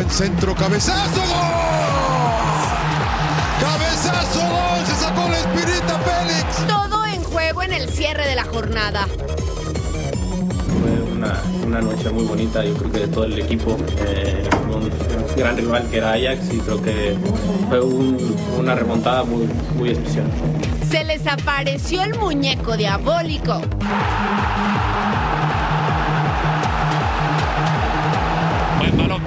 buen 0.00 0.10
centro, 0.10 0.54
cabezazo, 0.54 1.20
gol. 1.20 1.28
Cabezazo, 3.60 4.40
gol, 4.40 4.86
se 4.86 4.94
sacó 4.94 5.28
la 5.28 5.38
espirita 5.38 5.98
Félix. 5.98 6.66
Todo 6.66 7.04
en 7.04 7.22
juego 7.22 7.62
en 7.62 7.72
el 7.74 7.86
cierre 7.90 8.26
de 8.26 8.34
la 8.34 8.44
jornada. 8.44 9.06
Fue 10.80 11.12
una, 11.12 11.38
una 11.66 11.80
noche 11.82 12.08
muy 12.08 12.24
bonita, 12.24 12.64
yo 12.64 12.72
creo 12.78 12.92
que 12.92 12.98
de 13.00 13.08
todo 13.08 13.24
el 13.24 13.38
equipo, 13.40 13.76
eh, 14.06 14.48
un, 14.68 14.84
un 14.84 15.36
gran 15.36 15.56
rival 15.58 15.86
que 15.90 15.98
era 15.98 16.12
Ajax 16.12 16.50
y 16.50 16.58
creo 16.60 16.82
que 16.82 17.18
fue 17.68 17.80
un- 17.82 18.36
una 18.58 18.74
remontada 18.74 19.22
muy, 19.24 19.46
muy 19.76 19.90
especial. 19.90 20.24
Se 20.90 21.04
les 21.04 21.26
apareció 21.26 22.02
el 22.04 22.18
muñeco 22.18 22.74
diabólico. 22.74 23.60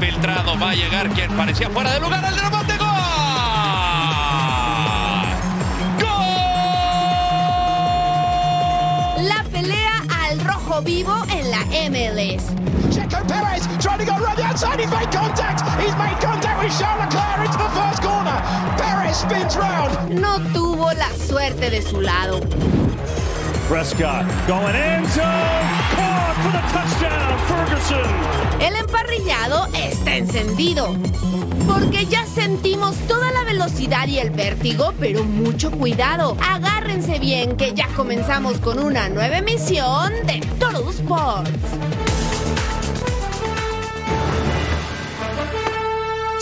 Buen 0.04 0.22
balón 0.22 0.34
filtrado. 0.34 0.60
Va 0.60 0.72
a 0.72 0.76
llegar 0.76 1.10
quien 1.10 1.32
parecía 1.32 1.70
fuera 1.70 1.94
de 1.94 2.00
lugar. 2.00 2.26
El 2.26 2.38
rebote. 2.38 2.78
¡Gol! 2.78 2.88
La 9.28 9.44
pelea 9.52 10.04
al 10.26 10.40
rojo 10.42 10.82
vivo 10.82 11.16
en 11.32 11.52
la 11.52 11.60
MLS. 11.90 12.52
Checo 12.94 13.26
Perez 13.28 13.68
trying 13.80 14.00
to 14.00 14.06
go 14.06 14.14
around 14.14 14.38
the 14.38 14.44
outside. 14.44 14.80
He's 14.80 14.92
made 14.92 15.12
contact. 15.12 15.62
He's 15.80 15.96
made 15.96 16.20
contact 16.20 16.62
with 16.62 16.78
Charles 16.78 17.06
Leclerc 17.06 17.46
into 17.46 17.58
the 17.58 17.70
first 17.70 18.02
corner. 18.02 18.42
Perez 18.78 19.18
spins 19.18 19.56
round. 19.56 20.10
No 20.20 20.40
tuvo 20.52 20.92
la 20.94 21.10
suerte 21.16 21.70
de 21.70 21.82
su 21.82 22.02
lado. 22.02 22.42
Prescott 23.68 24.26
going 24.46 24.76
zone. 25.08 25.24
Caught 25.96 26.36
for 26.44 26.52
the 26.52 26.64
touchdown, 26.74 27.40
Ferguson. 27.48 28.62
El 28.62 28.76
emparrillado 28.76 29.68
está 29.74 30.18
encendido. 30.18 30.96
Porque 31.66 32.06
ya 32.06 32.26
sentimos 32.26 32.96
toda 33.08 33.32
la 33.32 33.44
velocidad 33.46 34.08
y 34.08 34.20
el 34.20 34.32
vértigo, 34.32 34.94
pero 35.00 35.24
mucho 35.24 35.72
cuidado. 35.72 36.36
Agárrense 36.42 37.20
bien 37.20 37.56
que 37.56 37.74
ya 37.74 37.88
comenzamos 37.96 38.58
con 38.58 38.80
una 38.80 39.08
nueva 39.08 39.38
emisión 39.38 40.12
de 40.26 40.42
Total 40.60 40.84
Sports. 40.90 42.03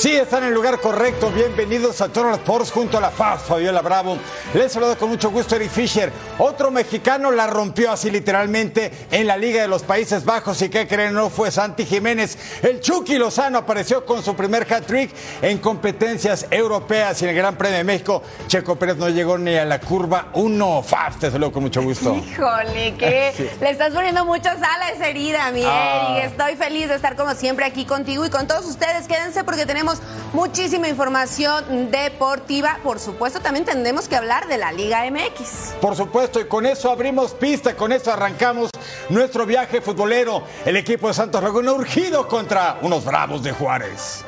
Sí, 0.01 0.15
están 0.15 0.41
en 0.41 0.49
el 0.49 0.55
lugar 0.55 0.79
correcto. 0.79 1.29
Bienvenidos 1.29 2.01
a 2.01 2.07
Total 2.09 2.33
Sports 2.33 2.71
junto 2.71 2.97
a 2.97 3.01
la 3.01 3.11
Paz, 3.11 3.43
Fabiola 3.43 3.81
Bravo. 3.83 4.17
Les 4.55 4.71
saludo 4.71 4.97
con 4.97 5.09
mucho 5.09 5.29
gusto 5.29 5.55
Eric 5.55 5.69
Fisher. 5.69 6.11
Otro 6.39 6.71
mexicano 6.71 7.29
la 7.29 7.45
rompió 7.45 7.91
así 7.91 8.09
literalmente 8.09 8.91
en 9.11 9.27
la 9.27 9.37
Liga 9.37 9.61
de 9.61 9.67
los 9.67 9.83
Países 9.83 10.25
Bajos. 10.25 10.59
¿Y 10.63 10.69
qué 10.69 10.87
creen? 10.87 11.13
No 11.13 11.29
fue 11.29 11.51
Santi 11.51 11.85
Jiménez. 11.85 12.35
El 12.63 12.79
Chucky 12.81 13.19
Lozano 13.19 13.59
apareció 13.59 14.03
con 14.03 14.23
su 14.23 14.35
primer 14.35 14.63
hat-trick 14.73 15.11
en 15.43 15.59
competencias 15.59 16.47
europeas 16.49 17.21
y 17.21 17.25
en 17.25 17.29
el 17.29 17.35
Gran 17.35 17.55
Premio 17.55 17.77
de 17.77 17.83
México. 17.83 18.23
Checo 18.47 18.77
Pérez 18.77 18.97
no 18.97 19.07
llegó 19.07 19.37
ni 19.37 19.55
a 19.55 19.65
la 19.65 19.79
curva 19.79 20.29
1. 20.33 20.81
Faf, 20.81 21.19
te 21.19 21.29
saludo 21.29 21.51
con 21.51 21.61
mucho 21.61 21.83
gusto. 21.83 22.15
Híjole, 22.15 22.95
que 22.95 23.51
le 23.61 23.69
estás 23.69 23.93
poniendo 23.93 24.25
mucha 24.25 24.53
sal 24.57 24.81
a 24.81 24.89
esa 24.89 25.07
herida, 25.07 25.51
mi 25.51 25.61
Ah. 25.63 26.15
Eric. 26.17 26.31
Estoy 26.31 26.55
feliz 26.55 26.89
de 26.89 26.95
estar 26.95 27.15
como 27.15 27.35
siempre 27.35 27.65
aquí 27.65 27.85
contigo 27.85 28.25
y 28.25 28.31
con 28.31 28.47
todos 28.47 28.65
ustedes. 28.65 29.07
Quédense 29.07 29.43
porque 29.43 29.67
tenemos 29.67 29.90
muchísima 30.33 30.87
información 30.87 31.91
deportiva. 31.91 32.79
Por 32.83 32.99
supuesto, 32.99 33.39
también 33.39 33.65
tendremos 33.65 34.07
que 34.07 34.15
hablar 34.15 34.47
de 34.47 34.57
la 34.57 34.71
Liga 34.71 35.03
MX. 35.09 35.75
Por 35.81 35.95
supuesto, 35.95 36.39
y 36.39 36.45
con 36.45 36.65
eso 36.65 36.91
abrimos 36.91 37.31
pista, 37.31 37.75
con 37.75 37.91
eso 37.91 38.11
arrancamos 38.11 38.69
nuestro 39.09 39.45
viaje 39.45 39.81
futbolero. 39.81 40.43
El 40.65 40.77
equipo 40.77 41.07
de 41.07 41.13
Santos 41.13 41.41
Laguna 41.43 41.73
urgido 41.73 42.27
contra 42.27 42.77
unos 42.81 43.03
bravos 43.05 43.43
de 43.43 43.51
Juárez. 43.51 44.23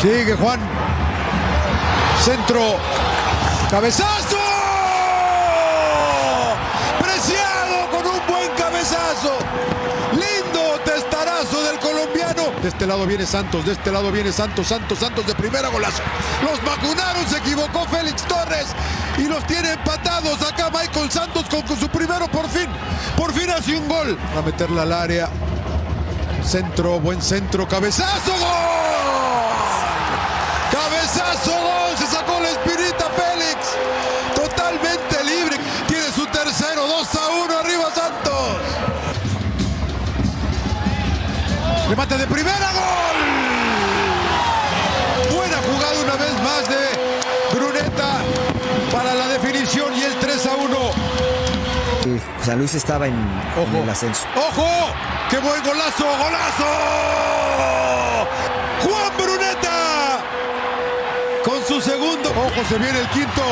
Sigue 0.00 0.34
Juan. 0.34 0.60
Centro. 2.20 2.76
Cabezazo. 3.70 4.36
Preciado 6.98 7.90
con 7.90 8.06
un 8.06 8.26
buen 8.26 8.50
Lindo 10.12 10.80
testarazo 10.84 11.62
del 11.64 11.78
colombiano. 11.78 12.52
De 12.62 12.68
este 12.68 12.86
lado 12.86 13.06
viene 13.06 13.26
Santos, 13.26 13.64
de 13.66 13.72
este 13.72 13.90
lado 13.90 14.10
viene 14.12 14.32
Santos, 14.32 14.68
Santos, 14.68 14.98
Santos 14.98 15.26
de 15.26 15.34
primera 15.34 15.68
golazo. 15.68 16.02
Los 16.42 16.62
vacunaron, 16.64 17.26
se 17.28 17.38
equivocó 17.38 17.84
Félix 17.86 18.22
Torres 18.22 18.66
y 19.18 19.22
los 19.22 19.44
tiene 19.46 19.72
empatados. 19.72 20.40
Acá 20.42 20.70
Michael 20.70 21.10
Santos 21.10 21.44
con, 21.50 21.62
con 21.62 21.78
su 21.78 21.88
primero 21.88 22.28
por 22.28 22.48
fin. 22.48 22.68
Por 23.16 23.32
fin 23.32 23.50
hace 23.50 23.76
un 23.76 23.88
gol. 23.88 24.18
Va 24.34 24.40
a 24.40 24.42
meterla 24.42 24.82
al 24.82 24.92
área. 24.92 25.28
Centro, 26.44 27.00
buen 27.00 27.22
centro, 27.22 27.66
cabezazo, 27.66 28.32
gol. 28.32 28.44
Cabezazo, 30.70 31.50
gol. 31.50 31.83
Remate 41.94 42.18
de 42.18 42.26
primera, 42.26 42.72
gol. 42.72 43.16
Buena 45.32 45.56
jugada 45.58 46.00
una 46.02 46.16
vez 46.16 46.34
más 46.42 46.68
de 46.68 46.98
Bruneta 47.56 48.18
para 48.90 49.14
la 49.14 49.28
definición 49.28 49.94
y 49.94 50.02
el 50.02 50.12
3 50.16 50.46
a 50.46 50.56
1. 50.56 50.76
San 52.44 52.58
Luis 52.58 52.74
estaba 52.74 53.06
en, 53.06 53.14
en 53.14 53.76
el 53.76 53.88
ascenso. 53.88 54.26
¡Ojo! 54.34 54.66
¡Qué 55.30 55.38
buen 55.38 55.62
golazo! 55.62 56.04
¡Golazo! 56.04 56.64
¡Juan 58.82 59.16
Bruneta! 59.16 60.18
Con 61.44 61.64
su 61.64 61.80
segundo. 61.80 62.28
¡Ojo! 62.30 62.64
Se 62.68 62.76
viene 62.76 62.98
el 62.98 63.08
quinto. 63.10 63.44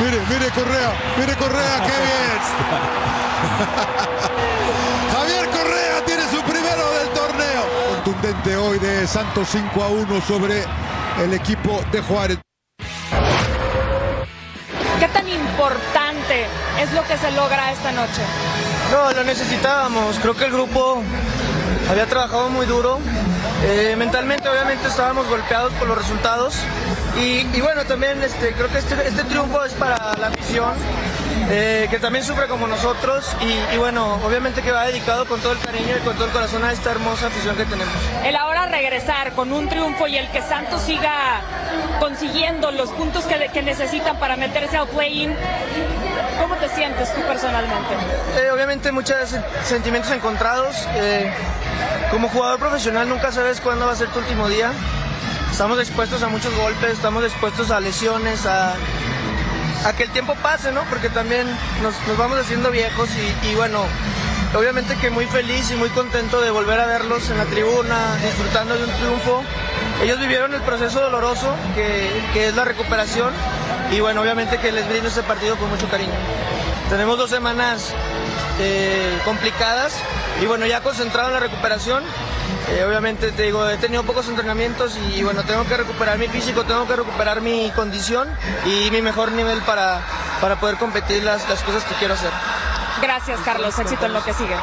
Mire, 0.00 0.20
mire 0.28 0.50
Correa. 0.50 0.92
Mire 1.16 1.36
Correa. 1.36 1.80
¡Qué 1.86 1.92
bien! 4.50 4.63
Contundente 8.44 8.56
hoy 8.56 8.78
de 8.78 9.06
Santos 9.06 9.48
5 9.52 9.82
a 9.82 9.88
1 9.88 10.20
sobre 10.20 10.64
el 11.22 11.32
equipo 11.32 11.80
de 11.90 12.00
Juárez. 12.02 12.38
¿Qué 15.00 15.08
tan 15.08 15.28
importante 15.28 16.46
es 16.80 16.92
lo 16.92 17.02
que 17.04 17.16
se 17.16 17.30
logra 17.32 17.72
esta 17.72 17.92
noche? 17.92 18.22
No, 18.92 19.12
lo 19.12 19.24
necesitábamos. 19.24 20.18
Creo 20.18 20.34
que 20.34 20.44
el 20.44 20.52
grupo 20.52 21.02
había 21.90 22.06
trabajado 22.06 22.50
muy 22.50 22.66
duro. 22.66 22.98
Eh, 23.66 23.94
mentalmente, 23.96 24.48
obviamente, 24.48 24.88
estábamos 24.88 25.26
golpeados 25.28 25.72
por 25.74 25.88
los 25.88 25.96
resultados. 25.96 26.56
Y, 27.16 27.46
y 27.56 27.60
bueno, 27.62 27.84
también 27.84 28.22
este, 28.22 28.52
creo 28.52 28.68
que 28.68 28.78
este, 28.78 29.08
este 29.08 29.24
triunfo 29.24 29.64
es 29.64 29.72
para 29.74 29.96
la 30.18 30.26
afición, 30.28 30.74
eh, 31.50 31.88
que 31.90 31.98
también 31.98 32.24
sufre 32.24 32.46
como 32.48 32.66
nosotros. 32.66 33.30
Y, 33.40 33.74
y 33.74 33.78
bueno, 33.78 34.14
obviamente 34.24 34.62
que 34.62 34.72
va 34.72 34.86
dedicado 34.86 35.26
con 35.26 35.40
todo 35.40 35.52
el 35.52 35.58
cariño 35.58 35.96
y 35.96 36.00
con 36.00 36.14
todo 36.14 36.26
el 36.26 36.32
corazón 36.32 36.64
a 36.64 36.72
esta 36.72 36.90
hermosa 36.90 37.26
afición 37.26 37.56
que 37.56 37.64
tenemos. 37.64 37.94
El 38.24 38.36
ahora 38.36 38.66
regresar 38.66 39.32
con 39.32 39.52
un 39.52 39.68
triunfo 39.68 40.06
y 40.06 40.16
el 40.16 40.28
que 40.30 40.42
Santos 40.42 40.82
siga 40.82 41.42
consiguiendo 42.00 42.70
los 42.70 42.90
puntos 42.90 43.24
que, 43.24 43.48
que 43.52 43.62
necesitan 43.62 44.18
para 44.18 44.36
meterse 44.36 44.76
al 44.76 44.88
play-in, 44.88 45.34
¿cómo 46.40 46.56
te 46.56 46.68
sientes 46.70 47.14
tú 47.14 47.20
personalmente? 47.22 47.94
Eh, 48.36 48.50
obviamente 48.50 48.92
muchos 48.92 49.16
sentimientos 49.64 50.10
encontrados. 50.12 50.76
Eh, 50.96 51.32
como 52.10 52.28
jugador 52.28 52.58
profesional 52.58 53.08
nunca 53.08 53.32
sabes 53.32 53.60
cuándo 53.60 53.86
va 53.86 53.92
a 53.92 53.96
ser 53.96 54.08
tu 54.08 54.18
último 54.18 54.48
día. 54.48 54.72
Estamos 55.50 55.78
expuestos 55.78 56.22
a 56.22 56.28
muchos 56.28 56.54
golpes, 56.56 56.90
estamos 56.90 57.22
expuestos 57.22 57.70
a 57.70 57.78
lesiones, 57.78 58.44
a, 58.44 58.74
a 59.84 59.92
que 59.92 60.04
el 60.04 60.10
tiempo 60.10 60.34
pase, 60.42 60.72
¿no? 60.72 60.82
Porque 60.84 61.10
también 61.10 61.46
nos, 61.82 61.94
nos 62.08 62.16
vamos 62.16 62.38
haciendo 62.38 62.70
viejos 62.70 63.08
y, 63.42 63.48
y, 63.48 63.54
bueno, 63.54 63.84
obviamente 64.54 64.96
que 64.96 65.10
muy 65.10 65.26
feliz 65.26 65.70
y 65.70 65.76
muy 65.76 65.90
contento 65.90 66.40
de 66.40 66.50
volver 66.50 66.80
a 66.80 66.86
verlos 66.86 67.28
en 67.30 67.38
la 67.38 67.44
tribuna, 67.44 68.16
disfrutando 68.22 68.76
de 68.76 68.84
un 68.84 68.90
triunfo. 68.90 69.44
Ellos 70.02 70.18
vivieron 70.18 70.54
el 70.54 70.62
proceso 70.62 71.00
doloroso 71.00 71.54
que, 71.74 72.10
que 72.32 72.48
es 72.48 72.54
la 72.56 72.64
recuperación 72.64 73.32
y 73.92 74.00
bueno, 74.00 74.22
obviamente 74.22 74.58
que 74.58 74.72
les 74.72 74.88
brindo 74.88 75.08
este 75.08 75.22
partido 75.22 75.56
con 75.56 75.68
mucho 75.68 75.88
cariño. 75.88 76.12
Tenemos 76.88 77.16
dos 77.18 77.30
semanas 77.30 77.92
eh, 78.60 79.18
complicadas 79.24 79.96
y 80.42 80.46
bueno, 80.46 80.66
ya 80.66 80.80
concentrado 80.80 81.28
en 81.28 81.34
la 81.34 81.40
recuperación. 81.40 82.02
Eh, 82.68 82.84
obviamente 82.84 83.30
te 83.32 83.42
digo, 83.42 83.68
he 83.68 83.76
tenido 83.76 84.02
pocos 84.04 84.28
entrenamientos 84.28 84.98
y 85.14 85.22
bueno, 85.22 85.42
tengo 85.42 85.64
que 85.64 85.76
recuperar 85.76 86.18
mi 86.18 86.28
físico, 86.28 86.64
tengo 86.64 86.86
que 86.86 86.96
recuperar 86.96 87.40
mi 87.40 87.70
condición 87.76 88.28
y 88.64 88.90
mi 88.90 89.02
mejor 89.02 89.32
nivel 89.32 89.60
para, 89.62 90.00
para 90.40 90.58
poder 90.58 90.76
competir 90.76 91.22
las, 91.22 91.48
las 91.48 91.62
cosas 91.62 91.84
que 91.84 91.94
quiero 91.96 92.14
hacer. 92.14 92.30
Gracias 93.02 93.40
Carlos, 93.44 93.78
éxito 93.78 94.06
en 94.06 94.14
lo 94.14 94.24
que 94.24 94.32
sigue. 94.32 94.56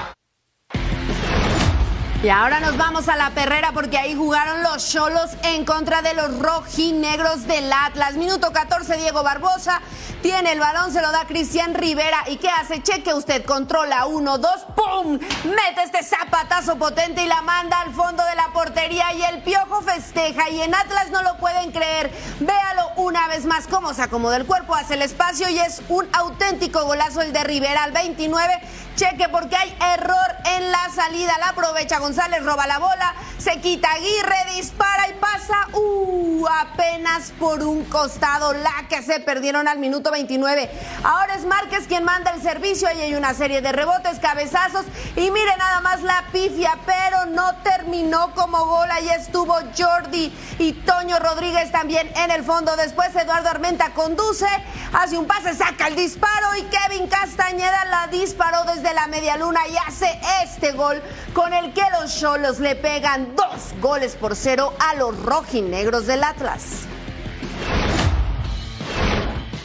Y 2.24 2.30
ahora 2.30 2.60
nos 2.60 2.78
vamos 2.78 3.10
a 3.10 3.16
la 3.16 3.32
perrera 3.32 3.72
porque 3.72 3.98
ahí 3.98 4.14
jugaron 4.14 4.62
los 4.62 4.92
Cholos 4.92 5.32
en 5.42 5.66
contra 5.66 6.04
de 6.04 6.14
los 6.14 6.38
rojinegros 6.38 7.48
del 7.48 7.74
Atlas. 7.74 8.14
Minuto 8.14 8.52
14, 8.54 8.98
Diego 8.98 9.24
Barbosa 9.24 9.82
Tiene 10.22 10.52
el 10.52 10.60
balón, 10.60 10.94
se 10.94 11.02
lo 11.02 11.12
da 11.12 11.26
Cristian 11.26 11.74
Rivera. 11.74 12.24
¿Y 12.28 12.38
qué 12.38 12.48
hace? 12.48 12.84
Cheque 12.84 13.12
usted, 13.16 13.44
controla 13.44 14.06
uno, 14.06 14.38
dos, 14.38 14.68
¡pum! 14.76 15.14
Mete 15.14 15.84
este 15.84 16.04
zapatazo 16.04 16.76
potente 16.76 17.24
y 17.24 17.28
la 17.28 17.42
manda 17.42 17.82
al 17.82 17.92
fondo 17.92 18.24
de 18.24 18.36
la 18.36 18.50
portería 18.54 19.12
y 19.16 19.24
el 19.24 19.42
piojo 19.42 19.82
festeja. 19.82 20.48
Y 20.52 20.62
en 20.62 20.76
Atlas 20.76 21.10
no 21.10 21.24
lo 21.24 21.38
pueden 21.38 21.72
creer. 21.72 22.12
Véalo 22.40 22.84
una 22.98 23.28
vez 23.30 23.46
más 23.46 23.66
cómo 23.66 23.96
se 23.96 24.04
acomoda 24.04 24.38
el 24.38 24.46
cuerpo, 24.46 24.76
hace 24.76 24.94
el 24.94 25.02
espacio 25.02 25.50
y 25.50 25.58
es 25.58 25.82
un 25.90 26.08
auténtico 26.14 26.86
golazo 26.86 27.24
el 27.24 27.34
de 27.34 27.44
Rivera 27.44 27.84
al 27.84 27.94
29. 27.94 28.62
Cheque 29.02 29.30
porque 29.30 29.56
hay 29.56 29.76
error 29.96 30.36
en 30.46 30.72
la 30.72 30.88
salida. 30.94 31.36
La 31.40 31.50
aprovecha 31.50 31.98
González, 31.98 32.46
roba 32.46 32.68
la 32.68 32.78
bola, 32.78 33.16
se 33.40 33.60
quita 33.60 33.92
Aguirre, 33.94 34.56
dispara 34.56 35.08
y 35.10 35.14
pasa. 35.14 35.56
Uh, 35.74 36.46
apenas 36.48 37.32
por 37.40 37.64
un 37.64 37.84
costado. 37.86 38.54
La 38.54 38.86
que 38.90 39.02
se 39.02 39.20
perdieron 39.20 39.68
al 39.68 39.80
minuto 39.80 40.12
29. 40.12 40.70
Ahora 41.04 41.34
es 41.34 41.46
Márquez 41.46 41.88
quien 41.88 42.04
manda 42.04 42.30
el 42.30 42.44
servicio. 42.44 42.88
Ahí 42.88 43.02
hay 43.02 43.16
una 43.16 43.34
serie 43.34 43.62
de 43.62 43.72
rebotes, 43.72 44.20
cabezazos. 44.20 44.86
Y 45.16 45.32
mire 45.32 45.58
nada 45.58 45.82
más 45.82 46.04
la 46.04 46.26
pifia, 46.32 46.78
pero 46.86 47.26
no 47.26 47.56
terminó 47.64 48.36
como 48.36 48.66
gol. 48.66 48.92
Ahí 48.92 49.10
estuvo 49.10 49.56
Jordi 49.76 50.32
y 50.60 50.74
Toño 50.74 51.18
Rodríguez 51.18 51.72
también 51.72 52.08
en 52.18 52.30
el 52.30 52.44
fondo. 52.44 52.76
Después 52.76 53.16
Eduardo 53.16 53.50
Armenta 53.50 53.94
conduce, 53.96 54.46
hace 54.94 55.18
un 55.18 55.26
pase, 55.26 55.56
saca 55.56 55.88
el 55.88 55.96
disparo 55.96 56.56
y 56.56 56.64
Kevin 56.66 57.08
Castañeda 57.08 57.86
la 57.86 58.06
disparó 58.08 58.64
desde 58.66 58.91
la 58.94 59.08
media 59.08 59.38
luna 59.38 59.62
y 59.68 59.76
hace 59.78 60.20
este 60.44 60.72
gol 60.74 61.02
con 61.34 61.54
el 61.54 61.74
que 61.74 61.84
los 62.00 62.20
Cholos 62.20 62.60
le 62.60 62.76
pegan 62.76 63.36
dos 63.36 63.74
goles 63.80 64.16
por 64.16 64.36
cero 64.36 64.74
a 64.80 64.96
los 64.96 65.18
rojinegros 65.24 66.08
del 66.08 66.24
Atlas. 66.24 66.86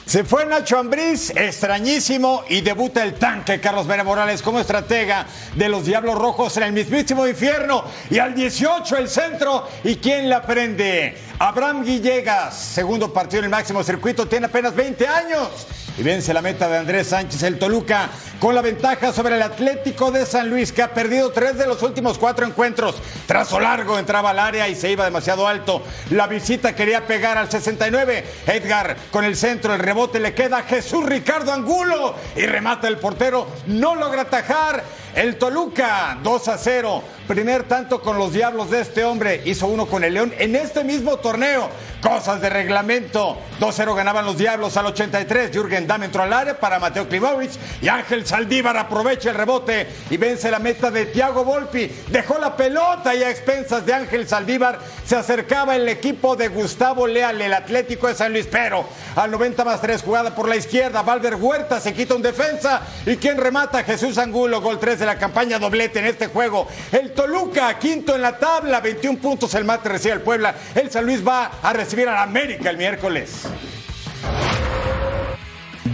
Se 0.06 0.22
fue 0.22 0.46
Nacho 0.46 0.78
Ambriz, 0.78 1.30
extrañísimo, 1.30 2.44
y 2.48 2.60
debuta 2.60 3.02
el 3.02 3.14
tanque 3.14 3.60
Carlos 3.60 3.88
Vera 3.88 4.04
Morales 4.04 4.40
como 4.40 4.60
estratega 4.60 5.26
de 5.56 5.68
los 5.68 5.84
Diablos 5.84 6.16
Rojos 6.16 6.56
en 6.58 6.62
el 6.62 6.72
mismísimo 6.72 7.26
infierno. 7.26 7.82
Y 8.08 8.20
al 8.20 8.32
18 8.32 8.98
el 8.98 9.08
centro, 9.08 9.68
¿y 9.82 9.96
quién 9.96 10.30
la 10.30 10.42
prende? 10.42 11.18
Abraham 11.40 11.84
Villegas, 11.84 12.56
segundo 12.56 13.12
partido 13.12 13.40
en 13.40 13.46
el 13.46 13.50
máximo 13.50 13.82
circuito, 13.82 14.28
tiene 14.28 14.46
apenas 14.46 14.76
20 14.76 15.08
años 15.08 15.66
y 15.98 16.02
vence 16.02 16.34
la 16.34 16.42
meta 16.42 16.68
de 16.68 16.78
Andrés 16.78 17.08
Sánchez 17.08 17.42
el 17.42 17.58
Toluca 17.58 18.10
con 18.38 18.54
la 18.54 18.62
ventaja 18.62 19.12
sobre 19.12 19.36
el 19.36 19.42
Atlético 19.42 20.10
de 20.10 20.26
San 20.26 20.50
Luis 20.50 20.72
que 20.72 20.82
ha 20.82 20.92
perdido 20.92 21.30
tres 21.30 21.56
de 21.56 21.66
los 21.66 21.82
últimos 21.82 22.18
cuatro 22.18 22.46
encuentros. 22.46 22.96
Trazo 23.26 23.58
largo 23.60 23.98
entraba 23.98 24.30
al 24.30 24.38
área 24.38 24.68
y 24.68 24.74
se 24.74 24.90
iba 24.90 25.04
demasiado 25.04 25.48
alto. 25.48 25.82
La 26.10 26.26
visita 26.26 26.74
quería 26.74 27.06
pegar 27.06 27.38
al 27.38 27.50
69. 27.50 28.24
Edgar 28.46 28.96
con 29.10 29.24
el 29.24 29.36
centro, 29.36 29.74
el 29.74 29.80
rebote 29.80 30.20
le 30.20 30.34
queda 30.34 30.58
a 30.58 30.62
Jesús 30.62 31.04
Ricardo 31.06 31.52
Angulo 31.52 32.14
y 32.36 32.44
remata 32.46 32.88
el 32.88 32.98
portero. 32.98 33.46
No 33.66 33.94
logra 33.94 34.22
atajar. 34.22 34.84
El 35.16 35.38
Toluca 35.38 36.18
2 36.22 36.48
a 36.48 36.58
0. 36.58 37.02
Primer 37.26 37.62
tanto 37.62 38.02
con 38.02 38.18
los 38.18 38.34
diablos 38.34 38.70
de 38.70 38.82
este 38.82 39.02
hombre. 39.02 39.40
Hizo 39.46 39.66
uno 39.66 39.86
con 39.86 40.04
el 40.04 40.12
León 40.12 40.34
en 40.38 40.54
este 40.54 40.84
mismo 40.84 41.16
torneo. 41.16 41.70
Cosas 42.02 42.42
de 42.42 42.50
reglamento. 42.50 43.38
2-0 43.58 43.96
ganaban 43.96 44.26
los 44.26 44.36
diablos 44.36 44.76
al 44.76 44.84
83. 44.86 45.50
Jürgen 45.50 45.86
Damm 45.86 46.02
entró 46.02 46.22
al 46.22 46.34
área 46.34 46.60
para 46.60 46.78
Mateo 46.78 47.08
Klimovic. 47.08 47.50
Y 47.80 47.88
Ángel 47.88 48.26
Saldívar 48.26 48.76
aprovecha 48.76 49.30
el 49.30 49.36
rebote 49.36 49.88
y 50.10 50.18
vence 50.18 50.50
la 50.50 50.58
meta 50.58 50.90
de 50.90 51.06
Thiago 51.06 51.44
Volpi. 51.44 51.90
Dejó 52.08 52.36
la 52.38 52.54
pelota 52.54 53.14
y 53.14 53.22
a 53.22 53.30
expensas 53.30 53.86
de 53.86 53.94
Ángel 53.94 54.28
Saldívar 54.28 54.78
se 55.06 55.16
acercaba 55.16 55.76
el 55.76 55.88
equipo 55.88 56.36
de 56.36 56.48
Gustavo 56.48 57.06
Leal, 57.06 57.40
el 57.40 57.54
Atlético 57.54 58.06
de 58.06 58.14
San 58.14 58.32
Luis. 58.32 58.46
Pero 58.50 58.84
al 59.16 59.30
90 59.30 59.64
más 59.64 59.80
3, 59.80 60.02
jugada 60.02 60.34
por 60.34 60.46
la 60.46 60.56
izquierda. 60.56 61.00
Valver 61.00 61.36
Huerta 61.36 61.80
se 61.80 61.94
quita 61.94 62.14
un 62.14 62.22
defensa. 62.22 62.82
¿Y 63.06 63.16
quien 63.16 63.38
remata? 63.38 63.82
Jesús 63.82 64.18
Angulo, 64.18 64.60
gol 64.60 64.78
3 64.78 64.98
de 64.98 65.05
la 65.06 65.18
campaña 65.18 65.58
doblete 65.58 66.00
en 66.00 66.06
este 66.06 66.26
juego. 66.26 66.68
El 66.92 67.12
Toluca, 67.12 67.78
quinto 67.78 68.14
en 68.14 68.22
la 68.22 68.38
tabla, 68.38 68.80
21 68.80 69.18
puntos 69.18 69.54
el 69.54 69.64
mate 69.64 69.88
recibe 69.88 70.14
el 70.14 70.20
Puebla. 70.20 70.54
El 70.74 70.90
San 70.90 71.06
Luis 71.06 71.26
va 71.26 71.60
a 71.62 71.72
recibir 71.72 72.08
al 72.08 72.16
América 72.16 72.70
el 72.70 72.76
miércoles. 72.76 73.46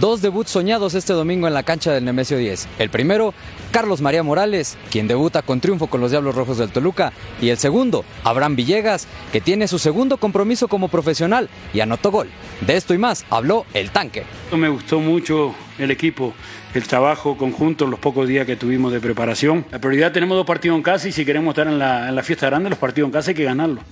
Dos 0.03 0.21
debuts 0.21 0.51
soñados 0.51 0.95
este 0.95 1.13
domingo 1.13 1.47
en 1.47 1.53
la 1.53 1.63
cancha 1.63 1.93
del 1.93 2.03
Nemesio 2.03 2.37
10. 2.37 2.67
El 2.77 2.89
primero, 2.89 3.33
Carlos 3.71 4.01
María 4.01 4.21
Morales, 4.21 4.77
quien 4.91 5.07
debuta 5.07 5.43
con 5.43 5.61
triunfo 5.61 5.87
con 5.87 6.01
los 6.01 6.11
Diablos 6.11 6.35
Rojos 6.35 6.57
del 6.57 6.71
Toluca. 6.71 7.13
Y 7.41 7.47
el 7.47 7.57
segundo, 7.57 8.03
Abraham 8.25 8.57
Villegas, 8.57 9.07
que 9.31 9.39
tiene 9.39 9.65
su 9.69 9.79
segundo 9.79 10.17
compromiso 10.17 10.67
como 10.67 10.89
profesional 10.89 11.47
y 11.73 11.79
anotó 11.79 12.11
gol. 12.11 12.27
De 12.67 12.75
esto 12.75 12.93
y 12.93 12.97
más 12.97 13.25
habló 13.29 13.65
el 13.73 13.91
tanque. 13.91 14.25
Me 14.51 14.67
gustó 14.67 14.99
mucho 14.99 15.55
el 15.77 15.89
equipo, 15.89 16.33
el 16.73 16.83
trabajo 16.85 17.37
conjunto, 17.37 17.87
los 17.87 18.01
pocos 18.01 18.27
días 18.27 18.45
que 18.45 18.57
tuvimos 18.57 18.91
de 18.91 18.99
preparación. 18.99 19.65
La 19.71 19.79
prioridad 19.79 20.11
tenemos 20.11 20.35
dos 20.35 20.45
partidos 20.45 20.75
en 20.75 20.83
casa 20.83 21.07
y 21.07 21.13
si 21.13 21.23
queremos 21.23 21.53
estar 21.53 21.67
en 21.67 21.79
la, 21.79 22.23
fiesta 22.23 22.47
grande, 22.47 22.69
los 22.69 22.77
partidos 22.77 23.07
en 23.07 23.13
casa 23.13 23.31
hay 23.31 23.35
que 23.35 23.45
ganarlos. 23.45 23.85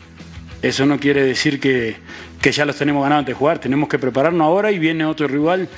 Eso 0.62 0.86
no 0.86 1.00
quiere 1.00 1.24
decir 1.24 1.62
que, 1.62 1.96
que 2.42 2.52
ya 2.52 2.66
los 2.66 2.76
tenemos 2.76 3.02
ganados 3.02 3.22
antes 3.22 3.34
de 3.34 3.40
jugar, 3.40 3.60
tenemos 3.60 3.88
que 3.88 3.98
prepararnos 3.98 4.46
ahora 4.46 4.72
y 4.74 4.78
viene 4.78 5.06
otro 5.06 5.28
rival 5.28 5.70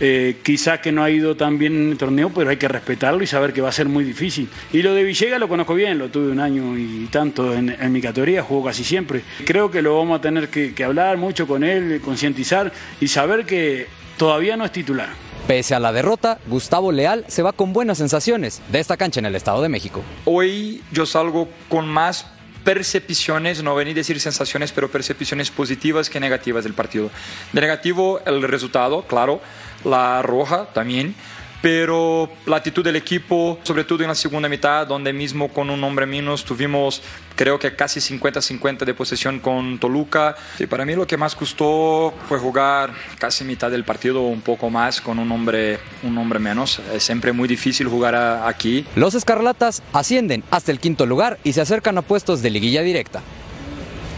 eh, 0.00 0.36
quizás 0.42 0.80
que 0.80 0.92
no 0.92 1.02
ha 1.02 1.10
ido 1.10 1.36
tan 1.36 1.58
bien 1.58 1.74
en 1.74 1.90
el 1.92 1.98
torneo, 1.98 2.30
pero 2.34 2.50
hay 2.50 2.56
que 2.56 2.68
respetarlo 2.68 3.22
y 3.22 3.26
saber 3.26 3.52
que 3.52 3.60
va 3.60 3.68
a 3.68 3.72
ser 3.72 3.88
muy 3.88 4.04
difícil. 4.04 4.48
Y 4.72 4.82
lo 4.82 4.94
de 4.94 5.02
Villegas 5.02 5.40
lo 5.40 5.48
conozco 5.48 5.74
bien, 5.74 5.98
lo 5.98 6.08
tuve 6.08 6.30
un 6.30 6.40
año 6.40 6.76
y 6.76 7.08
tanto 7.10 7.54
en, 7.54 7.70
en 7.70 7.92
mi 7.92 8.00
categoría, 8.00 8.42
jugó 8.42 8.66
casi 8.66 8.84
siempre. 8.84 9.22
Creo 9.44 9.70
que 9.70 9.82
lo 9.82 9.98
vamos 9.98 10.18
a 10.18 10.22
tener 10.22 10.48
que, 10.48 10.74
que 10.74 10.84
hablar 10.84 11.16
mucho 11.16 11.46
con 11.46 11.64
él, 11.64 12.00
concientizar 12.04 12.72
y 13.00 13.08
saber 13.08 13.44
que 13.44 13.86
todavía 14.16 14.56
no 14.56 14.64
es 14.64 14.72
titular. 14.72 15.08
Pese 15.46 15.74
a 15.74 15.80
la 15.80 15.92
derrota, 15.92 16.38
Gustavo 16.46 16.92
Leal 16.92 17.24
se 17.28 17.42
va 17.42 17.52
con 17.52 17.72
buenas 17.72 17.96
sensaciones 17.96 18.60
de 18.70 18.80
esta 18.80 18.98
cancha 18.98 19.20
en 19.20 19.26
el 19.26 19.34
Estado 19.34 19.62
de 19.62 19.70
México. 19.70 20.02
Hoy 20.26 20.82
yo 20.92 21.06
salgo 21.06 21.48
con 21.70 21.88
más 21.88 22.26
percepciones, 22.64 23.62
no 23.62 23.74
venir 23.74 23.94
a 23.94 24.00
decir 24.00 24.20
sensaciones, 24.20 24.72
pero 24.72 24.90
percepciones 24.90 25.50
positivas 25.50 26.10
que 26.10 26.20
negativas 26.20 26.64
del 26.64 26.74
partido. 26.74 27.10
De 27.54 27.62
negativo 27.62 28.20
el 28.26 28.42
resultado, 28.42 29.06
claro, 29.06 29.40
la 29.84 30.22
roja 30.22 30.66
también, 30.72 31.14
pero 31.60 32.30
la 32.46 32.56
actitud 32.56 32.84
del 32.84 32.96
equipo, 32.96 33.58
sobre 33.62 33.84
todo 33.84 34.02
en 34.02 34.08
la 34.08 34.14
segunda 34.14 34.48
mitad, 34.48 34.86
donde 34.86 35.12
mismo 35.12 35.48
con 35.48 35.70
un 35.70 35.82
hombre 35.82 36.06
menos 36.06 36.44
tuvimos 36.44 37.02
creo 37.34 37.58
que 37.58 37.74
casi 37.74 38.00
50-50 38.00 38.84
de 38.84 38.94
posesión 38.94 39.38
con 39.38 39.78
Toluca. 39.78 40.36
Y 40.58 40.66
para 40.66 40.84
mí 40.84 40.94
lo 40.94 41.06
que 41.06 41.16
más 41.16 41.34
costó 41.34 42.12
fue 42.28 42.38
jugar 42.38 42.92
casi 43.18 43.44
mitad 43.44 43.70
del 43.70 43.84
partido, 43.84 44.22
un 44.22 44.40
poco 44.40 44.70
más 44.70 45.00
con 45.00 45.18
un 45.18 45.30
hombre, 45.30 45.78
un 46.02 46.18
hombre 46.18 46.38
menos. 46.38 46.80
Es 46.92 47.04
siempre 47.04 47.32
muy 47.32 47.48
difícil 47.48 47.88
jugar 47.88 48.14
aquí. 48.14 48.84
Los 48.96 49.14
Escarlatas 49.14 49.82
ascienden 49.92 50.42
hasta 50.50 50.72
el 50.72 50.80
quinto 50.80 51.06
lugar 51.06 51.38
y 51.44 51.52
se 51.52 51.60
acercan 51.60 51.96
a 51.98 52.02
puestos 52.02 52.42
de 52.42 52.50
liguilla 52.50 52.82
directa. 52.82 53.22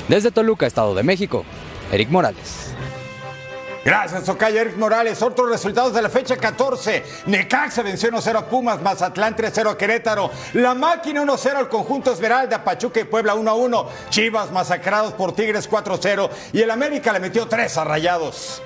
Desde 0.08 0.30
Toluca, 0.30 0.66
Estado 0.66 0.94
de 0.94 1.02
México, 1.02 1.44
Eric 1.92 2.08
Morales. 2.08 2.74
Gracias, 3.82 4.24
Tocayo 4.24 4.60
Eric 4.60 4.76
Morales. 4.76 5.22
Otros 5.22 5.48
resultados 5.48 5.94
de 5.94 6.02
la 6.02 6.10
fecha 6.10 6.36
14. 6.36 7.02
Necaxa 7.26 7.82
venció 7.82 8.10
1-0 8.10 8.36
a 8.36 8.46
Pumas, 8.46 8.82
Mazatlán 8.82 9.34
3-0 9.34 9.70
a 9.70 9.78
Querétaro. 9.78 10.30
La 10.52 10.74
máquina 10.74 11.22
1-0 11.22 11.56
al 11.56 11.68
conjunto 11.68 12.12
Esmeralda, 12.12 12.62
Pachuca 12.62 13.00
y 13.00 13.04
Puebla 13.04 13.34
1-1. 13.34 13.86
Chivas 14.10 14.50
masacrados 14.52 15.14
por 15.14 15.34
Tigres 15.34 15.70
4-0. 15.70 16.28
Y 16.52 16.60
el 16.60 16.70
América 16.70 17.12
le 17.12 17.20
metió 17.20 17.46
3 17.46 17.78
a 17.78 17.84
Rayados. 17.84 18.62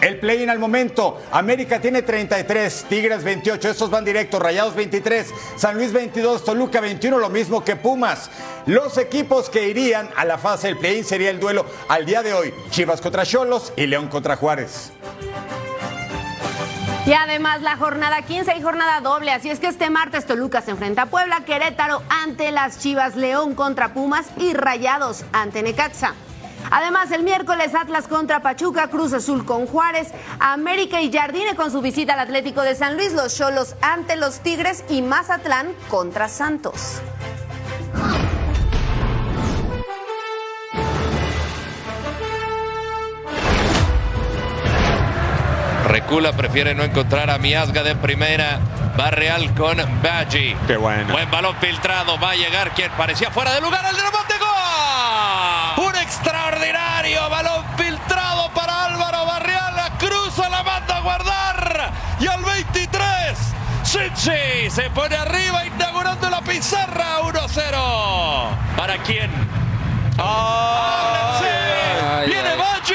El 0.00 0.20
play-in 0.20 0.48
al 0.48 0.58
momento. 0.58 1.20
América 1.32 1.80
tiene 1.80 2.02
33, 2.02 2.86
Tigres 2.88 3.24
28, 3.24 3.68
estos 3.68 3.90
van 3.90 4.04
directos, 4.04 4.40
Rayados 4.40 4.74
23, 4.74 5.34
San 5.56 5.76
Luis 5.76 5.92
22, 5.92 6.44
Toluca 6.44 6.80
21, 6.80 7.18
lo 7.18 7.30
mismo 7.30 7.64
que 7.64 7.74
Pumas. 7.74 8.30
Los 8.66 8.96
equipos 8.96 9.50
que 9.50 9.68
irían 9.68 10.08
a 10.16 10.24
la 10.24 10.38
fase 10.38 10.68
del 10.68 10.78
play-in 10.78 11.04
sería 11.04 11.30
el 11.30 11.40
duelo 11.40 11.66
al 11.88 12.06
día 12.06 12.22
de 12.22 12.32
hoy, 12.32 12.54
Chivas 12.70 13.00
contra 13.00 13.26
Cholos 13.26 13.72
y 13.76 13.86
León 13.86 14.08
contra 14.08 14.36
Juárez. 14.36 14.92
Y 17.04 17.12
además 17.14 17.62
la 17.62 17.76
jornada 17.76 18.20
15 18.22 18.54
y 18.56 18.62
jornada 18.62 19.00
doble, 19.00 19.32
así 19.32 19.48
es 19.48 19.58
que 19.58 19.66
este 19.66 19.88
martes 19.88 20.26
Toluca 20.26 20.60
se 20.60 20.72
enfrenta 20.72 21.02
a 21.02 21.06
Puebla, 21.06 21.40
Querétaro 21.46 22.02
ante 22.10 22.52
las 22.52 22.78
Chivas, 22.80 23.16
León 23.16 23.54
contra 23.54 23.94
Pumas 23.94 24.26
y 24.36 24.52
Rayados 24.52 25.24
ante 25.32 25.62
Necaxa. 25.62 26.14
Además, 26.70 27.10
el 27.10 27.22
miércoles 27.22 27.74
Atlas 27.74 28.08
contra 28.08 28.40
Pachuca, 28.40 28.88
Cruz 28.88 29.12
Azul 29.12 29.44
con 29.44 29.66
Juárez, 29.66 30.08
América 30.38 31.00
y 31.00 31.12
Jardine 31.12 31.54
con 31.56 31.70
su 31.70 31.80
visita 31.80 32.14
al 32.14 32.20
Atlético 32.20 32.62
de 32.62 32.74
San 32.74 32.96
Luis, 32.96 33.12
los 33.12 33.36
Cholos 33.36 33.74
ante 33.80 34.16
los 34.16 34.40
Tigres 34.40 34.84
y 34.88 35.02
Mazatlán 35.02 35.68
contra 35.88 36.28
Santos. 36.28 37.00
Recula, 45.88 46.32
prefiere 46.36 46.74
no 46.74 46.84
encontrar 46.84 47.30
a 47.30 47.38
Miasga 47.38 47.82
de 47.82 47.96
primera. 47.96 48.60
Va 48.98 49.10
Real 49.10 49.54
con 49.54 49.76
Baggi. 50.02 50.54
Qué 50.66 50.76
bueno. 50.76 51.12
Buen 51.12 51.30
balón 51.30 51.56
filtrado. 51.56 52.18
Va 52.20 52.32
a 52.32 52.34
llegar 52.34 52.74
quien 52.74 52.90
parecía 52.92 53.30
fuera 53.30 53.54
de 53.54 53.60
lugar. 53.60 53.84
El 53.88 53.96
rebote 53.96 54.38
gol. 54.38 54.47
Un 55.78 55.94
extraordinario 55.94 57.30
balón 57.30 57.64
filtrado 57.76 58.50
para 58.50 58.86
Álvaro 58.86 59.24
Barriala. 59.26 59.96
Cruza 59.98 60.48
la 60.48 60.62
banda 60.62 60.96
a 60.96 61.00
guardar. 61.00 61.92
Y 62.18 62.26
al 62.26 62.42
23, 62.42 63.38
Sinchi 63.84 64.70
se 64.70 64.90
pone 64.90 65.14
arriba 65.14 65.64
inaugurando 65.66 66.28
la 66.28 66.40
pizarra. 66.40 67.20
1-0. 67.20 68.76
¿Para 68.76 68.98
quién? 69.04 69.30
¡Ah! 70.18 71.40
Oh, 71.40 72.26
¡Viene 72.26 72.56
Maggi! 72.56 72.94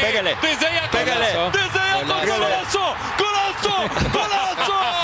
¡Pégale! 0.00 0.36
¡Desde 0.40 0.66
allá! 0.66 0.90
¡Pégale! 0.90 1.26
¡Desde 1.52 1.78
allá! 1.78 2.04
¡Golazo! 2.24 2.94
¡Golazo! 3.18 3.76
¡Golazo! 4.12 5.03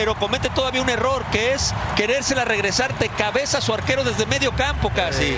Pero 0.00 0.14
comete 0.14 0.48
todavía 0.48 0.80
un 0.80 0.88
error 0.88 1.22
que 1.30 1.52
es 1.52 1.74
querérsela 1.94 2.46
regresar 2.46 2.98
de 2.98 3.10
cabeza 3.10 3.58
a 3.58 3.60
su 3.60 3.74
arquero 3.74 4.02
desde 4.02 4.24
medio 4.24 4.50
campo 4.52 4.88
casi. 4.88 5.36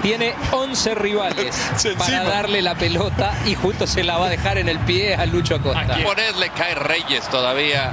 Tiene 0.00 0.34
11 0.52 0.94
rivales 0.94 1.54
para 1.98 2.24
darle 2.24 2.62
la 2.62 2.76
pelota 2.76 3.34
y 3.44 3.54
justo 3.54 3.86
se 3.86 4.02
la 4.02 4.16
va 4.16 4.28
a 4.28 4.30
dejar 4.30 4.56
en 4.56 4.70
el 4.70 4.78
pie 4.78 5.16
a 5.16 5.26
Lucho 5.26 5.56
Acosta. 5.56 5.80
Aquí 5.80 6.02
ponerle 6.02 6.48
cae 6.48 6.74
Reyes 6.76 7.28
todavía. 7.28 7.92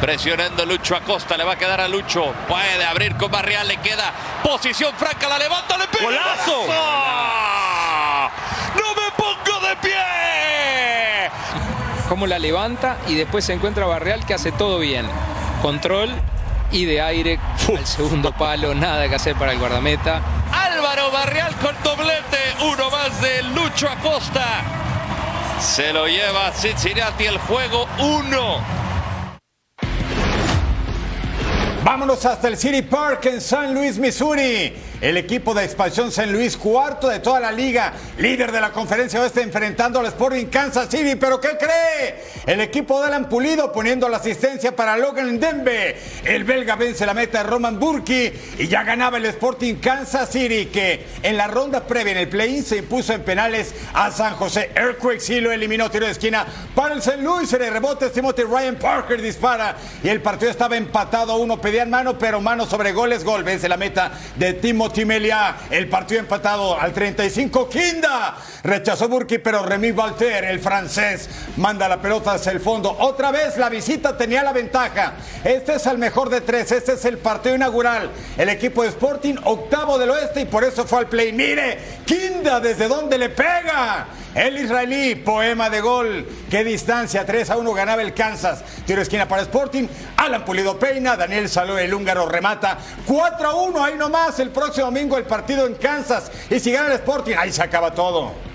Presionando 0.00 0.64
Lucho 0.64 0.96
Acosta, 0.96 1.36
le 1.36 1.44
va 1.44 1.52
a 1.52 1.58
quedar 1.58 1.82
a 1.82 1.86
Lucho. 1.86 2.32
Puede 2.48 2.86
abrir 2.86 3.14
con 3.18 3.30
Barrial, 3.30 3.68
le 3.68 3.76
queda 3.76 4.10
posición 4.42 4.94
franca, 4.96 5.28
la 5.28 5.38
levanta, 5.38 5.76
le 5.76 5.86
pega. 5.88 6.04
¡Golazo! 6.04 6.64
¡No 8.74 8.94
me 8.94 9.10
pongo 9.18 9.68
de 9.68 9.76
pie! 9.76 10.61
Cómo 12.12 12.26
la 12.26 12.38
levanta 12.38 12.98
y 13.08 13.14
después 13.14 13.42
se 13.42 13.54
encuentra 13.54 13.86
Barreal 13.86 14.26
que 14.26 14.34
hace 14.34 14.52
todo 14.52 14.78
bien. 14.78 15.06
Control 15.62 16.10
y 16.70 16.84
de 16.84 17.00
aire 17.00 17.40
al 17.74 17.86
segundo 17.86 18.32
palo, 18.32 18.74
nada 18.74 19.08
que 19.08 19.14
hacer 19.14 19.34
para 19.34 19.52
el 19.52 19.58
guardameta. 19.58 20.20
Álvaro 20.52 21.10
Barrial 21.10 21.54
con 21.56 21.74
doblete, 21.82 22.36
uno 22.70 22.90
más 22.90 23.18
de 23.22 23.42
Lucho 23.54 23.88
Acosta. 23.88 24.44
Se 25.58 25.90
lo 25.90 26.06
lleva 26.06 26.52
Cincinnati 26.52 27.24
el 27.24 27.38
juego, 27.38 27.88
uno. 27.98 28.58
Vámonos 31.82 32.26
hasta 32.26 32.48
el 32.48 32.58
City 32.58 32.82
Park 32.82 33.24
en 33.24 33.40
San 33.40 33.72
Luis, 33.72 33.96
Missouri. 33.96 34.74
El 35.02 35.16
equipo 35.16 35.52
de 35.52 35.64
expansión 35.64 36.12
San 36.12 36.32
Luis, 36.32 36.56
cuarto 36.56 37.08
de 37.08 37.18
toda 37.18 37.40
la 37.40 37.50
liga, 37.50 37.92
líder 38.18 38.52
de 38.52 38.60
la 38.60 38.70
conferencia 38.70 39.20
oeste, 39.20 39.42
enfrentando 39.42 39.98
al 39.98 40.06
Sporting 40.06 40.46
Kansas 40.46 40.88
City. 40.88 41.16
¿Pero 41.16 41.40
qué 41.40 41.58
cree? 41.58 42.22
El 42.46 42.60
equipo 42.60 43.00
de 43.00 43.08
Alan 43.08 43.28
Pulido 43.28 43.72
poniendo 43.72 44.08
la 44.08 44.18
asistencia 44.18 44.76
para 44.76 44.96
Logan 44.96 45.40
Dembe. 45.40 45.96
El 46.24 46.44
belga 46.44 46.76
vence 46.76 47.04
la 47.04 47.14
meta 47.14 47.42
de 47.42 47.50
Roman 47.50 47.80
Burki 47.80 48.30
y 48.58 48.68
ya 48.68 48.84
ganaba 48.84 49.16
el 49.16 49.26
Sporting 49.26 49.74
Kansas 49.80 50.30
City, 50.30 50.66
que 50.66 51.04
en 51.24 51.36
la 51.36 51.48
ronda 51.48 51.84
previa 51.84 52.12
en 52.12 52.18
el 52.18 52.28
play-in 52.28 52.62
se 52.62 52.76
impuso 52.76 53.12
en 53.12 53.22
penales 53.22 53.74
a 53.94 54.08
San 54.12 54.36
José. 54.36 54.70
Earthquake 54.76 55.18
sí 55.18 55.40
lo 55.40 55.50
eliminó, 55.50 55.90
tiro 55.90 56.06
de 56.06 56.12
esquina 56.12 56.46
para 56.76 56.94
el 56.94 57.00
St. 57.00 57.20
Louis. 57.20 57.52
En 57.52 57.62
el 57.62 57.72
rebote, 57.72 58.08
Timothy 58.10 58.44
Ryan 58.44 58.76
Parker 58.76 59.20
dispara 59.20 59.74
y 60.04 60.08
el 60.08 60.22
partido 60.22 60.52
estaba 60.52 60.76
empatado 60.76 61.32
a 61.32 61.38
uno. 61.38 61.60
Pedían 61.60 61.90
mano, 61.90 62.16
pero 62.16 62.40
mano 62.40 62.66
sobre 62.66 62.92
goles, 62.92 63.24
gol. 63.24 63.42
Vence 63.42 63.68
la 63.68 63.76
meta 63.76 64.12
de 64.36 64.52
Timothy 64.52 64.91
Melia. 65.04 65.56
El 65.70 65.88
partido 65.88 66.20
empatado 66.20 66.78
al 66.78 66.92
35. 66.92 67.68
Kinda 67.68 68.36
rechazó 68.62 69.08
Burki, 69.08 69.38
pero 69.38 69.64
Remy 69.64 69.90
Walter, 69.92 70.44
el 70.44 70.60
francés, 70.60 71.28
manda 71.56 71.88
la 71.88 72.00
pelota 72.00 72.34
hacia 72.34 72.52
el 72.52 72.60
fondo. 72.60 72.94
Otra 73.00 73.30
vez 73.30 73.56
la 73.56 73.68
visita 73.68 74.16
tenía 74.16 74.42
la 74.42 74.52
ventaja. 74.52 75.14
Este 75.42 75.74
es 75.74 75.86
el 75.86 75.98
mejor 75.98 76.28
de 76.28 76.42
tres. 76.42 76.70
Este 76.70 76.92
es 76.92 77.04
el 77.04 77.18
partido 77.18 77.56
inaugural. 77.56 78.10
El 78.36 78.48
equipo 78.50 78.82
de 78.82 78.90
Sporting, 78.90 79.36
octavo 79.44 79.98
del 79.98 80.10
oeste, 80.10 80.42
y 80.42 80.44
por 80.44 80.64
eso 80.64 80.84
fue 80.84 81.00
al 81.00 81.06
play. 81.06 81.32
Mire, 81.32 81.78
Kinda, 82.04 82.60
desde 82.60 82.86
dónde 82.86 83.18
le 83.18 83.30
pega. 83.30 84.06
El 84.34 84.56
israelí, 84.56 85.14
poema 85.16 85.68
de 85.68 85.80
gol. 85.82 86.26
Qué 86.50 86.64
distancia, 86.64 87.26
3 87.26 87.50
a 87.50 87.56
1 87.58 87.72
ganaba 87.74 88.00
el 88.00 88.14
Kansas. 88.14 88.64
Tiro 88.86 89.02
esquina 89.02 89.28
para 89.28 89.42
Sporting. 89.42 89.86
Alan 90.16 90.44
Pulido 90.44 90.78
peina. 90.78 91.16
Daniel 91.16 91.50
Saló, 91.50 91.78
el 91.78 91.92
húngaro, 91.92 92.26
remata. 92.28 92.78
4 93.04 93.48
a 93.48 93.54
1, 93.54 93.84
ahí 93.84 93.94
nomás. 93.96 94.38
El 94.38 94.50
próximo 94.50 94.86
domingo 94.86 95.18
el 95.18 95.24
partido 95.24 95.66
en 95.66 95.74
Kansas. 95.74 96.30
Y 96.48 96.58
si 96.60 96.72
gana 96.72 96.86
el 96.86 96.94
Sporting, 96.94 97.34
ahí 97.36 97.52
se 97.52 97.62
acaba 97.62 97.92
todo. 97.92 98.51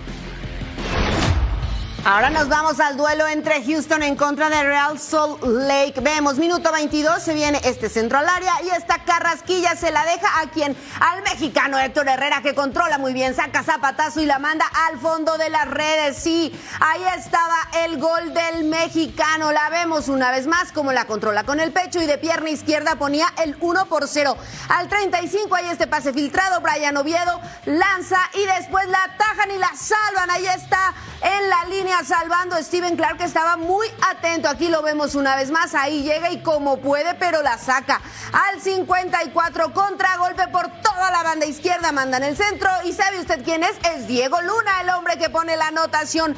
Ahora 2.10 2.30
nos 2.30 2.48
vamos 2.48 2.80
al 2.80 2.96
duelo 2.96 3.28
entre 3.28 3.62
Houston 3.66 4.02
en 4.02 4.16
contra 4.16 4.50
de 4.50 4.64
Real 4.64 4.98
Salt 4.98 5.44
Lake. 5.44 6.00
Vemos, 6.00 6.38
minuto 6.38 6.72
22, 6.72 7.22
se 7.22 7.34
viene 7.34 7.60
este 7.66 7.90
centro 7.90 8.18
al 8.18 8.30
área 8.30 8.54
y 8.64 8.70
esta 8.70 9.04
carrasquilla 9.04 9.76
se 9.76 9.92
la 9.92 10.06
deja 10.06 10.40
a 10.40 10.50
quien, 10.50 10.74
al 11.02 11.22
mexicano 11.24 11.78
Héctor 11.78 12.08
Herrera 12.08 12.42
que 12.42 12.56
controla 12.56 12.98
muy 12.98 13.12
bien, 13.12 13.36
saca 13.36 13.62
zapatazo 13.62 14.22
y 14.22 14.26
la 14.26 14.40
manda 14.40 14.66
al 14.88 14.98
fondo 15.00 15.38
de 15.38 15.50
las 15.50 15.68
redes. 15.68 16.16
Sí, 16.16 16.58
ahí 16.80 17.04
estaba 17.18 17.58
el 17.84 18.00
gol 18.00 18.34
del 18.34 18.64
mexicano. 18.64 19.52
La 19.52 19.70
vemos 19.70 20.08
una 20.08 20.32
vez 20.32 20.48
más 20.48 20.72
como 20.72 20.94
la 20.94 21.04
controla 21.04 21.44
con 21.44 21.60
el 21.60 21.74
pecho 21.74 22.02
y 22.02 22.06
de 22.06 22.18
pierna 22.18 22.50
izquierda 22.50 22.96
ponía 22.96 23.28
el 23.44 23.58
1 23.60 23.86
por 23.88 24.08
0. 24.08 24.38
Al 24.70 24.88
35 24.88 25.54
hay 25.54 25.66
este 25.66 25.88
pase 25.88 26.14
filtrado, 26.14 26.62
Brian 26.62 26.96
Oviedo 26.96 27.42
lanza 27.66 28.20
y 28.34 28.46
después 28.46 28.88
la 28.88 29.04
atajan 29.04 29.52
y 29.52 29.58
la 29.58 29.72
salvan. 29.76 30.32
Ahí 30.32 30.46
está 30.46 30.94
en 31.22 31.50
la 31.50 31.66
línea 31.66 31.97
salvando 32.04 32.56
a 32.56 32.64
Steven 32.64 32.96
Clark 32.96 33.18
que 33.18 33.24
estaba 33.24 33.58
muy 33.58 33.88
atento. 34.10 34.50
Aquí 34.50 34.68
lo 34.68 34.82
vemos 34.82 35.16
una 35.16 35.36
vez 35.36 35.52
más. 35.52 35.74
Ahí 35.76 36.04
llega 36.04 36.32
y 36.32 36.42
como 36.42 36.78
puede, 36.78 37.14
pero 37.16 37.42
la 37.42 37.58
saca. 37.58 38.02
Al 38.32 38.62
54, 38.62 39.74
contragolpe 39.74 40.48
por 40.50 40.68
toda 40.82 41.12
la 41.12 41.24
banda 41.24 41.46
izquierda, 41.46 41.92
manda 41.92 42.18
en 42.18 42.24
el 42.24 42.38
centro. 42.38 42.70
¿Y 42.84 42.94
sabe 42.94 43.20
usted 43.20 43.44
quién 43.44 43.64
es? 43.64 43.76
Es 43.96 44.08
Diego 44.08 44.42
Luna, 44.42 44.82
el 44.82 44.90
hombre 44.90 45.18
que 45.18 45.30
pone 45.30 45.56
la 45.58 45.68
anotación 45.68 46.36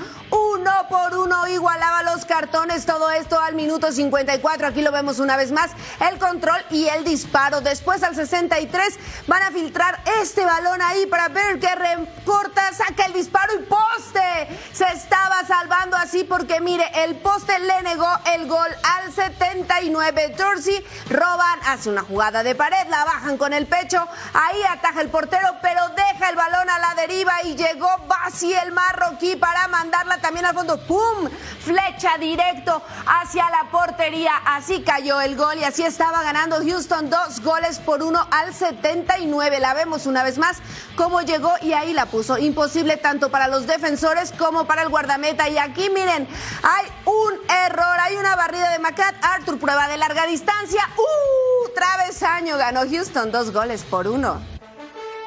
uno 0.60 0.72
por 0.90 1.18
uno. 1.18 1.48
Igualaba 1.48 2.04
los 2.04 2.26
cartones. 2.26 2.86
Todo 2.86 3.10
esto 3.12 3.40
al 3.40 3.56
minuto 3.56 3.92
54. 3.92 4.68
Aquí 4.68 4.82
lo 4.82 4.92
vemos 4.92 5.20
una 5.20 5.38
vez 5.38 5.52
más. 5.52 5.72
El 6.10 6.20
control 6.20 6.60
y 6.70 6.88
el 6.88 7.04
disparo. 7.04 7.62
Después 7.62 8.04
al 8.04 8.16
63 8.16 9.00
van 9.28 9.44
a 9.44 9.52
filtrar 9.52 10.02
este 10.22 10.44
balón 10.46 10.82
ahí 10.82 11.06
para 11.06 11.30
ver 11.30 11.60
que 11.60 11.74
recorta, 11.76 12.74
saca 12.74 13.06
el 13.06 13.14
disparo 13.14 13.54
y 13.56 13.64
poste. 13.64 14.60
Se 14.74 14.86
estaba 14.86 15.44
salvando 15.48 15.98
así 15.98 16.24
porque 16.24 16.60
mire, 16.62 16.86
el 17.04 17.16
poste 17.18 17.58
le 17.60 17.82
negó 17.84 18.10
el 18.34 18.48
gol 18.48 18.68
al 18.84 19.14
79. 19.14 20.36
Dorsey 20.38 20.86
roban, 21.10 21.60
hace 21.66 21.90
una 21.90 22.02
jugada 22.02 22.44
de 22.44 22.56
pared, 22.56 22.88
la 22.90 23.06
bajan 23.06 23.38
con 23.38 23.54
el 23.54 23.68
pecho, 23.68 24.06
ahí 24.34 24.62
ataja 24.70 25.02
el 25.02 25.10
portero, 25.10 25.48
pero 25.62 25.82
deja 25.90 26.30
el 26.30 26.36
balón 26.36 26.70
a 26.70 26.80
la 26.80 26.96
deriva 26.96 27.34
y 27.44 27.56
llegó 27.56 27.90
Basi 28.08 28.54
el 28.54 28.72
marroquí 28.72 29.36
para 29.36 29.68
mandarla 29.68 30.20
también 30.20 30.46
al 30.50 30.56
fondo. 30.56 30.78
¡Pum! 30.80 31.30
Flecha 31.60 32.18
directo 32.20 32.82
hacia 33.06 33.50
la 33.50 33.70
portería. 33.72 34.32
Así 34.46 34.82
cayó 34.82 35.22
el 35.22 35.36
gol 35.36 35.58
y 35.60 35.64
así 35.64 35.84
estaba 35.84 36.24
ganando 36.24 36.58
Houston 36.58 37.10
dos 37.10 37.42
goles 37.42 37.80
por 37.80 38.04
uno 38.04 38.26
al 38.32 38.54
79. 38.54 39.60
La 39.60 39.74
vemos 39.74 40.06
una 40.06 40.24
vez 40.24 40.38
más 40.38 40.58
cómo 40.96 41.22
llegó 41.22 41.54
y 41.62 41.74
ahí 41.74 41.94
la 41.94 42.06
puso. 42.08 42.38
Imposible 42.38 42.98
tanto 42.98 43.30
para 43.30 43.48
los 43.48 43.68
defensores 43.68 44.32
como 44.38 44.66
para 44.66 44.82
el 44.82 44.90
guardameta. 44.90 45.48
Y 45.50 45.58
aquí 45.58 45.90
miren, 45.90 46.28
hay 46.64 46.86
un 47.06 47.34
error, 47.66 48.00
hay 48.00 48.16
una 48.16 48.36
barrida 48.36 48.72
de 48.72 48.80
Macat. 48.80 49.16
Arthur 49.24 49.60
prueba 49.60 49.88
de 49.88 49.98
larga 49.98 50.26
distancia. 50.26 50.82
¡Uh! 50.98 51.70
Travesaño 51.74 52.58
ganó 52.58 52.82
Houston 52.82 53.32
dos 53.32 53.52
goles 53.52 53.84
por 53.84 54.08
uno. 54.08 54.59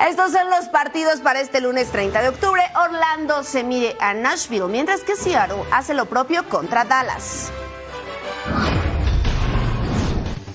Estos 0.08 0.32
son 0.32 0.50
los 0.50 0.68
partidos 0.68 1.20
para 1.20 1.40
este 1.40 1.60
lunes 1.60 1.92
30 1.92 2.22
de 2.22 2.28
octubre. 2.30 2.60
Orlando 2.74 3.44
se 3.44 3.62
mide 3.62 3.96
a 4.00 4.14
Nashville, 4.14 4.66
mientras 4.66 5.02
que 5.02 5.14
Seattle 5.14 5.62
hace 5.70 5.94
lo 5.94 6.06
propio 6.06 6.48
contra 6.48 6.84
Dallas. 6.84 7.52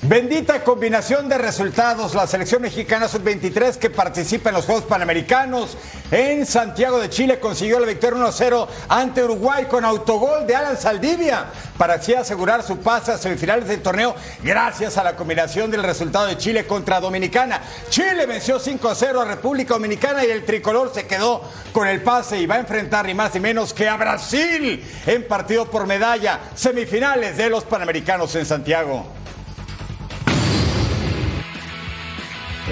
Bendita 0.08 0.64
combinación 0.64 1.28
de 1.28 1.38
resultados. 1.38 2.16
La 2.16 2.28
selección 2.28 2.62
mexicana 2.62 3.10
sub-23 3.10 3.76
que 3.76 3.90
participa 3.90 4.48
en 4.48 4.56
los 4.56 4.64
Juegos 4.64 4.86
Panamericanos 4.86 5.78
en 6.12 6.46
Santiago 6.46 6.98
de 6.98 7.10
Chile 7.10 7.42
consiguió 7.42 7.78
la 7.78 7.88
victoria 7.88 8.18
1-0 8.18 8.68
ante 8.88 9.26
Uruguay 9.26 9.66
con 9.66 9.84
autogol 9.84 10.48
de 10.48 10.56
Alan 10.56 10.78
Saldivia 10.78 11.48
para 11.78 11.96
así 11.96 12.14
asegurar 12.14 12.64
su 12.64 12.78
pase 12.78 13.12
a 13.12 13.18
semifinales 13.18 13.68
del 13.68 13.82
torneo 13.82 14.16
gracias 14.42 14.98
a 14.98 15.04
la 15.04 15.18
combinación 15.18 15.70
del 15.70 15.84
resultado 15.84 16.28
de 16.28 16.38
Chile 16.38 16.66
contra 16.66 17.02
Dominicana. 17.02 17.60
Chile 17.90 18.26
venció 18.26 18.62
5-0 18.62 19.22
a 19.22 19.26
República 19.26 19.74
Dominicana 19.74 20.26
y 20.26 20.32
el 20.32 20.46
tricolor 20.46 20.90
se 20.94 21.06
quedó 21.06 21.42
con 21.74 21.86
el 21.86 22.02
pase 22.02 22.40
y 22.40 22.46
va 22.46 22.56
a 22.56 22.60
enfrentar 22.60 23.06
ni 23.08 23.14
más 23.14 23.34
ni 23.34 23.42
menos 23.42 23.74
que 23.74 23.90
a 23.90 23.98
Brasil 23.98 24.86
en 25.06 25.28
partido 25.28 25.70
por 25.70 25.86
medalla 25.86 26.40
semifinales 26.56 27.36
de 27.36 27.50
los 27.50 27.66
Panamericanos 27.66 28.34
en 28.36 28.46
Santiago. 28.46 29.17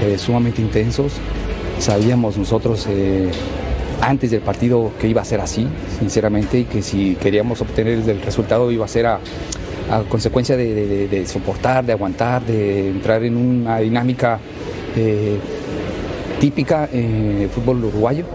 Eh, 0.05 0.17
sumamente 0.17 0.61
intensos. 0.61 1.13
Sabíamos 1.79 2.37
nosotros 2.37 2.85
eh, 2.89 3.29
antes 4.01 4.31
del 4.31 4.41
partido 4.41 4.91
que 4.99 5.07
iba 5.07 5.21
a 5.21 5.25
ser 5.25 5.41
así, 5.41 5.67
sinceramente, 5.99 6.59
y 6.59 6.63
que 6.65 6.81
si 6.81 7.15
queríamos 7.15 7.61
obtener 7.61 7.93
el 8.09 8.21
resultado 8.21 8.71
iba 8.71 8.85
a 8.85 8.87
ser 8.87 9.05
a, 9.07 9.19
a 9.91 10.01
consecuencia 10.09 10.55
de, 10.57 10.73
de- 10.73 10.87
de- 10.87 11.07
de 11.07 11.27
soportar, 11.27 11.85
de 11.85 11.93
aguantar, 11.93 12.45
de 12.45 12.89
entrar 12.89 13.23
en 13.23 13.35
una 13.37 13.79
dinámica 13.79 14.39
eh, 14.95 15.37
típica 16.39 16.89
eh, 16.91 17.47
fútbol 17.53 17.83
uruguayo. 17.85 18.25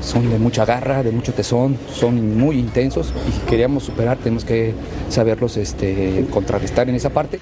Son 0.00 0.28
de 0.28 0.38
mucha 0.40 0.64
garra, 0.64 1.04
de 1.04 1.12
mucho 1.12 1.32
tesón, 1.32 1.76
son 1.92 2.36
muy 2.36 2.58
intensos 2.58 3.12
y 3.28 3.32
si 3.32 3.38
queríamos 3.46 3.84
superar 3.84 4.16
tenemos 4.18 4.44
que 4.44 4.74
saberlos 5.08 5.56
este, 5.56 6.26
contrarrestar 6.32 6.88
en 6.88 6.96
esa 6.96 7.10
parte. 7.10 7.38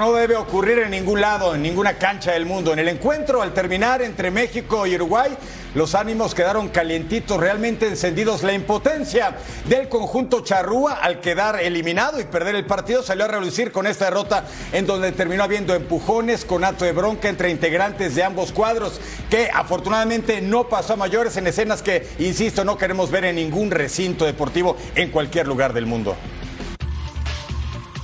No 0.00 0.14
debe 0.14 0.34
ocurrir 0.34 0.78
en 0.78 0.92
ningún 0.92 1.20
lado, 1.20 1.54
en 1.54 1.60
ninguna 1.60 1.98
cancha 1.98 2.32
del 2.32 2.46
mundo. 2.46 2.72
En 2.72 2.78
el 2.78 2.88
encuentro, 2.88 3.42
al 3.42 3.52
terminar 3.52 4.00
entre 4.00 4.30
México 4.30 4.86
y 4.86 4.94
Uruguay, 4.94 5.36
los 5.74 5.94
ánimos 5.94 6.34
quedaron 6.34 6.70
calientitos, 6.70 7.38
realmente 7.38 7.86
encendidos. 7.86 8.42
La 8.42 8.54
impotencia 8.54 9.36
del 9.66 9.90
conjunto 9.90 10.40
charrúa 10.40 10.94
al 10.94 11.20
quedar 11.20 11.60
eliminado 11.60 12.18
y 12.18 12.24
perder 12.24 12.54
el 12.54 12.64
partido 12.64 13.02
salió 13.02 13.26
a 13.26 13.28
relucir 13.28 13.72
con 13.72 13.86
esta 13.86 14.06
derrota 14.06 14.46
en 14.72 14.86
donde 14.86 15.12
terminó 15.12 15.42
habiendo 15.42 15.74
empujones 15.74 16.46
con 16.46 16.64
acto 16.64 16.86
de 16.86 16.92
bronca 16.92 17.28
entre 17.28 17.50
integrantes 17.50 18.14
de 18.14 18.24
ambos 18.24 18.52
cuadros, 18.52 19.02
que 19.28 19.50
afortunadamente 19.52 20.40
no 20.40 20.66
pasó 20.66 20.94
a 20.94 20.96
mayores 20.96 21.36
en 21.36 21.46
escenas 21.46 21.82
que, 21.82 22.08
insisto, 22.18 22.64
no 22.64 22.78
queremos 22.78 23.10
ver 23.10 23.26
en 23.26 23.36
ningún 23.36 23.70
recinto 23.70 24.24
deportivo 24.24 24.78
en 24.94 25.10
cualquier 25.10 25.46
lugar 25.46 25.74
del 25.74 25.84
mundo. 25.84 26.16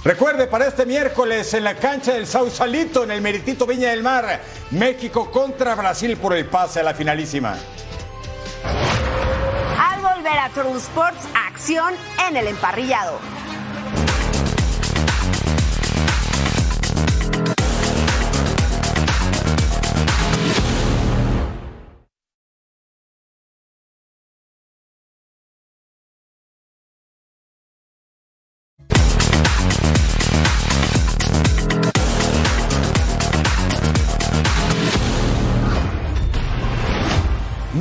Recuerde, 0.07 0.47
para 0.47 0.69
este 0.69 0.87
miércoles 0.87 1.53
en 1.55 1.65
la 1.65 1.75
cancha 1.75 2.13
del 2.13 2.29
Sausalito, 2.29 3.03
en 3.03 3.11
el 3.11 3.21
Meritito 3.21 3.67
Viña 3.67 3.89
del 3.89 4.05
Mar, 4.05 4.41
México 4.71 5.33
contra 5.33 5.75
Brasil 5.75 6.17
por 6.17 6.33
el 6.33 6.47
pase 6.47 6.79
a 6.79 6.85
la 6.85 6.95
finalísima. 6.95 7.57
Al 9.77 10.01
volver 10.01 10.39
a 10.39 10.49
True 10.51 10.77
Sports, 10.77 11.27
acción 11.49 11.93
en 12.29 12.37
el 12.37 12.47
emparrillado. 12.47 13.19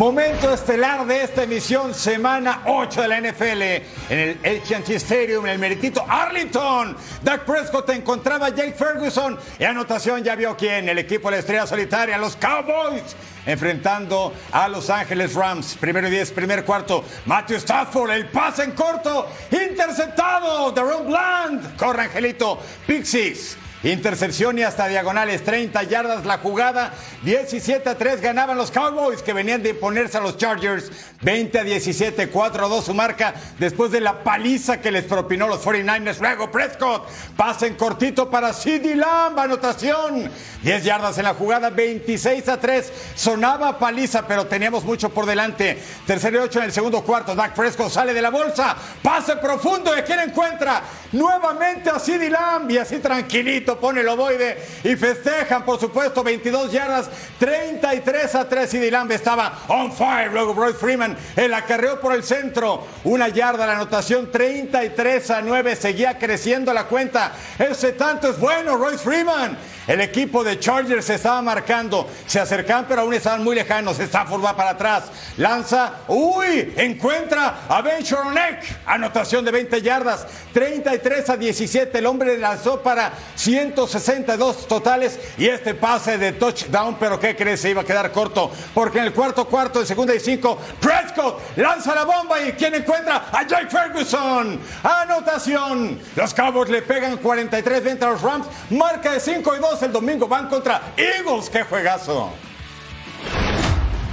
Momento 0.05 0.53
estelar 0.53 1.07
de 1.07 1.23
esta 1.23 1.41
emisión, 1.41 1.91
semana 1.91 2.61
8 2.67 3.01
de 3.01 3.07
la 3.07 3.21
NFL, 3.21 3.61
en 3.63 4.19
el 4.19 4.37
AT&T 4.37 4.93
Stadium, 4.97 5.47
en 5.47 5.53
el 5.53 5.57
meritito 5.57 6.05
Arlington. 6.07 6.95
Dak 7.23 7.43
Prescott 7.43 7.89
encontraba 7.89 8.45
a 8.45 8.49
Jake 8.49 8.73
Ferguson. 8.73 9.35
Y 9.57 9.63
anotación 9.63 10.23
ya 10.23 10.35
vio 10.35 10.55
quién, 10.55 10.87
el 10.87 10.99
equipo 10.99 11.29
de 11.29 11.37
la 11.37 11.39
estrella 11.39 11.65
solitaria, 11.65 12.19
los 12.19 12.35
Cowboys, 12.35 13.15
enfrentando 13.47 14.31
a 14.51 14.67
Los 14.67 14.91
Ángeles 14.91 15.33
Rams. 15.33 15.75
Primero 15.79 16.07
y 16.07 16.11
diez, 16.11 16.29
primer 16.29 16.63
cuarto. 16.65 17.03
Matthew 17.25 17.57
Stafford, 17.57 18.11
el 18.11 18.29
pase 18.29 18.61
en 18.61 18.73
corto, 18.73 19.27
interceptado. 19.49 20.71
Daron 20.71 21.07
Bland, 21.07 21.77
corre 21.77 22.03
Angelito, 22.03 22.59
Pixies. 22.85 23.57
Intercepción 23.85 24.57
y 24.57 24.63
hasta 24.63 24.87
diagonales, 24.87 25.43
30 25.43 25.83
yardas 25.83 26.25
la 26.25 26.39
jugada, 26.39 26.91
17 27.21 27.87
a 27.87 27.95
3 27.95 28.19
ganaban 28.19 28.57
los 28.57 28.71
Cowboys 28.71 29.21
que 29.21 29.31
venían 29.31 29.61
de 29.61 29.69
imponerse 29.69 30.17
a 30.17 30.21
los 30.21 30.37
Chargers, 30.37 30.91
20 31.21 31.59
a 31.59 31.63
17, 31.63 32.29
4 32.29 32.65
a 32.65 32.67
2 32.67 32.83
su 32.83 32.95
marca 32.95 33.35
después 33.59 33.91
de 33.91 34.01
la 34.01 34.23
paliza 34.23 34.81
que 34.81 34.89
les 34.89 35.03
propinó 35.03 35.47
los 35.47 35.63
49ers. 35.63 36.19
Luego 36.19 36.49
Prescott, 36.49 37.07
pase 37.37 37.67
en 37.67 37.75
cortito 37.75 38.27
para 38.27 38.53
CD 38.53 38.95
Lamb, 38.95 39.37
anotación, 39.37 40.31
10 40.63 40.83
yardas 40.83 41.19
en 41.19 41.25
la 41.25 41.35
jugada, 41.35 41.69
26 41.69 42.49
a 42.49 42.59
3, 42.59 42.91
sonaba 43.13 43.77
paliza 43.77 44.25
pero 44.25 44.47
teníamos 44.47 44.83
mucho 44.83 45.09
por 45.09 45.27
delante. 45.27 45.79
Tercero 46.07 46.39
y 46.39 46.41
8 46.41 46.57
en 46.57 46.65
el 46.65 46.71
segundo 46.71 47.03
cuarto, 47.03 47.35
Dak 47.35 47.53
Prescott 47.53 47.91
sale 47.91 48.15
de 48.15 48.21
la 48.23 48.31
bolsa, 48.31 48.75
pase 49.03 49.35
profundo, 49.35 49.95
¿y 49.95 50.01
quién 50.01 50.21
encuentra? 50.21 50.81
Nuevamente 51.11 51.91
a 51.91 51.99
CD 51.99 52.31
Lamb 52.31 52.71
y 52.71 52.79
así 52.79 52.97
tranquilito 52.97 53.74
pone 53.79 54.01
el 54.01 54.07
ovoide 54.07 54.57
y 54.83 54.95
festejan, 54.95 55.63
por 55.65 55.79
supuesto, 55.79 56.23
22 56.23 56.71
yardas, 56.71 57.09
33 57.39 58.35
a 58.35 58.49
3 58.49 58.73
y 58.73 58.77
Dylan 58.79 59.11
estaba 59.11 59.59
on 59.67 59.91
fire. 59.91 60.31
Luego 60.31 60.53
Roy 60.53 60.73
Freeman 60.73 61.17
el 61.35 61.53
acarreó 61.53 61.99
por 61.99 62.13
el 62.13 62.23
centro, 62.23 62.85
una 63.03 63.27
yarda 63.29 63.65
la 63.65 63.73
anotación, 63.73 64.31
33 64.31 65.31
a 65.31 65.41
9, 65.41 65.75
seguía 65.75 66.17
creciendo 66.17 66.73
la 66.73 66.85
cuenta. 66.85 67.33
Ese 67.57 67.93
tanto 67.93 68.29
es 68.29 68.39
bueno, 68.39 68.77
Roy 68.77 68.97
Freeman. 68.97 69.57
El 69.87 70.01
equipo 70.01 70.43
de 70.43 70.59
Chargers 70.59 71.05
se 71.05 71.15
estaba 71.15 71.43
marcando, 71.43 72.09
se 72.25 72.39
acercan 72.39 72.85
pero 72.87 73.01
aún 73.01 73.13
estaban 73.13 73.43
muy 73.43 73.55
lejanos. 73.55 73.99
Stafford 73.99 74.43
va 74.43 74.55
para 74.55 74.71
atrás, 74.71 75.03
lanza, 75.37 75.93
uy, 76.07 76.73
encuentra 76.75 77.65
a 77.69 77.81
Ben 77.81 78.03
anotación 78.85 79.45
de 79.45 79.51
20 79.51 79.81
yardas, 79.81 80.25
33 80.53 81.29
a 81.29 81.37
17. 81.37 81.97
El 81.97 82.05
hombre 82.07 82.37
lanzó 82.37 82.81
para 82.81 83.13
162 83.73 84.67
totales 84.67 85.19
y 85.37 85.47
este 85.47 85.73
pase 85.73 86.17
de 86.17 86.33
touchdown, 86.33 86.97
pero 86.99 87.19
¿qué 87.19 87.35
crees? 87.35 87.61
Se 87.61 87.71
iba 87.71 87.81
a 87.81 87.85
quedar 87.85 88.11
corto 88.11 88.51
porque 88.73 88.99
en 88.99 89.05
el 89.05 89.13
cuarto 89.13 89.45
cuarto 89.45 89.79
de 89.79 89.85
segunda 89.85 90.13
y 90.13 90.19
cinco, 90.19 90.57
Prescott 90.79 91.57
lanza 91.57 91.95
la 91.95 92.03
bomba 92.03 92.41
y 92.41 92.51
¿quién 92.53 92.75
encuentra? 92.75 93.29
A 93.31 93.45
Jake 93.47 93.69
Ferguson, 93.69 94.59
anotación. 94.83 95.99
Los 96.15 96.33
Cowboys 96.33 96.69
le 96.69 96.81
pegan 96.81 97.19
43-20 97.19 98.01
a 98.03 98.11
los 98.11 98.21
Rams, 98.21 98.47
marca 98.69 99.13
de 99.13 99.19
5 99.19 99.55
y 99.55 99.59
2 99.59 99.83
el 99.83 99.91
domingo 99.91 100.27
van 100.27 100.47
contra 100.47 100.93
Eagles. 100.95 101.49
¡Qué 101.49 101.63
juegazo! 101.63 102.31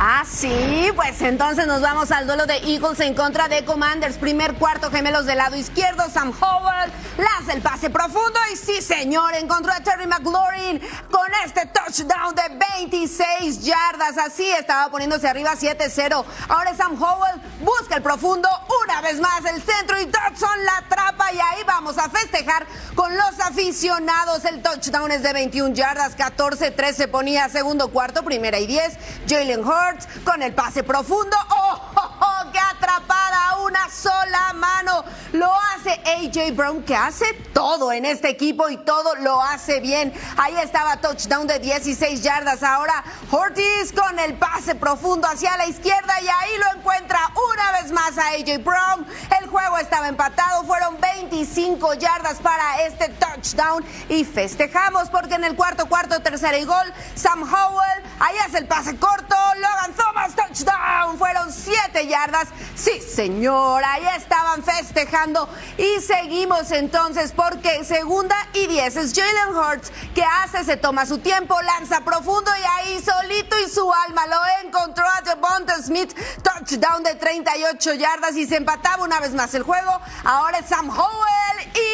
Ah, 0.04 0.24
sí, 0.26 0.90
pues 0.96 1.22
entonces 1.22 1.64
nos 1.68 1.80
vamos 1.80 2.10
al 2.10 2.26
duelo 2.26 2.44
de 2.44 2.56
Eagles 2.56 2.98
en 2.98 3.14
contra 3.14 3.46
de 3.46 3.64
Commanders. 3.64 4.16
Primer 4.16 4.54
cuarto, 4.54 4.90
gemelos 4.90 5.26
del 5.26 5.38
lado 5.38 5.54
izquierdo. 5.54 6.02
Sam 6.10 6.32
Howard 6.40 6.90
lanza 7.16 7.52
el 7.52 7.62
pase 7.62 7.88
profundo 7.88 8.36
y 8.52 8.56
sí, 8.56 8.82
señor, 8.82 9.32
encontró 9.36 9.72
a 9.72 9.78
Terry 9.78 10.08
McLaurin 10.08 10.80
con 11.08 11.28
este 11.44 11.66
touchdown 11.66 12.34
de 12.34 12.42
26 12.80 13.62
yardas. 13.62 14.18
Así 14.18 14.50
estaba 14.50 14.90
poniéndose 14.90 15.28
arriba 15.28 15.52
7-0. 15.52 16.24
Ahora 16.48 16.74
Sam 16.74 17.00
Howell 17.00 17.40
busca 17.60 17.94
el 17.94 18.02
profundo 18.02 18.48
una 18.84 19.02
vez 19.02 19.20
más 19.20 19.44
el 19.44 19.62
centro 19.62 20.00
y 20.00 20.06
Dodson 20.06 20.64
la 20.64 20.78
atrapa 20.78 21.32
y 21.32 21.38
ahí 21.38 21.62
vamos 21.64 21.96
a 21.98 22.10
festejar 22.10 22.66
con 22.96 23.16
los 23.16 23.38
aficionados. 23.38 24.44
El 24.46 24.62
touchdown 24.62 25.12
es 25.12 25.22
de 25.22 25.32
21 25.32 25.76
yardas, 25.76 26.16
14-3 26.16 26.92
se 26.92 27.06
ponía 27.06 27.48
segundo 27.48 27.92
cuarto, 27.92 28.24
primera 28.24 28.58
y 28.58 28.66
10. 28.66 28.98
Jalen 29.28 29.60
Hurts 29.60 29.91
con 30.24 30.42
el 30.42 30.54
pase 30.54 30.82
profundo. 30.82 31.36
¡Oh, 31.50 31.80
oh, 31.96 32.10
oh! 32.20 32.50
¡Qué 32.52 32.58
atrapada! 32.58 33.58
Una 33.64 33.88
sola 33.88 34.52
mano. 34.54 35.04
Lo 35.32 35.50
hace 35.74 35.90
AJ 36.04 36.54
Brown, 36.54 36.82
que 36.82 36.94
hace 36.94 37.24
todo 37.52 37.92
en 37.92 38.04
este 38.04 38.28
equipo 38.28 38.68
y 38.68 38.76
todo 38.78 39.14
lo 39.16 39.40
hace 39.40 39.80
bien. 39.80 40.12
Ahí 40.36 40.56
estaba 40.56 40.96
touchdown 40.98 41.46
de 41.46 41.58
16 41.58 42.22
yardas. 42.22 42.62
Ahora 42.62 43.02
Ortiz 43.30 43.92
con 43.94 44.18
el 44.18 44.34
pase 44.34 44.74
profundo 44.74 45.26
hacia 45.26 45.56
la 45.56 45.66
izquierda 45.66 46.20
y 46.20 46.28
ahí 46.28 46.58
lo 46.58 46.78
encuentra 46.78 47.18
una 47.54 47.80
vez 47.80 47.92
más 47.92 48.18
a 48.18 48.28
AJ 48.28 48.62
Brown. 48.62 49.06
El 49.40 49.48
juego 49.48 49.78
estaba 49.78 50.08
empatado. 50.08 50.64
Fueron 50.64 51.00
25 51.00 51.94
yardas 51.94 52.38
para 52.40 52.82
este 52.82 53.08
touchdown 53.08 53.84
y 54.08 54.24
festejamos 54.24 55.08
porque 55.08 55.34
en 55.34 55.44
el 55.44 55.56
cuarto, 55.56 55.86
cuarto, 55.88 56.20
tercera 56.20 56.58
y 56.58 56.64
gol, 56.64 56.92
Sam 57.14 57.42
Howell 57.42 58.02
ahí 58.22 58.36
hace 58.38 58.58
el 58.58 58.66
pase 58.66 58.96
corto. 58.96 59.36
Logan 59.56 59.94
Thomas, 59.94 60.34
touchdown. 60.34 61.18
Fueron 61.18 61.52
7 61.52 62.06
yardas. 62.06 62.48
Sí, 62.74 63.00
señor, 63.00 63.82
ahí 63.84 64.06
estaban 64.16 64.62
festejando 64.62 65.48
y 65.76 66.00
seguimos 66.00 66.70
entonces 66.70 67.32
porque 67.32 67.84
segunda 67.84 68.34
y 68.54 68.66
10 68.66 68.96
es 68.96 69.14
Jalen 69.14 69.56
Hurts 69.56 69.92
que 70.14 70.24
hace, 70.24 70.64
se 70.64 70.76
toma 70.76 71.06
su 71.06 71.18
tiempo, 71.18 71.60
lanza 71.62 72.00
profundo 72.00 72.50
y 72.58 72.62
ahí 72.62 73.02
solito 73.02 73.56
y 73.58 73.68
su 73.68 73.92
alma 73.92 74.26
lo 74.26 74.40
encontró 74.64 75.04
a 75.06 75.20
Devonta 75.22 75.82
Smith, 75.82 76.14
touchdown 76.42 77.02
de 77.02 77.14
38 77.14 77.94
yardas 77.94 78.36
y 78.36 78.46
se 78.46 78.56
empataba 78.56 79.04
una 79.04 79.20
vez 79.20 79.32
más 79.32 79.54
el 79.54 79.62
juego. 79.62 80.00
Ahora 80.24 80.58
es 80.58 80.66
Sam 80.66 80.88
Howell 80.88 81.42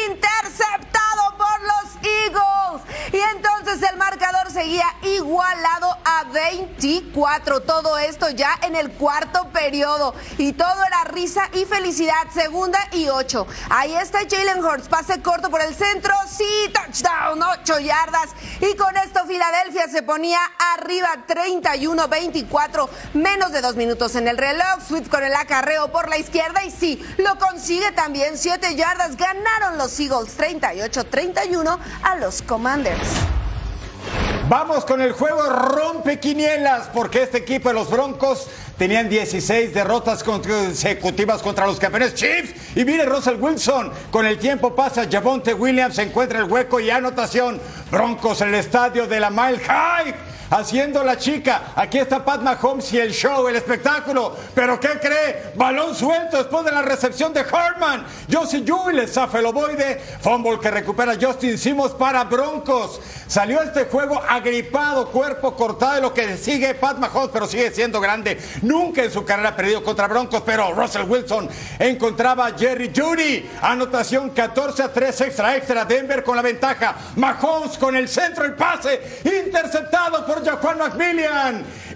interceptado 0.07 1.37
los 1.61 1.95
Eagles 2.03 2.49
y 3.11 3.17
entonces 3.35 3.81
el 3.89 3.97
marcador 3.97 4.51
seguía 4.51 4.85
igualado 5.01 5.97
a 6.05 6.25
24. 6.25 7.61
Todo 7.61 7.97
esto 7.97 8.29
ya 8.29 8.59
en 8.61 8.75
el 8.75 8.91
cuarto 8.91 9.49
periodo 9.49 10.13
y 10.37 10.53
todo 10.53 10.83
era 10.85 11.03
risa 11.05 11.49
y 11.53 11.65
felicidad. 11.65 12.27
Segunda 12.33 12.79
y 12.91 13.09
8. 13.09 13.47
Ahí 13.69 13.95
está 13.95 14.19
Jalen 14.29 14.63
Hurts, 14.63 14.87
pase 14.87 15.21
corto 15.21 15.49
por 15.49 15.61
el 15.61 15.73
centro, 15.73 16.13
sí, 16.27 16.71
touchdown, 16.73 17.41
8 17.41 17.79
yardas. 17.79 18.29
Y 18.61 18.75
con 18.75 18.95
esto 18.97 19.25
Filadelfia 19.25 19.87
se 19.87 20.03
ponía 20.03 20.39
arriba 20.75 21.09
31-24, 21.27 22.89
menos 23.13 23.51
de 23.51 23.61
dos 23.61 23.75
minutos 23.75 24.15
en 24.15 24.27
el 24.27 24.37
reloj. 24.37 24.81
Swift 24.87 25.09
con 25.09 25.23
el 25.23 25.33
acarreo 25.33 25.91
por 25.91 26.09
la 26.09 26.17
izquierda 26.17 26.63
y 26.63 26.71
sí, 26.71 27.03
lo 27.17 27.37
consigue 27.39 27.91
también 27.93 28.37
7 28.37 28.75
yardas. 28.75 29.17
Ganaron 29.17 29.77
los 29.77 29.99
Eagles 29.99 30.37
38-31 30.37 31.48
a 32.03 32.15
los 32.15 32.43
Commanders. 32.43 33.07
Vamos 34.47 34.85
con 34.85 35.01
el 35.01 35.13
juego 35.13 35.41
rompe 35.49 36.19
quinielas, 36.19 36.89
porque 36.93 37.23
este 37.23 37.39
equipo 37.39 37.69
de 37.69 37.75
los 37.75 37.89
Broncos 37.89 38.47
tenían 38.77 39.09
16 39.09 39.73
derrotas 39.73 40.23
consecutivas 40.23 41.41
contra 41.41 41.65
los 41.65 41.79
campeones 41.79 42.13
Chiefs. 42.13 42.77
Y 42.77 42.85
mire 42.85 43.05
Russell 43.05 43.37
Wilson, 43.39 43.91
con 44.11 44.27
el 44.27 44.37
tiempo 44.37 44.75
pasa, 44.75 45.07
Javonte 45.11 45.55
Williams 45.55 45.97
encuentra 45.97 46.37
el 46.37 46.45
hueco 46.45 46.79
y 46.79 46.91
anotación. 46.91 47.59
Broncos 47.89 48.41
en 48.41 48.49
el 48.49 48.55
estadio 48.55 49.07
de 49.07 49.19
la 49.19 49.31
Mile 49.31 49.59
High 49.59 50.28
haciendo 50.49 51.03
la 51.03 51.17
chica. 51.17 51.73
Aquí 51.75 51.97
está 51.97 52.23
Pat 52.23 52.41
Mahomes 52.41 52.91
y 52.93 52.99
el 52.99 53.11
show, 53.11 53.47
el 53.47 53.55
espectáculo. 53.55 54.35
Pero 54.53 54.79
¿qué 54.79 54.99
cree? 54.99 55.51
Balón 55.55 55.95
suelto 55.95 56.37
después 56.37 56.65
de 56.65 56.71
la 56.71 56.81
recepción 56.81 57.33
de 57.33 57.41
Hartman. 57.41 58.05
Josie 58.31 58.63
Jewell 58.65 58.95
le 58.95 59.07
zafa 59.07 59.39
el 59.39 59.45
ovoide. 59.45 60.01
Fumble 60.21 60.59
que 60.59 60.71
recupera 60.71 61.13
Justin 61.19 61.57
Simmons 61.57 61.93
para 61.93 62.23
Broncos. 62.23 62.99
Salió 63.27 63.61
este 63.61 63.85
juego 63.85 64.21
agripado, 64.27 65.09
cuerpo 65.09 65.55
cortado 65.55 65.95
de 65.95 66.01
lo 66.01 66.13
que 66.13 66.37
sigue 66.37 66.73
Pat 66.73 66.97
Mahomes, 66.97 67.29
pero 67.31 67.45
sigue 67.47 67.71
siendo 67.71 68.01
grande. 68.01 68.39
Nunca 68.63 69.03
en 69.03 69.11
su 69.11 69.23
carrera 69.23 69.49
ha 69.49 69.55
perdido 69.55 69.83
contra 69.83 70.07
Broncos, 70.07 70.41
pero 70.45 70.73
Russell 70.73 71.03
Wilson 71.03 71.47
encontraba 71.77 72.47
a 72.47 72.57
Jerry 72.57 72.91
Judy. 72.95 73.49
Anotación 73.61 74.31
14 74.31 74.83
a 74.83 74.93
3 74.93 75.21
extra 75.21 75.55
extra. 75.55 75.85
Denver 75.85 76.23
con 76.23 76.35
la 76.35 76.41
ventaja. 76.41 76.95
Mahomes 77.15 77.77
con 77.77 77.95
el 77.95 78.07
centro, 78.07 78.45
el 78.45 78.53
pase 78.53 79.19
interceptado 79.23 80.25
por 80.25 80.38
Georgia, 80.39 80.55
Quinnock 80.55 80.95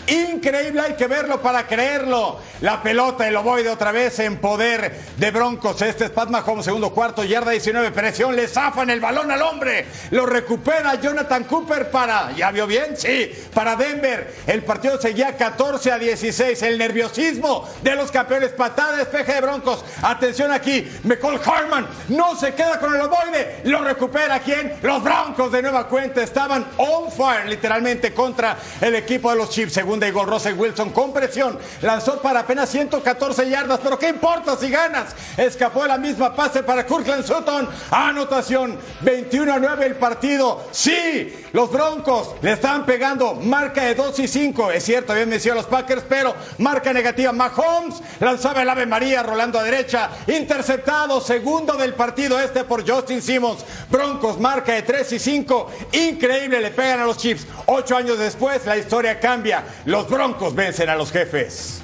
Increíble, 0.08 0.82
hay 0.82 0.94
que 0.94 1.08
verlo 1.08 1.42
para 1.42 1.66
creerlo. 1.66 2.40
La 2.62 2.82
pelota, 2.82 3.28
el 3.28 3.36
ovoide 3.36 3.70
otra 3.70 3.92
vez 3.92 4.20
en 4.20 4.38
poder 4.38 5.00
de 5.18 5.32
Broncos. 5.32 5.82
Este 5.82 6.06
es 6.06 6.12
Pat 6.12 6.30
Mahomes, 6.30 6.66
segundo 6.66 6.92
cuarto, 6.92 7.24
yarda 7.24 7.52
19, 7.52 7.92
presión, 7.92 8.36
le 8.36 8.48
zafan 8.48 8.90
el 8.90 9.00
balón 9.00 9.32
al 9.32 9.42
hombre. 9.42 9.86
Lo 10.12 10.26
recupera 10.26 10.96
Jonathan 10.96 11.46
Cooper 11.46 11.90
para, 11.90 12.32
¿ya 12.34 12.52
vio 12.52 12.68
bien? 12.68 12.98
Sí, 12.98 13.32
para 13.54 13.76
Denver. 13.76 14.34
El 14.46 14.64
partido 14.64 15.00
seguía 15.00 15.36
14 15.38 15.92
a 15.92 15.98
16. 15.98 16.62
El 16.64 16.78
nerviosismo 16.78 17.70
de 17.82 17.96
los 17.96 18.12
campeones, 18.12 18.52
patada 18.52 18.98
despeje 18.98 19.34
de 19.34 19.42
Broncos. 19.42 19.84
Atención 20.02 20.52
aquí, 20.52 20.90
McCall 21.04 21.40
Harman 21.46 21.88
no 22.10 22.36
se 22.36 22.54
queda 22.54 22.80
con 22.80 22.94
el 22.94 23.02
ovoide. 23.02 23.62
Lo 23.66 23.84
recupera 23.84 24.40
quién? 24.40 24.74
Los 24.82 25.02
Broncos 25.04 25.52
de 25.52 25.62
nueva 25.62 25.88
cuenta 25.88 26.22
estaban 26.24 26.66
on 26.78 27.12
fire 27.12 27.46
literalmente 27.48 28.14
contra 28.14 28.58
el 28.82 28.96
equipo 28.96 29.30
de 29.30 29.38
los 29.38 29.50
Chiefs. 29.50 29.78
Segunda 29.94 30.08
y 30.08 30.12
gol, 30.12 30.26
Russell 30.26 30.58
Wilson 30.58 30.90
con 30.90 31.14
presión. 31.14 31.60
Lanzó 31.84 32.20
para 32.20 32.40
apenas 32.40 32.68
114 32.72 33.48
yardas, 33.48 33.80
pero 33.84 34.00
¿qué 34.00 34.10
importa 34.10 34.58
si 34.58 34.72
ganas? 34.72 35.14
Escapó 35.38 35.84
de 35.84 35.90
la 35.90 36.00
misma 36.00 36.36
pase 36.36 36.64
para 36.64 36.84
Kirkland 36.84 37.24
Sutton. 37.24 37.70
Anotación, 37.92 38.80
21 39.02 39.54
a 39.54 39.60
9 39.60 39.86
el 39.86 39.96
partido. 39.98 40.64
Sí, 40.72 41.46
los 41.52 41.72
Broncos 41.72 42.32
le 42.42 42.54
están 42.54 42.88
pegando 42.88 43.36
marca 43.36 43.84
de 43.84 43.94
2 43.94 44.18
y 44.18 44.28
5. 44.28 44.72
Es 44.72 44.84
cierto, 44.84 45.12
habían 45.12 45.30
vencido 45.30 45.54
los 45.54 45.68
Packers, 45.68 46.04
pero 46.10 46.34
marca 46.58 46.92
negativa. 46.92 47.32
Mahomes 47.32 48.02
lanzaba 48.20 48.64
el 48.64 48.70
Ave 48.70 48.88
María 48.88 49.22
rolando 49.22 49.60
a 49.60 49.64
derecha. 49.64 50.10
Interceptado, 50.26 51.22
segundo 51.22 51.74
del 51.74 51.94
partido 51.94 52.40
este 52.40 52.64
por 52.64 52.90
Justin 52.90 53.22
Simmons. 53.22 53.64
Broncos 53.92 54.40
marca 54.40 54.74
de 54.74 54.82
3 54.82 55.12
y 55.14 55.20
5. 55.20 55.72
Increíble, 55.92 56.62
le 56.62 56.72
pegan 56.72 57.02
a 57.02 57.06
los 57.06 57.18
Chiefs. 57.18 57.46
Ocho 57.68 57.96
años 57.96 58.18
después, 58.18 58.66
la 58.66 58.76
historia 58.76 59.20
cambia. 59.20 59.64
Los 59.86 60.10
Broncos 60.10 60.56
vencen 60.56 60.90
a 60.90 60.96
los 60.96 61.12
jefes. 61.12 61.82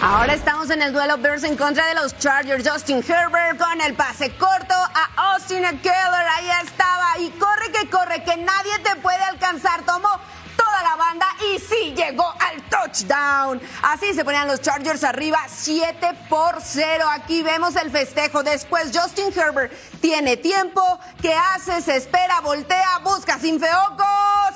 Ahora 0.00 0.32
estamos 0.32 0.70
en 0.70 0.80
el 0.80 0.92
duelo 0.92 1.18
Bears 1.18 1.44
en 1.44 1.56
contra 1.56 1.86
de 1.88 1.94
los 1.96 2.16
Chargers. 2.18 2.66
Justin 2.66 3.04
Herbert 3.06 3.58
con 3.58 3.80
el 3.80 3.94
pase 3.94 4.30
corto 4.36 4.74
a 4.74 5.32
Austin 5.34 5.64
Keller. 5.82 6.26
Ahí 6.36 6.48
estaba. 6.64 7.18
Y 7.18 7.30
corre 7.30 7.72
que 7.72 7.90
corre, 7.90 8.24
que 8.24 8.36
nadie 8.36 8.78
te 8.82 8.96
puede 9.02 9.22
alcanzar. 9.24 9.82
Tomó 9.84 10.08
toda 10.56 10.82
la 10.82 10.96
banda 10.96 11.26
y 11.52 11.58
sí 11.58 11.94
llegó 11.94 12.32
al 12.40 12.62
touchdown. 12.70 13.60
Así 13.82 14.14
se 14.14 14.24
ponían 14.24 14.48
los 14.48 14.62
Chargers 14.62 15.04
arriba 15.04 15.40
7 15.46 16.14
por 16.30 16.58
0. 16.62 17.04
Aquí 17.10 17.42
vemos 17.42 17.76
el 17.76 17.90
festejo. 17.90 18.42
Después 18.42 18.96
Justin 18.98 19.30
Herbert 19.36 19.72
tiene 20.00 20.38
tiempo. 20.38 20.80
¿Qué 21.20 21.34
hace? 21.34 21.82
Se 21.82 21.96
espera, 21.96 22.40
voltea, 22.40 22.98
busca 23.04 23.38
sin 23.38 23.60
feoco. 23.60 24.04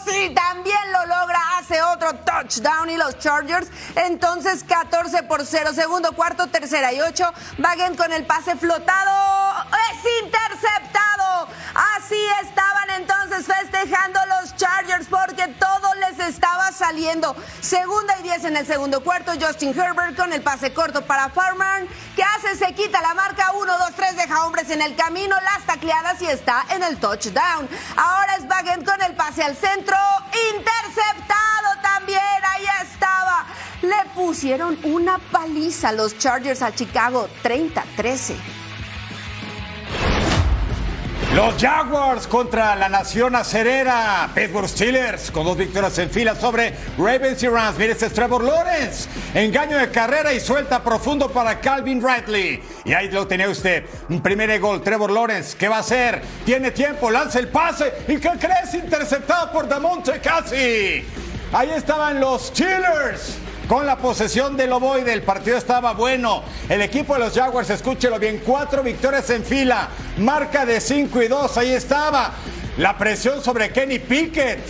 Sí, 0.05 0.33
también 0.35 0.93
lo 0.93 1.07
logra. 1.07 1.39
Hace 1.59 1.83
otro 1.83 2.15
touchdown 2.15 2.91
y 2.91 2.97
los 2.97 3.19
Chargers. 3.19 3.69
Entonces 3.95 4.65
14 4.65 5.23
por 5.25 5.45
0. 5.45 5.73
Segundo, 5.75 6.13
cuarto, 6.13 6.47
tercera 6.49 6.93
y 6.93 7.01
8. 7.01 7.33
Wagen 7.59 7.97
con 7.97 8.13
el 8.13 8.27
pase 8.27 8.57
flotado. 8.57 9.11
Es 9.91 10.25
interceptado. 10.25 11.49
Así 11.97 12.19
estaban 12.43 12.91
entonces 12.97 13.47
festejando 13.47 14.21
los 14.27 14.57
Chargers 14.57 15.07
porque 15.09 15.49
todo 15.59 15.95
les 15.95 16.19
estaba 16.19 16.71
saliendo. 16.73 17.35
Segunda 17.61 18.19
y 18.19 18.25
10 18.25 18.45
en 18.45 18.57
el 18.57 18.67
segundo 18.67 19.03
cuarto. 19.03 19.33
Justin 19.41 19.79
Herbert 19.79 20.17
con 20.17 20.33
el 20.33 20.43
pase 20.43 20.73
corto 20.73 21.03
para 21.03 21.29
Farman. 21.31 21.89
¿Qué 22.17 22.23
hace? 22.23 22.57
Se 22.57 22.75
quita 22.75 23.01
la 23.01 23.15
marca 23.15 23.53
1, 23.53 23.79
2, 23.79 23.91
3. 23.97 24.17
Deja 24.17 24.45
hombres 24.45 24.69
en 24.71 24.83
el 24.83 24.97
camino. 24.97 25.37
Las 25.41 25.65
tacleadas 25.65 26.21
y 26.21 26.27
está 26.27 26.65
en 26.71 26.83
el 26.83 26.99
touchdown. 26.99 27.69
Ahora 27.97 28.37
es 28.37 28.45
Wagen 28.45 28.85
con 28.85 29.01
el 29.03 29.15
pase 29.15 29.43
al 29.43 29.57
centro. 29.57 29.82
Interceptado 30.57 31.83
también. 31.83 32.21
Ahí 32.21 32.65
estaba. 32.83 33.47
Le 33.83 34.11
pusieron 34.15 34.79
una 34.85 35.19
paliza 35.19 35.93
los 35.93 36.19
Chargers 36.19 36.63
a 36.63 36.75
Chicago. 36.75 37.29
30-13. 37.43 38.62
Los 41.35 41.55
Jaguars 41.55 42.27
contra 42.27 42.77
la 42.77 42.91
nación 42.91 43.35
acerera. 43.35 44.29
Pittsburgh 44.35 44.69
Steelers 44.69 45.31
con 45.31 45.47
dos 45.47 45.57
victorias 45.57 45.97
en 45.99 46.11
fila 46.11 46.35
sobre 46.35 46.75
Ravens 46.99 47.43
y 47.43 47.49
Rams. 47.49 47.79
Mire, 47.79 47.93
este 47.93 48.05
es 48.05 48.13
Trevor 48.13 48.45
Lawrence. 48.45 49.09
Engaño 49.33 49.79
de 49.79 49.91
carrera 49.91 50.35
y 50.35 50.41
suelta 50.41 50.85
profundo 50.85 51.31
para 51.31 51.59
Calvin 51.59 52.03
Ridley. 52.07 52.63
Y 52.85 52.93
ahí 52.93 53.09
lo 53.11 53.27
tenía 53.27 53.49
usted. 53.49 53.87
Un 54.11 54.21
primer 54.21 54.61
gol. 54.61 54.83
Trevor 54.83 55.11
Lawrence. 55.11 55.57
¿Qué 55.57 55.69
va 55.69 55.77
a 55.77 55.81
hacer? 55.81 56.21
Tiene 56.45 56.71
tiempo. 56.71 57.11
Lanza 57.11 57.39
el 57.39 57.49
pase. 57.49 57.95
¿Y 58.09 58.19
qué 58.19 58.33
crees? 58.39 58.75
Interceptado 58.75 59.53
por 59.53 59.67
Damonte 59.67 60.21
Casi. 60.21 61.03
Ahí 61.51 61.71
estaban 61.75 62.21
los 62.21 62.49
Steelers 62.49 63.39
con 63.73 63.87
la 63.87 63.97
posesión 63.97 64.55
del 64.55 64.71
ovoide. 64.71 65.15
El 65.15 65.23
partido 65.23 65.57
estaba 65.57 65.95
bueno. 65.95 66.43
El 66.69 66.83
equipo 66.83 67.15
de 67.15 67.21
los 67.21 67.33
Jaguars, 67.33 67.71
escúchelo 67.71 68.19
bien, 68.19 68.43
cuatro 68.45 68.83
victorias 68.83 69.31
en 69.31 69.43
fila. 69.43 69.89
Marca 70.19 70.67
de 70.67 70.79
5 70.79 71.23
y 71.23 71.29
2. 71.29 71.57
Ahí 71.57 71.71
estaba. 71.73 72.33
La 72.77 72.99
presión 72.99 73.43
sobre 73.43 73.71
Kenny 73.71 73.99
Pickett. 73.99 74.61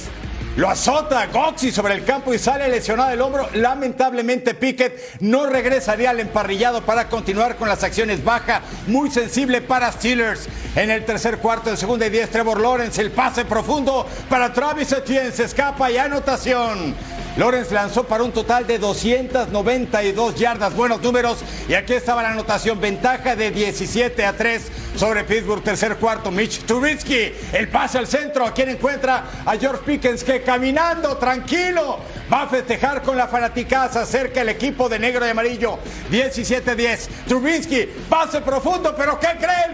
Lo 0.54 0.70
azota 0.70 1.26
Goxi 1.26 1.72
sobre 1.72 1.94
el 1.94 2.04
campo 2.04 2.32
y 2.32 2.38
sale 2.38 2.68
lesionado 2.68 3.10
el 3.10 3.20
hombro. 3.20 3.48
Lamentablemente 3.54 4.54
Pickett 4.54 5.20
no 5.20 5.46
regresaría 5.46 6.10
al 6.10 6.20
emparrillado 6.20 6.82
para 6.82 7.08
continuar 7.08 7.56
con 7.56 7.68
las 7.68 7.82
acciones 7.82 8.22
baja. 8.22 8.60
Muy 8.86 9.10
sensible 9.10 9.62
para 9.62 9.90
Steelers. 9.90 10.48
En 10.76 10.92
el 10.92 11.04
tercer 11.04 11.38
cuarto, 11.38 11.70
en 11.70 11.76
segunda 11.76 12.06
y 12.06 12.10
diez, 12.10 12.30
Trevor 12.30 12.60
Lawrence, 12.60 13.02
el 13.02 13.10
pase 13.10 13.44
profundo 13.46 14.06
para 14.28 14.52
Travis 14.52 14.92
Etienne. 14.92 15.32
Se 15.32 15.42
escapa 15.42 15.90
y 15.90 15.98
anotación. 15.98 16.94
Lawrence 17.36 17.72
lanzó 17.72 18.04
para 18.04 18.24
un 18.24 18.32
total 18.32 18.66
de 18.66 18.78
292 18.78 20.34
yardas, 20.34 20.74
buenos 20.74 21.00
números. 21.00 21.38
Y 21.66 21.74
aquí 21.74 21.94
estaba 21.94 22.22
la 22.22 22.30
anotación, 22.30 22.80
ventaja 22.80 23.34
de 23.36 23.50
17 23.50 24.26
a 24.26 24.36
3 24.36 24.62
sobre 24.96 25.24
Pittsburgh, 25.24 25.62
tercer 25.62 25.96
cuarto. 25.96 26.30
Mitch 26.30 26.64
Trubisky, 26.64 27.32
el 27.52 27.68
pase 27.68 27.98
al 27.98 28.06
centro. 28.06 28.46
¿A 28.46 28.52
quien 28.52 28.68
encuentra? 28.68 29.24
A 29.46 29.56
George 29.56 29.82
Pickens 29.84 30.22
que 30.22 30.42
caminando 30.42 31.16
tranquilo 31.16 32.00
va 32.30 32.42
a 32.42 32.48
festejar 32.48 33.02
con 33.02 33.16
la 33.16 33.26
fanaticada. 33.28 34.04
Cerca 34.04 34.42
el 34.42 34.50
equipo 34.50 34.88
de 34.88 34.98
negro 34.98 35.26
y 35.26 35.30
amarillo. 35.30 35.78
17-10. 36.10 37.08
Trubisky, 37.26 37.88
pase 38.08 38.42
profundo, 38.42 38.94
pero 38.94 39.18
¿qué 39.18 39.28
cree 39.38 39.62
el? 39.70 39.72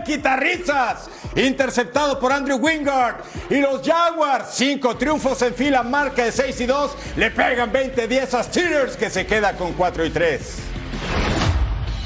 Interceptado 1.36 2.18
por 2.18 2.32
Andrew 2.32 2.58
Wingard. 2.58 3.16
Y 3.50 3.60
los 3.60 3.86
Jaguars, 3.86 4.48
cinco 4.52 4.96
triunfos 4.96 5.40
en 5.42 5.54
fila, 5.54 5.82
marca 5.82 6.24
de 6.24 6.32
6 6.32 6.60
y 6.60 6.66
2. 6.66 6.90
Le 7.16 7.30
pegan 7.48 7.72
20-10 7.72 8.34
a 8.34 8.42
Steelers 8.42 8.96
que 8.98 9.08
se 9.08 9.24
queda 9.24 9.54
con 9.54 9.72
4 9.72 10.04
y 10.04 10.10
3. 10.10 10.40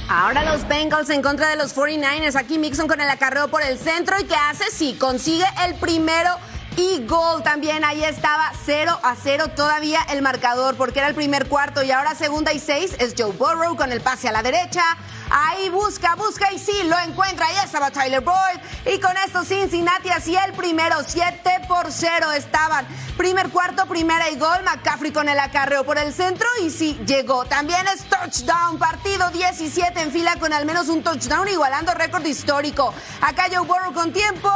Ahora 0.08 0.44
los 0.44 0.68
Bengals 0.68 1.10
en 1.10 1.20
contra 1.20 1.48
de 1.48 1.56
los 1.56 1.74
49ers. 1.74 2.36
Aquí 2.36 2.58
Mixon 2.58 2.86
con 2.86 3.00
el 3.00 3.10
acarreo 3.10 3.48
por 3.48 3.60
el 3.62 3.76
centro. 3.76 4.20
¿Y 4.20 4.24
qué 4.24 4.36
hace? 4.36 4.64
Sí, 4.70 4.94
consigue 5.00 5.44
el 5.66 5.74
primero 5.74 6.30
y 6.76 7.04
gol 7.06 7.42
también. 7.42 7.84
Ahí 7.84 8.04
estaba 8.04 8.52
0 8.64 8.98
a 9.02 9.16
0 9.16 9.48
todavía 9.56 10.00
el 10.10 10.22
marcador 10.22 10.76
porque 10.76 11.00
era 11.00 11.08
el 11.08 11.14
primer 11.14 11.48
cuarto 11.48 11.82
y 11.82 11.90
ahora 11.90 12.14
segunda 12.14 12.52
y 12.52 12.58
seis 12.58 12.94
es 12.98 13.14
Joe 13.16 13.32
Burrow 13.32 13.76
con 13.76 13.92
el 13.92 14.00
pase 14.00 14.28
a 14.28 14.32
la 14.32 14.42
derecha. 14.42 14.82
Ahí 15.30 15.70
busca, 15.70 16.14
busca 16.14 16.52
y 16.52 16.58
sí, 16.58 16.82
lo 16.84 16.98
encuentra. 16.98 17.46
Ahí 17.46 17.56
estaba 17.64 17.90
Tyler 17.90 18.20
Boyd. 18.20 18.60
Y 18.84 19.00
con 19.00 19.16
esto 19.24 19.44
Cincinnati 19.44 20.10
hacía 20.10 20.44
el 20.44 20.52
primero. 20.52 20.96
7 21.06 21.62
por 21.68 21.90
0 21.90 22.32
estaban. 22.32 22.86
Primer 23.16 23.48
cuarto, 23.48 23.86
primera 23.86 24.28
y 24.30 24.36
gol. 24.36 24.62
McCaffrey 24.64 25.10
con 25.10 25.28
el 25.30 25.38
acarreo 25.38 25.84
por 25.84 25.96
el 25.96 26.12
centro. 26.12 26.46
Y 26.62 26.68
sí, 26.68 27.00
llegó. 27.06 27.46
También 27.46 27.86
es 27.88 28.04
touchdown. 28.04 28.78
Partido 28.78 29.30
17 29.30 30.02
en 30.02 30.12
fila 30.12 30.36
con 30.38 30.52
al 30.52 30.66
menos 30.66 30.88
un 30.88 31.02
touchdown 31.02 31.48
igualando 31.48 31.94
récord 31.94 32.26
histórico. 32.26 32.92
Acá 33.22 33.44
Joe 33.50 33.66
Burrow 33.66 33.94
con 33.94 34.12
tiempo. 34.12 34.50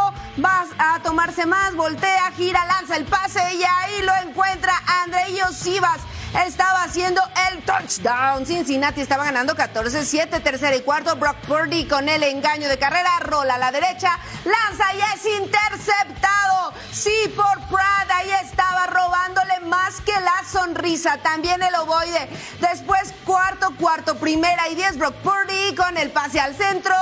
Va 0.45 0.67
a 0.79 1.01
tomarse 1.03 1.47
más. 1.47 1.75
Voltea 1.75 2.06
gira, 2.37 2.65
lanza 2.67 2.97
el 2.97 3.05
pase 3.05 3.41
y 3.55 3.63
ahí 3.63 4.03
lo 4.03 4.15
encuentra 4.29 4.73
Andrei 5.03 5.39
Sivas 5.53 6.01
estaba 6.45 6.85
haciendo 6.85 7.23
el 7.51 7.63
touchdown. 7.63 8.45
Cincinnati 8.45 9.01
estaba 9.01 9.25
ganando 9.25 9.55
14-7, 9.55 10.43
tercera 10.43 10.77
y 10.77 10.83
cuarto. 10.83 11.17
Brock 11.17 11.37
Purdy 11.47 11.87
con 11.87 12.09
el 12.09 12.23
engaño 12.23 12.69
de 12.69 12.79
carrera, 12.79 13.11
rola 13.21 13.55
a 13.55 13.59
la 13.59 13.73
derecha, 13.73 14.19
lanza 14.45 14.85
y 14.95 15.01
es 15.15 15.39
interceptado. 15.41 16.73
Sí, 16.93 17.33
por 17.35 17.55
Pratt, 17.69 18.11
ahí 18.15 18.31
estaba 18.43 18.87
robándole 18.87 19.61
más 19.67 20.01
que 20.01 20.13
la 20.13 20.45
sonrisa. 20.51 21.19
También 21.19 21.63
el 21.63 21.75
ovoide. 21.77 22.29
Después, 22.61 23.15
cuarto, 23.25 23.73
cuarto, 23.79 24.17
primera 24.17 24.69
y 24.69 24.75
diez. 24.75 24.99
Brock 24.99 25.15
Purdy 25.17 25.75
con 25.75 25.97
el 25.97 26.11
pase 26.11 26.41
al 26.41 26.55
centro. 26.55 26.95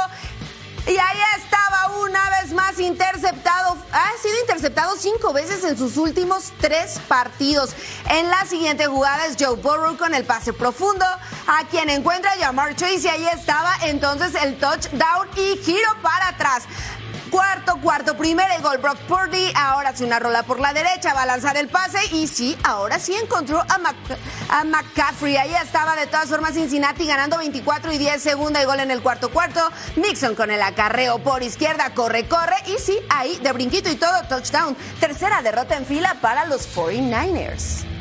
Y 0.87 0.90
ahí 0.90 1.18
estaba 1.38 1.99
una 1.99 2.29
vez 2.31 2.53
más 2.53 2.79
interceptado. 2.79 3.79
Ha 3.90 4.12
sido 4.20 4.38
interceptado 4.40 4.97
cinco 4.97 5.33
veces 5.33 5.64
en 5.64 5.79
sus 5.79 5.97
últimos 5.97 6.53
tres 6.61 7.01
partidos. 7.09 7.75
En 8.11 8.29
la 8.29 8.44
siguiente 8.44 8.87
jugada 8.87 9.27
es 9.27 9.37
Joe 9.38 9.57
Burrow 9.57 9.97
con 9.97 10.14
el 10.14 10.25
pase 10.25 10.53
profundo, 10.53 11.07
a 11.47 11.64
quien 11.70 11.88
encuentra 11.88 12.33
Jamar 12.38 12.77
Chase 12.77 13.01
y 13.05 13.09
ahí 13.09 13.27
estaba 13.33 13.73
entonces 13.85 14.35
el 14.42 14.59
touchdown 14.59 15.29
y 15.37 15.57
giro 15.64 15.88
para 16.03 16.29
atrás. 16.29 16.64
Cuarto, 17.35 17.81
cuarto, 17.81 18.16
primer 18.16 18.47
el 18.53 18.62
gol 18.62 18.79
Brock 18.79 18.97
Purdy. 19.09 19.53
Ahora 19.57 19.88
hace 19.88 20.05
una 20.05 20.20
rola 20.20 20.44
por 20.44 20.61
la 20.61 20.73
derecha, 20.73 21.12
va 21.14 21.23
a 21.23 21.27
lanzar 21.27 21.57
el 21.57 21.66
pase 21.66 21.99
y 22.12 22.29
sí, 22.29 22.57
ahora 22.62 23.01
sí 23.01 23.12
encontró 23.12 23.59
a, 23.59 23.81
a 24.51 24.62
McCaffrey. 24.62 25.37
Ahí 25.37 25.53
estaba 25.53 25.97
de 25.97 26.07
todas 26.07 26.29
formas 26.29 26.55
Cincinnati 26.55 27.05
ganando 27.09 27.37
24 27.38 27.92
y 27.92 27.99
10, 27.99 28.23
segunda 28.23 28.62
y 28.62 28.66
gol 28.66 28.79
en 28.79 28.92
el 28.92 29.03
cuarto 29.03 29.33
cuarto. 29.33 29.61
Mixon 29.97 30.37
con 30.37 30.53
el 30.53 30.62
acarreo 30.62 31.18
por 31.25 31.42
izquierda, 31.42 31.92
corre, 31.92 32.29
corre 32.29 32.55
y 32.66 32.79
sí, 32.81 33.01
ahí 33.11 33.37
de 33.42 33.51
brinquito 33.51 33.90
y 33.90 33.97
todo, 33.97 34.14
touchdown. 34.29 34.77
Tercera 35.01 35.42
derrota 35.42 35.77
en 35.77 35.87
fila 35.87 36.16
para 36.20 36.44
los 36.44 36.73
49ers. 36.73 37.93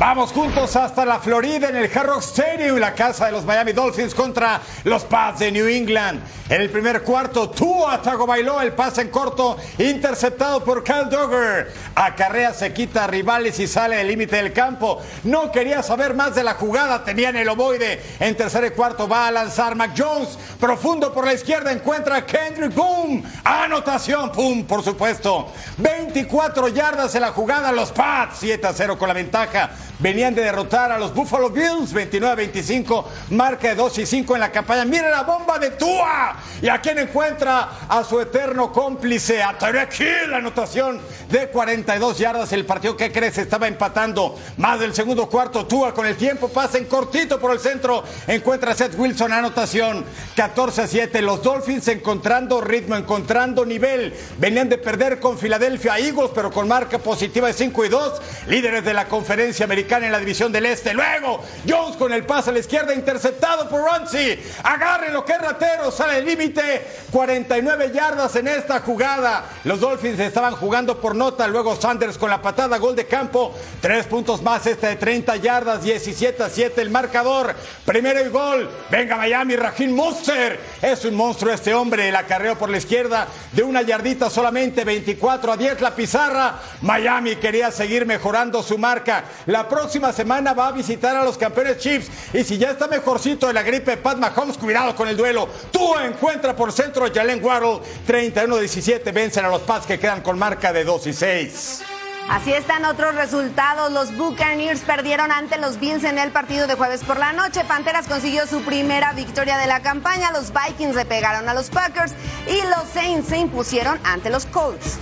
Vamos 0.00 0.32
juntos 0.32 0.74
hasta 0.76 1.04
la 1.04 1.20
Florida 1.20 1.68
en 1.68 1.76
el 1.76 1.90
Hard 1.94 2.06
Rock 2.06 2.22
Stadium, 2.22 2.78
la 2.78 2.94
casa 2.94 3.26
de 3.26 3.32
los 3.32 3.44
Miami 3.44 3.72
Dolphins 3.72 4.14
contra 4.14 4.58
los 4.84 5.04
Pats 5.04 5.40
de 5.40 5.52
New 5.52 5.68
England. 5.68 6.22
En 6.48 6.62
el 6.62 6.70
primer 6.70 7.02
cuarto, 7.02 7.50
Tua 7.50 8.00
bailó 8.26 8.62
el 8.62 8.72
pase 8.72 9.02
en 9.02 9.10
corto, 9.10 9.58
interceptado 9.76 10.64
por 10.64 10.82
Cal 10.82 11.10
Dogger. 11.10 11.74
Acarrea, 11.94 12.54
se 12.54 12.72
quita 12.72 13.04
a 13.04 13.06
rivales 13.08 13.60
y 13.60 13.66
sale 13.66 13.96
del 13.96 14.08
límite 14.08 14.36
del 14.36 14.54
campo. 14.54 15.02
No 15.24 15.52
quería 15.52 15.82
saber 15.82 16.14
más 16.14 16.34
de 16.34 16.44
la 16.44 16.54
jugada, 16.54 17.04
tenía 17.04 17.28
en 17.28 17.36
el 17.36 17.48
ovoide. 17.50 18.02
En 18.20 18.34
tercer 18.38 18.64
y 18.64 18.70
cuarto 18.70 19.06
va 19.06 19.26
a 19.26 19.30
lanzar 19.30 19.76
Mac 19.76 19.92
Jones, 19.94 20.38
profundo 20.58 21.12
por 21.12 21.26
la 21.26 21.34
izquierda, 21.34 21.72
encuentra 21.72 22.16
a 22.16 22.24
Kendrick, 22.24 22.72
¡pum! 22.72 23.22
Anotación, 23.44 24.32
¡pum! 24.32 24.64
Por 24.64 24.82
supuesto. 24.82 25.52
24 25.76 26.68
yardas 26.68 27.14
en 27.14 27.20
la 27.20 27.32
jugada, 27.32 27.70
los 27.70 27.92
Pats, 27.92 28.38
7 28.40 28.66
a 28.66 28.72
0 28.72 28.98
con 28.98 29.06
la 29.06 29.14
ventaja. 29.14 29.70
Venían 30.00 30.34
de 30.34 30.42
derrotar 30.42 30.90
a 30.90 30.98
los 30.98 31.12
Buffalo 31.12 31.50
Bills 31.50 31.92
29-25, 31.92 33.04
marca 33.30 33.68
de 33.68 33.74
2 33.74 33.98
y 33.98 34.06
5 34.06 34.34
en 34.34 34.40
la 34.40 34.50
campaña. 34.50 34.86
Mira 34.86 35.10
la 35.10 35.24
bomba 35.24 35.58
de 35.58 35.72
Tua. 35.72 36.36
Y 36.62 36.68
a 36.68 36.80
quien 36.80 36.98
encuentra 36.98 37.86
a 37.86 38.02
su 38.02 38.18
eterno 38.18 38.72
cómplice, 38.72 39.42
a 39.42 39.58
Tarek 39.58 40.00
Hill, 40.00 40.32
anotación 40.32 41.02
de 41.28 41.48
42 41.48 42.16
yardas. 42.16 42.50
El 42.54 42.64
partido 42.64 42.96
que 42.96 43.12
crece 43.12 43.42
estaba 43.42 43.68
empatando 43.68 44.38
más 44.56 44.80
del 44.80 44.94
segundo 44.94 45.28
cuarto. 45.28 45.66
Tua 45.66 45.92
con 45.92 46.06
el 46.06 46.16
tiempo 46.16 46.48
pasa 46.48 46.78
en 46.78 46.86
cortito 46.86 47.38
por 47.38 47.52
el 47.52 47.60
centro. 47.60 48.02
Encuentra 48.26 48.72
a 48.72 48.74
Seth 48.74 48.98
Wilson, 48.98 49.32
anotación 49.34 50.06
14 50.34 50.80
a 50.80 50.86
7. 50.86 51.20
Los 51.20 51.42
Dolphins 51.42 51.88
encontrando 51.88 52.62
ritmo, 52.62 52.96
encontrando 52.96 53.66
nivel. 53.66 54.14
Venían 54.38 54.70
de 54.70 54.78
perder 54.78 55.20
con 55.20 55.36
Philadelphia 55.36 55.98
Eagles, 55.98 56.30
pero 56.34 56.50
con 56.50 56.66
marca 56.68 56.98
positiva 56.98 57.48
de 57.48 57.52
5 57.52 57.84
y 57.84 57.88
2. 57.90 58.22
Líderes 58.46 58.82
de 58.82 58.94
la 58.94 59.06
conferencia 59.06 59.66
americana 59.66 59.89
en 59.98 60.12
la 60.12 60.18
división 60.18 60.52
del 60.52 60.66
este. 60.66 60.94
Luego, 60.94 61.42
Jones 61.68 61.96
con 61.96 62.12
el 62.12 62.24
pase 62.24 62.50
a 62.50 62.52
la 62.52 62.60
izquierda, 62.60 62.94
interceptado 62.94 63.68
por 63.68 63.82
Ronzi. 63.82 64.38
Agarren 64.62 65.12
lo 65.12 65.24
que 65.24 65.32
es 65.32 65.40
ratero, 65.40 65.90
sale 65.90 66.18
el 66.18 66.24
límite. 66.24 66.86
49 67.10 67.90
yardas 67.92 68.36
en 68.36 68.48
esta 68.48 68.80
jugada. 68.80 69.44
Los 69.64 69.80
Dolphins 69.80 70.20
estaban 70.20 70.54
jugando 70.54 71.00
por 71.00 71.16
nota. 71.16 71.48
Luego 71.48 71.74
Sanders 71.74 72.16
con 72.16 72.30
la 72.30 72.40
patada, 72.40 72.78
gol 72.78 72.94
de 72.94 73.06
campo. 73.06 73.54
Tres 73.80 74.06
puntos 74.06 74.42
más, 74.42 74.66
este 74.66 74.86
de 74.86 74.96
30 74.96 75.36
yardas, 75.36 75.82
17 75.82 76.42
a 76.42 76.48
7 76.48 76.80
el 76.80 76.90
marcador. 76.90 77.54
Primero 77.84 78.24
y 78.24 78.28
gol. 78.28 78.70
Venga 78.90 79.16
Miami, 79.16 79.56
Rajin 79.56 79.94
Monster. 79.94 80.60
Es 80.80 81.04
un 81.04 81.14
monstruo 81.14 81.52
este 81.52 81.74
hombre. 81.74 82.08
El 82.08 82.16
acarreo 82.16 82.56
por 82.56 82.70
la 82.70 82.78
izquierda 82.78 83.26
de 83.52 83.62
una 83.64 83.82
yardita 83.82 84.30
solamente, 84.30 84.84
24 84.84 85.52
a 85.52 85.56
10 85.56 85.80
la 85.80 85.94
pizarra. 85.94 86.60
Miami 86.82 87.36
quería 87.36 87.70
seguir 87.72 88.06
mejorando 88.06 88.62
su 88.62 88.78
marca. 88.78 89.24
La 89.46 89.68
próxima 89.68 89.79
semana 89.88 90.52
va 90.52 90.68
a 90.68 90.72
visitar 90.72 91.16
a 91.16 91.24
los 91.24 91.38
campeones 91.38 91.78
Chiefs. 91.78 92.10
Y 92.32 92.44
si 92.44 92.58
ya 92.58 92.70
está 92.70 92.88
mejorcito 92.88 93.46
de 93.46 93.52
la 93.52 93.62
gripe, 93.62 93.96
Pat 93.96 94.18
Mahomes, 94.18 94.58
cuidado 94.58 94.94
con 94.94 95.08
el 95.08 95.16
duelo. 95.16 95.48
Tú 95.70 95.98
encuentra 95.98 96.54
por 96.54 96.72
centro 96.72 97.06
Jalen 97.12 97.42
Waddle. 97.44 97.80
31-17 98.06 99.12
vencen 99.12 99.44
a 99.44 99.48
los 99.48 99.62
Pats 99.62 99.86
que 99.86 99.98
quedan 99.98 100.22
con 100.22 100.38
marca 100.38 100.72
de 100.72 100.84
2 100.84 101.06
y 101.06 101.12
6. 101.12 101.82
Así 102.28 102.52
están 102.52 102.84
otros 102.84 103.16
resultados. 103.16 103.90
Los 103.90 104.16
Buccaneers 104.16 104.82
perdieron 104.82 105.32
ante 105.32 105.58
los 105.58 105.80
Bills 105.80 106.04
en 106.04 106.16
el 106.18 106.30
partido 106.30 106.68
de 106.68 106.74
jueves 106.74 107.02
por 107.02 107.18
la 107.18 107.32
noche. 107.32 107.64
Panteras 107.64 108.06
consiguió 108.06 108.46
su 108.46 108.62
primera 108.62 109.12
victoria 109.14 109.58
de 109.58 109.66
la 109.66 109.80
campaña. 109.80 110.30
Los 110.30 110.52
Vikings 110.52 110.94
le 110.94 111.04
pegaron 111.04 111.48
a 111.48 111.54
los 111.54 111.70
Packers 111.70 112.12
y 112.46 112.62
los 112.68 112.88
Saints 112.94 113.28
se 113.28 113.38
impusieron 113.38 113.98
ante 114.04 114.30
los 114.30 114.46
Colts. 114.46 114.98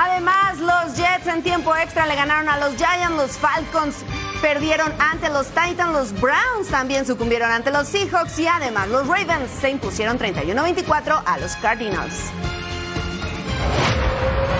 Además, 0.00 0.58
los 0.60 0.96
Jets 0.96 1.26
en 1.26 1.42
tiempo 1.42 1.74
extra 1.74 2.06
le 2.06 2.14
ganaron 2.14 2.48
a 2.48 2.56
los 2.58 2.76
Giants, 2.76 3.16
los 3.16 3.32
Falcons 3.32 3.96
perdieron 4.40 4.92
ante 5.00 5.28
los 5.28 5.48
Titans, 5.48 5.92
los 5.92 6.20
Browns 6.20 6.68
también 6.70 7.04
sucumbieron 7.04 7.50
ante 7.50 7.72
los 7.72 7.88
Seahawks 7.88 8.38
y 8.38 8.46
además 8.46 8.86
los 8.90 9.08
Ravens 9.08 9.50
se 9.60 9.70
impusieron 9.70 10.16
31-24 10.16 11.20
a 11.26 11.38
los 11.38 11.56
Cardinals. 11.56 12.30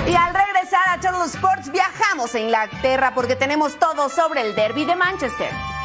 Y 0.09 0.15
al 0.17 0.35
regresar 0.35 0.89
a 0.89 0.97
Total 0.97 1.29
Sports 1.29 1.71
viajamos 1.71 2.35
a 2.35 2.41
Inglaterra 2.41 3.13
porque 3.15 3.37
tenemos 3.37 3.79
todo 3.79 4.09
sobre 4.09 4.41
el 4.41 4.57
derby 4.57 4.87
de 4.87 4.97
Manchester. 4.97 5.78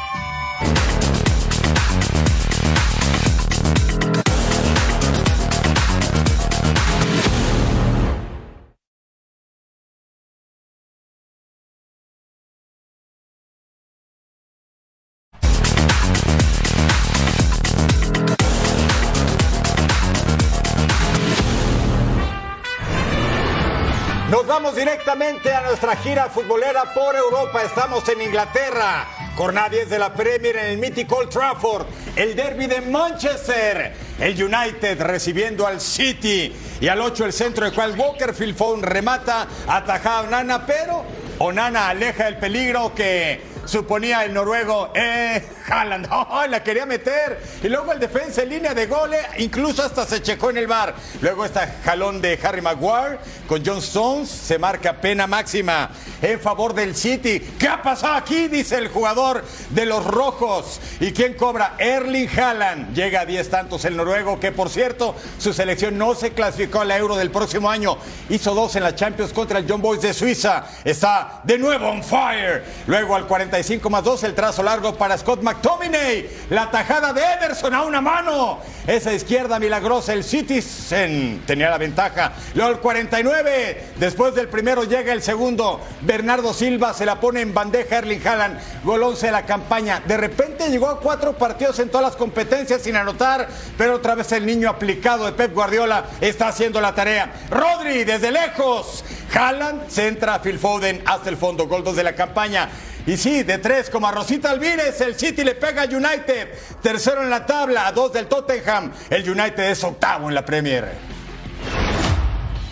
Directamente 24.84 25.50
a 25.50 25.62
nuestra 25.62 25.96
gira 25.96 26.28
futbolera 26.28 26.92
por 26.92 27.16
Europa. 27.16 27.62
Estamos 27.62 28.06
en 28.10 28.20
Inglaterra. 28.20 29.06
Jornada 29.34 29.70
10 29.70 29.88
de 29.88 29.98
la 29.98 30.12
Premier 30.12 30.56
en 30.56 30.66
el 30.66 30.78
mítico 30.78 31.26
Trafford. 31.26 31.86
El 32.14 32.36
derby 32.36 32.66
de 32.66 32.82
Manchester. 32.82 33.94
El 34.20 34.44
United 34.44 35.00
recibiendo 35.00 35.66
al 35.66 35.80
City. 35.80 36.54
Y 36.82 36.88
al 36.88 37.00
8 37.00 37.24
el 37.24 37.32
centro 37.32 37.64
de 37.64 37.72
cual 37.72 37.98
Walker 37.98 38.34
Phone 38.54 38.82
remata. 38.82 39.48
Atajada 39.66 40.18
a 40.18 40.22
Onana, 40.24 40.66
pero 40.66 41.02
Onana 41.38 41.88
aleja 41.88 42.28
el 42.28 42.36
peligro 42.36 42.94
que 42.94 43.53
suponía 43.66 44.24
el 44.24 44.34
noruego 44.34 44.90
eh, 44.94 45.42
Haaland. 45.68 46.08
Oh, 46.34 46.46
la 46.46 46.62
quería 46.62 46.86
meter. 46.86 47.40
Y 47.62 47.68
luego 47.68 47.92
el 47.92 48.00
defensa 48.00 48.42
en 48.42 48.48
línea 48.48 48.74
de 48.74 48.86
goles, 48.86 49.20
incluso 49.38 49.82
hasta 49.82 50.06
se 50.06 50.22
checó 50.22 50.50
en 50.50 50.58
el 50.58 50.66
bar. 50.66 50.94
Luego 51.20 51.44
está 51.44 51.76
jalón 51.84 52.20
de 52.20 52.38
Harry 52.42 52.60
Maguire 52.60 53.18
con 53.46 53.64
John 53.64 53.78
Stones. 53.78 54.28
Se 54.28 54.58
marca 54.58 54.94
pena 55.00 55.26
máxima 55.26 55.90
en 56.22 56.40
favor 56.40 56.74
del 56.74 56.94
City. 56.94 57.40
¿Qué 57.58 57.68
ha 57.68 57.82
pasado 57.82 58.14
aquí? 58.14 58.48
Dice 58.48 58.78
el 58.78 58.88
jugador 58.88 59.44
de 59.70 59.86
los 59.86 60.04
rojos. 60.04 60.80
¿Y 61.00 61.12
quién 61.12 61.34
cobra? 61.34 61.74
Erling 61.78 62.28
Haaland. 62.28 62.94
Llega 62.94 63.20
a 63.20 63.26
10 63.26 63.50
tantos 63.50 63.84
el 63.84 63.96
noruego, 63.96 64.40
que 64.40 64.52
por 64.52 64.70
cierto, 64.70 65.14
su 65.38 65.52
selección 65.52 65.98
no 65.98 66.14
se 66.14 66.32
clasificó 66.32 66.80
a 66.80 66.84
la 66.84 66.96
Euro 66.96 67.16
del 67.16 67.30
próximo 67.30 67.70
año. 67.70 67.98
Hizo 68.28 68.54
dos 68.54 68.76
en 68.76 68.82
la 68.82 68.94
Champions 68.94 69.32
contra 69.32 69.58
el 69.58 69.66
John 69.68 69.82
Boys 69.82 70.02
de 70.02 70.14
Suiza. 70.14 70.64
Está 70.84 71.40
de 71.44 71.58
nuevo 71.58 71.88
on 71.88 72.02
fire. 72.02 72.64
Luego 72.86 73.14
al 73.14 73.26
40 73.26 73.53
45 73.54 73.88
más 73.88 74.02
2, 74.02 74.24
el 74.24 74.34
trazo 74.34 74.64
largo 74.64 74.96
para 74.96 75.16
Scott 75.16 75.40
McTominay. 75.40 76.28
La 76.50 76.72
tajada 76.72 77.12
de 77.12 77.22
Ederson 77.22 77.72
a 77.72 77.84
una 77.84 78.00
mano. 78.00 78.58
Esa 78.84 79.12
izquierda 79.12 79.60
milagrosa, 79.60 80.12
el 80.12 80.24
Citizen 80.24 81.44
tenía 81.46 81.70
la 81.70 81.78
ventaja. 81.78 82.32
Luego 82.54 82.72
el 82.72 82.78
49, 82.80 83.92
después 83.96 84.34
del 84.34 84.48
primero 84.48 84.82
llega 84.82 85.12
el 85.12 85.22
segundo. 85.22 85.80
Bernardo 86.00 86.52
Silva 86.52 86.94
se 86.94 87.06
la 87.06 87.20
pone 87.20 87.42
en 87.42 87.54
bandeja 87.54 87.98
Erling 87.98 88.26
Haaland, 88.26 88.58
gol 88.82 89.04
11 89.04 89.26
de 89.26 89.32
la 89.32 89.46
campaña. 89.46 90.02
De 90.04 90.16
repente 90.16 90.68
llegó 90.68 90.88
a 90.88 90.98
cuatro 90.98 91.38
partidos 91.38 91.78
en 91.78 91.90
todas 91.90 92.08
las 92.08 92.16
competencias 92.16 92.82
sin 92.82 92.96
anotar, 92.96 93.48
pero 93.78 93.94
otra 93.94 94.16
vez 94.16 94.32
el 94.32 94.46
niño 94.46 94.68
aplicado 94.68 95.26
de 95.26 95.32
Pep 95.32 95.54
Guardiola 95.54 96.06
está 96.20 96.48
haciendo 96.48 96.80
la 96.80 96.92
tarea. 96.92 97.32
Rodri 97.50 98.02
desde 98.02 98.32
lejos. 98.32 99.04
Haaland 99.32 99.88
centra 99.88 100.34
a 100.34 100.42
Phil 100.42 100.58
Foden 100.58 101.02
hasta 101.06 101.30
el 101.30 101.36
fondo, 101.36 101.68
gol 101.68 101.84
2 101.84 101.94
de 101.94 102.02
la 102.02 102.16
campaña. 102.16 102.68
Y 103.06 103.18
sí, 103.18 103.42
de 103.42 103.58
tres, 103.58 103.90
como 103.90 104.08
a 104.08 104.12
Rosita 104.12 104.50
Alvírez, 104.50 104.98
el 105.02 105.14
City 105.18 105.44
le 105.44 105.54
pega 105.54 105.82
a 105.82 105.84
United. 105.84 106.48
Tercero 106.80 107.22
en 107.22 107.28
la 107.28 107.44
tabla, 107.44 107.86
a 107.86 107.92
dos 107.92 108.12
del 108.12 108.26
Tottenham. 108.26 108.92
El 109.10 109.28
United 109.28 109.70
es 109.70 109.84
octavo 109.84 110.28
en 110.28 110.34
la 110.34 110.44
Premier. 110.44 110.90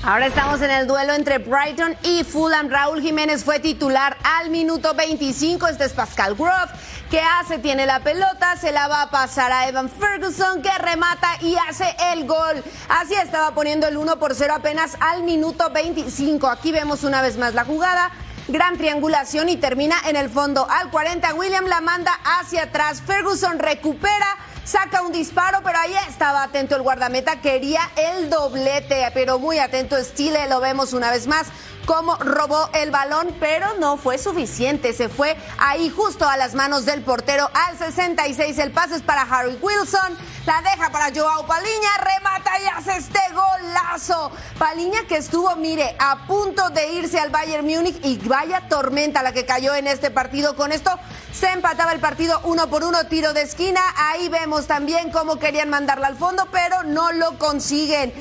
Ahora 0.05 0.27
estamos 0.27 0.61
en 0.63 0.71
el 0.71 0.87
duelo 0.87 1.13
entre 1.13 1.39
Brighton 1.39 1.97
y 2.03 2.25
Fulham. 2.25 2.69
Raúl 2.71 3.03
Jiménez 3.03 3.45
fue 3.45 3.61
titular 3.61 4.17
al 4.25 4.51
minuto 4.51 4.95
25. 4.95 5.69
Este 5.69 5.85
es 5.85 5.93
Pascal 5.93 6.35
Groff. 6.35 6.71
¿Qué 7.11 7.21
hace? 7.21 7.59
Tiene 7.59 7.85
la 7.85 8.01
pelota, 8.01 8.57
se 8.57 8.73
la 8.73 8.89
va 8.89 9.03
a 9.03 9.11
pasar 9.11 9.53
a 9.53 9.69
Evan 9.69 9.91
Ferguson 9.91 10.63
que 10.63 10.77
remata 10.79 11.29
y 11.43 11.55
hace 11.69 11.85
el 12.15 12.27
gol. 12.27 12.65
Así 12.89 13.15
estaba 13.15 13.55
poniendo 13.55 13.87
el 13.87 13.99
1 13.99 14.19
por 14.19 14.35
0 14.35 14.55
apenas 14.57 14.97
al 14.99 15.23
minuto 15.23 15.71
25. 15.71 16.49
Aquí 16.49 16.73
vemos 16.73 17.05
una 17.05 17.21
vez 17.21 17.37
más 17.37 17.53
la 17.53 17.65
jugada. 17.65 18.11
Gran 18.49 18.77
triangulación 18.77 19.49
y 19.49 19.57
termina 19.57 19.97
en 20.07 20.17
el 20.17 20.29
fondo. 20.29 20.67
Al 20.69 20.91
40 20.91 21.35
William 21.35 21.67
la 21.67 21.81
manda 21.81 22.13
hacia 22.25 22.65
atrás. 22.65 23.03
Ferguson 23.07 23.59
recupera 23.59 24.37
saca 24.65 25.03
un 25.03 25.13
disparo, 25.13 25.61
pero 25.65 25.79
ahí 25.79 25.95
estaba 26.09 26.43
atento 26.43 26.77
el 26.77 26.83
guardameta, 26.83 27.41
quería 27.41 27.81
el 27.97 28.31
doblete, 28.31 29.05
pero 29.13 29.39
muy 29.39 29.59
atento 29.59 29.97
Stile, 30.03 30.49
lo 30.49 30.61
vemos 30.61 30.93
una 30.93 31.11
vez 31.11 31.27
más 31.27 31.47
cómo 31.87 32.17
robó 32.17 32.69
el 32.75 32.91
balón, 32.91 33.35
pero 33.41 33.75
no 33.79 33.97
fue 33.97 34.19
suficiente. 34.19 34.93
Se 34.93 35.09
fue 35.09 35.37
ahí 35.59 35.91
justo 35.91 36.29
a 36.29 36.37
las 36.37 36.55
manos 36.55 36.85
del 36.85 37.03
portero 37.03 37.51
al 37.53 37.79
66. 37.79 38.59
El 38.59 38.73
pase 38.73 38.97
es 38.97 39.03
para 39.03 39.23
Harry 39.23 39.59
Wilson. 39.61 40.17
La 40.47 40.61
deja 40.63 40.91
para 40.91 41.11
Joao 41.15 41.47
Paliña. 41.47 41.91
Remata 41.99 42.51
y 42.61 42.67
hace 42.67 42.97
este 42.97 43.21
golazo. 43.33 44.33
Paliña 44.59 45.01
que 45.09 45.17
estuvo, 45.17 45.55
mire, 45.57 45.97
a 45.99 46.27
punto 46.27 46.71
de 46.71 46.93
irse 46.95 47.19
al 47.19 47.31
Bayern 47.31 47.67
Múnich 47.67 47.99
y 48.05 48.19
vaya 48.27 48.69
tormenta 48.69 49.23
la 49.23 49.33
que 49.33 49.47
cayó 49.47 49.75
en 49.75 49.87
este 49.87 50.11
partido. 50.11 50.57
Con 50.57 50.73
esto 50.73 50.91
se 51.33 51.51
empataba 51.51 51.93
el 51.93 52.01
partido 52.01 52.41
uno 52.45 52.69
por 52.69 52.85
uno, 52.85 53.07
tiro 53.07 53.33
de 53.33 53.43
esquina. 53.43 53.81
Ahí 53.97 54.29
vemos 54.29 54.67
también 54.67 55.11
cómo 55.11 55.39
querían 55.39 55.71
mandarla 55.71 56.09
al 56.09 56.17
fondo, 56.17 56.49
pero 56.51 56.83
no 56.83 57.13
lo 57.13 57.39
consiguen. 57.39 58.13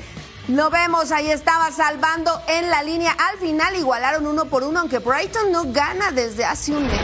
Lo 0.51 0.69
vemos, 0.69 1.13
ahí 1.13 1.31
estaba 1.31 1.71
salvando 1.71 2.41
en 2.49 2.69
la 2.69 2.83
línea. 2.83 3.15
Al 3.31 3.37
final 3.39 3.73
igualaron 3.77 4.27
uno 4.27 4.45
por 4.45 4.63
uno, 4.63 4.81
aunque 4.81 4.99
Brighton 4.99 5.49
no 5.49 5.71
gana 5.71 6.11
desde 6.11 6.43
hace 6.43 6.73
un 6.73 6.87
mes. 6.87 6.99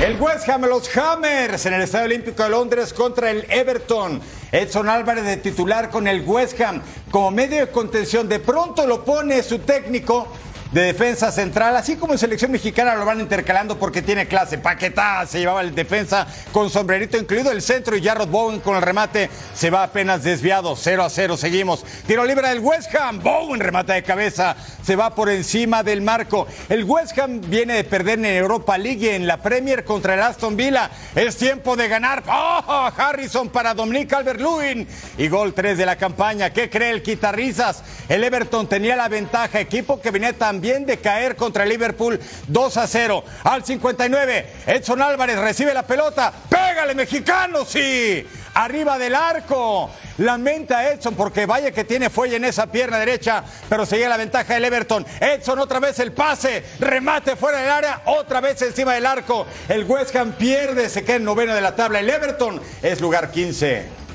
El 0.00 0.20
West 0.20 0.48
Ham, 0.48 0.62
los 0.66 0.96
Hammers 0.96 1.66
en 1.66 1.74
el 1.74 1.82
Estadio 1.82 2.04
Olímpico 2.04 2.44
de 2.44 2.50
Londres 2.50 2.92
contra 2.92 3.32
el 3.32 3.50
Everton. 3.50 4.22
Edson 4.52 4.88
Álvarez 4.88 5.24
de 5.24 5.38
titular 5.38 5.90
con 5.90 6.06
el 6.06 6.22
West 6.24 6.60
Ham 6.60 6.80
como 7.10 7.32
medio 7.32 7.66
de 7.66 7.72
contención. 7.72 8.28
De 8.28 8.38
pronto 8.38 8.86
lo 8.86 9.04
pone 9.04 9.42
su 9.42 9.58
técnico 9.58 10.28
de 10.72 10.82
defensa 10.82 11.32
central, 11.32 11.74
así 11.76 11.96
como 11.96 12.12
en 12.12 12.18
selección 12.18 12.52
mexicana 12.52 12.94
lo 12.94 13.04
van 13.04 13.20
intercalando 13.20 13.78
porque 13.78 14.02
tiene 14.02 14.28
clase. 14.28 14.58
Paquetá 14.58 15.26
se 15.26 15.40
llevaba 15.40 15.62
el 15.62 15.74
defensa 15.74 16.26
con 16.52 16.70
sombrerito 16.70 17.18
incluido 17.18 17.50
el 17.50 17.60
centro 17.60 17.96
y 17.96 18.02
Jarrod 18.02 18.28
Bowen 18.28 18.60
con 18.60 18.76
el 18.76 18.82
remate 18.82 19.30
se 19.54 19.70
va 19.70 19.82
apenas 19.82 20.22
desviado. 20.22 20.76
0 20.76 21.02
a 21.02 21.10
0, 21.10 21.36
seguimos. 21.36 21.84
Tiro 22.06 22.24
libre 22.24 22.48
del 22.48 22.60
West 22.60 22.94
Ham. 22.94 23.20
Bowen 23.20 23.60
remata 23.60 23.94
de 23.94 24.04
cabeza, 24.04 24.56
se 24.82 24.94
va 24.94 25.14
por 25.14 25.28
encima 25.28 25.82
del 25.82 26.02
marco. 26.02 26.46
El 26.68 26.84
West 26.84 27.18
Ham 27.18 27.40
viene 27.40 27.74
de 27.74 27.84
perder 27.84 28.20
en 28.20 28.26
Europa 28.26 28.78
League 28.78 29.06
y 29.06 29.08
en 29.08 29.26
la 29.26 29.38
Premier 29.38 29.84
contra 29.84 30.14
el 30.14 30.22
Aston 30.22 30.56
Villa. 30.56 30.90
Es 31.14 31.36
tiempo 31.36 31.74
de 31.74 31.88
ganar. 31.88 32.22
¡Oh! 32.28 32.90
Harrison 32.96 33.48
para 33.48 33.74
Dominic 33.74 34.12
Albert-Lewin 34.12 34.86
y 35.18 35.28
gol 35.28 35.52
3 35.52 35.78
de 35.78 35.86
la 35.86 35.96
campaña. 35.96 36.50
¿Qué 36.50 36.70
cree 36.70 36.90
el 36.90 37.02
quitarrizas? 37.02 37.82
El 38.08 38.22
Everton 38.22 38.68
tenía 38.68 38.94
la 38.94 39.08
ventaja, 39.08 39.60
equipo 39.60 40.00
que 40.00 40.10
venía 40.10 40.32
tan 40.32 40.59
también 40.60 40.84
de 40.84 40.98
caer 40.98 41.36
contra 41.36 41.64
Liverpool 41.64 42.20
2 42.48 42.76
a 42.76 42.86
0. 42.86 43.24
Al 43.44 43.64
59, 43.64 44.46
Edson 44.66 45.00
Álvarez 45.00 45.38
recibe 45.38 45.72
la 45.72 45.86
pelota. 45.86 46.30
¡Pégale, 46.50 46.94
mexicano! 46.94 47.64
Sí. 47.64 48.26
Arriba 48.52 48.98
del 48.98 49.14
arco. 49.14 49.90
Lamenta 50.18 50.86
Edson 50.90 51.14
porque 51.14 51.46
vaya 51.46 51.70
que 51.70 51.84
tiene 51.84 52.10
fuelle 52.10 52.36
en 52.36 52.44
esa 52.44 52.66
pierna 52.66 52.98
derecha, 52.98 53.42
pero 53.70 53.86
seguía 53.86 54.10
la 54.10 54.18
ventaja 54.18 54.52
del 54.52 54.66
Everton. 54.66 55.06
Edson 55.18 55.58
otra 55.60 55.80
vez 55.80 55.98
el 55.98 56.12
pase, 56.12 56.62
remate 56.78 57.36
fuera 57.36 57.62
del 57.62 57.70
área, 57.70 58.02
otra 58.04 58.42
vez 58.42 58.60
encima 58.60 58.92
del 58.92 59.06
arco. 59.06 59.46
El 59.66 59.84
West 59.84 60.14
Ham 60.14 60.32
pierde, 60.32 60.90
se 60.90 61.04
queda 61.04 61.16
en 61.16 61.24
noveno 61.24 61.54
de 61.54 61.62
la 61.62 61.74
tabla. 61.74 62.00
El 62.00 62.10
Everton 62.10 62.60
es 62.82 63.00
lugar 63.00 63.30
15. 63.30 64.09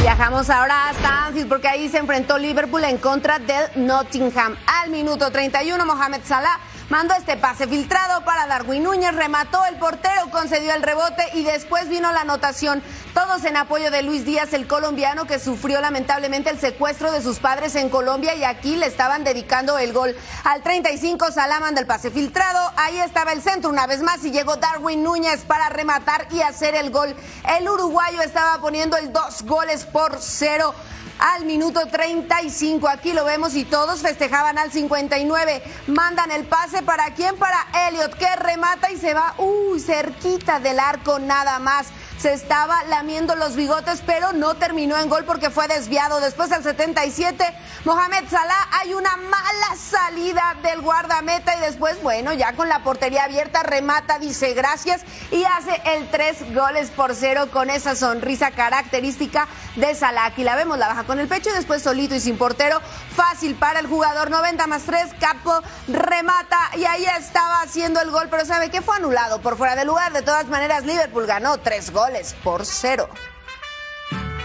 Viajamos 0.00 0.48
ahora 0.48 0.88
hasta 0.88 1.26
Anfield 1.26 1.48
porque 1.48 1.66
ahí 1.66 1.88
se 1.88 1.98
enfrentó 1.98 2.38
Liverpool 2.38 2.84
en 2.84 2.98
contra 2.98 3.40
del 3.40 3.66
Nottingham. 3.74 4.56
Al 4.80 4.90
minuto 4.90 5.30
31, 5.30 5.84
Mohamed 5.84 6.20
Salah 6.24 6.60
mandó 6.88 7.14
este 7.14 7.36
pase 7.36 7.66
filtrado 7.66 8.24
para 8.24 8.46
Darwin 8.46 8.82
Núñez, 8.82 9.14
remató 9.14 9.64
el 9.66 9.76
portero, 9.76 10.30
concedió 10.30 10.74
el 10.74 10.82
rebote 10.82 11.24
y 11.34 11.44
después 11.44 11.88
vino 11.88 12.12
la 12.12 12.22
anotación. 12.22 12.82
Todos 13.14 13.44
en 13.44 13.56
apoyo 13.56 13.90
de 13.90 14.02
Luis 14.02 14.24
Díaz, 14.24 14.52
el 14.52 14.66
colombiano 14.66 15.26
que 15.26 15.38
sufrió 15.38 15.80
lamentablemente 15.80 16.50
el 16.50 16.58
secuestro 16.58 17.12
de 17.12 17.22
sus 17.22 17.38
padres 17.38 17.74
en 17.74 17.88
Colombia 17.88 18.34
y 18.34 18.44
aquí 18.44 18.76
le 18.76 18.86
estaban 18.86 19.24
dedicando 19.24 19.78
el 19.78 19.92
gol. 19.92 20.16
Al 20.44 20.62
35, 20.62 21.32
Salah 21.32 21.60
manda 21.60 21.80
el 21.80 21.86
pase 21.86 22.10
filtrado, 22.10 22.72
ahí 22.76 22.98
estaba 22.98 23.32
el 23.32 23.42
centro 23.42 23.70
una 23.70 23.86
vez 23.86 24.02
más 24.02 24.24
y 24.24 24.30
llegó 24.30 24.56
Darwin 24.56 25.02
Núñez 25.02 25.44
para 25.44 25.68
rematar 25.68 26.28
y 26.30 26.42
hacer 26.42 26.74
el 26.74 26.90
gol. 26.90 27.14
El 27.58 27.68
uruguayo 27.68 28.22
estaba 28.22 28.60
poniendo 28.60 28.96
el 28.96 29.12
dos 29.12 29.42
goles 29.42 29.84
por 29.84 30.18
cero 30.20 30.74
al 31.18 31.44
minuto 31.44 31.86
35. 31.86 32.88
Aquí 32.88 33.12
lo 33.12 33.24
vemos 33.24 33.54
y 33.54 33.64
todos 33.64 34.00
festejaban 34.00 34.58
al 34.58 34.72
59. 34.72 35.62
Mandan 35.88 36.30
el 36.30 36.44
pase 36.44 36.82
para 36.82 37.14
quién? 37.14 37.36
Para 37.36 37.66
Elliot, 37.88 38.14
que 38.14 38.36
remata 38.36 38.90
y 38.90 38.98
se 38.98 39.14
va, 39.14 39.34
uy, 39.38 39.80
cerquita 39.80 40.60
del 40.60 40.78
arco 40.78 41.18
nada 41.18 41.58
más 41.58 41.88
se 42.18 42.32
estaba 42.32 42.82
lamiendo 42.84 43.36
los 43.36 43.54
bigotes, 43.54 44.02
pero 44.04 44.32
no 44.32 44.54
terminó 44.54 44.98
en 44.98 45.08
gol 45.08 45.24
porque 45.24 45.50
fue 45.50 45.68
desviado. 45.68 46.20
Después 46.20 46.50
del 46.50 46.62
77, 46.64 47.44
Mohamed 47.84 48.24
Salah, 48.28 48.68
hay 48.80 48.94
una 48.94 49.16
mala 49.16 49.76
salida 49.76 50.56
del 50.62 50.80
guardameta 50.80 51.56
y 51.56 51.60
después, 51.60 52.02
bueno, 52.02 52.32
ya 52.32 52.54
con 52.54 52.68
la 52.68 52.82
portería 52.82 53.24
abierta, 53.24 53.62
remata, 53.62 54.18
dice 54.18 54.52
gracias 54.54 55.02
y 55.30 55.44
hace 55.44 55.80
el 55.96 56.10
tres 56.10 56.38
goles 56.52 56.90
por 56.90 57.14
cero 57.14 57.48
con 57.52 57.70
esa 57.70 57.94
sonrisa 57.94 58.50
característica 58.50 59.46
de 59.78 59.94
Salah. 59.94 60.32
La 60.36 60.56
vemos, 60.56 60.78
la 60.78 60.88
baja 60.88 61.04
con 61.04 61.18
el 61.18 61.28
pecho 61.28 61.50
y 61.50 61.54
después 61.54 61.82
solito 61.82 62.14
y 62.14 62.20
sin 62.20 62.36
portero. 62.36 62.80
Fácil 63.14 63.54
para 63.54 63.80
el 63.80 63.86
jugador, 63.86 64.30
90 64.30 64.66
más 64.66 64.82
3, 64.82 65.14
Capo 65.18 65.62
remata 65.88 66.58
y 66.76 66.84
ahí 66.84 67.04
estaba 67.18 67.62
haciendo 67.62 68.00
el 68.00 68.10
gol, 68.10 68.28
pero 68.30 68.44
¿sabe 68.44 68.70
qué? 68.70 68.82
Fue 68.82 68.96
anulado 68.96 69.40
por 69.40 69.56
fuera 69.56 69.76
de 69.76 69.84
lugar. 69.84 70.12
De 70.12 70.22
todas 70.22 70.46
maneras, 70.46 70.84
Liverpool 70.84 71.26
ganó 71.26 71.58
tres 71.58 71.90
goles 71.90 72.34
por 72.42 72.66
cero. 72.66 73.08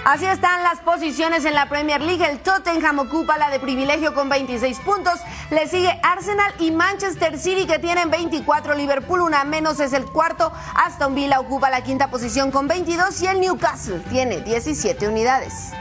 Así 0.06 0.26
están 0.26 0.64
las 0.64 0.80
posiciones 0.80 1.46
en 1.46 1.54
la 1.54 1.70
Premier 1.70 2.02
League. 2.02 2.26
El 2.26 2.40
Tottenham 2.40 3.00
ocupa 3.00 3.38
la 3.38 3.50
de 3.50 3.62
privilegio 3.62 4.14
con 4.14 4.28
26 4.28 4.80
puntos. 4.80 5.18
Le 5.50 5.66
sigue 5.70 5.98
Arsenal 6.04 6.54
y 6.60 6.72
Manchester 6.72 7.40
City 7.40 7.66
que 7.66 7.80
tienen 7.80 8.12
24. 8.12 8.76
Liverpool 8.76 9.22
una 9.22 9.46
menos 9.46 9.80
es 9.80 9.94
el 9.94 10.04
cuarto. 10.04 10.52
Aston 10.76 11.16
Villa 11.16 11.40
ocupa 11.40 11.70
la 11.70 11.84
quinta 11.84 12.10
posición 12.10 12.52
con 12.52 12.68
22 12.68 13.22
y 13.22 13.28
el 13.28 13.40
Newcastle 13.40 14.00
tiene 14.10 14.42
17 14.42 15.08
unidades. 15.08 15.72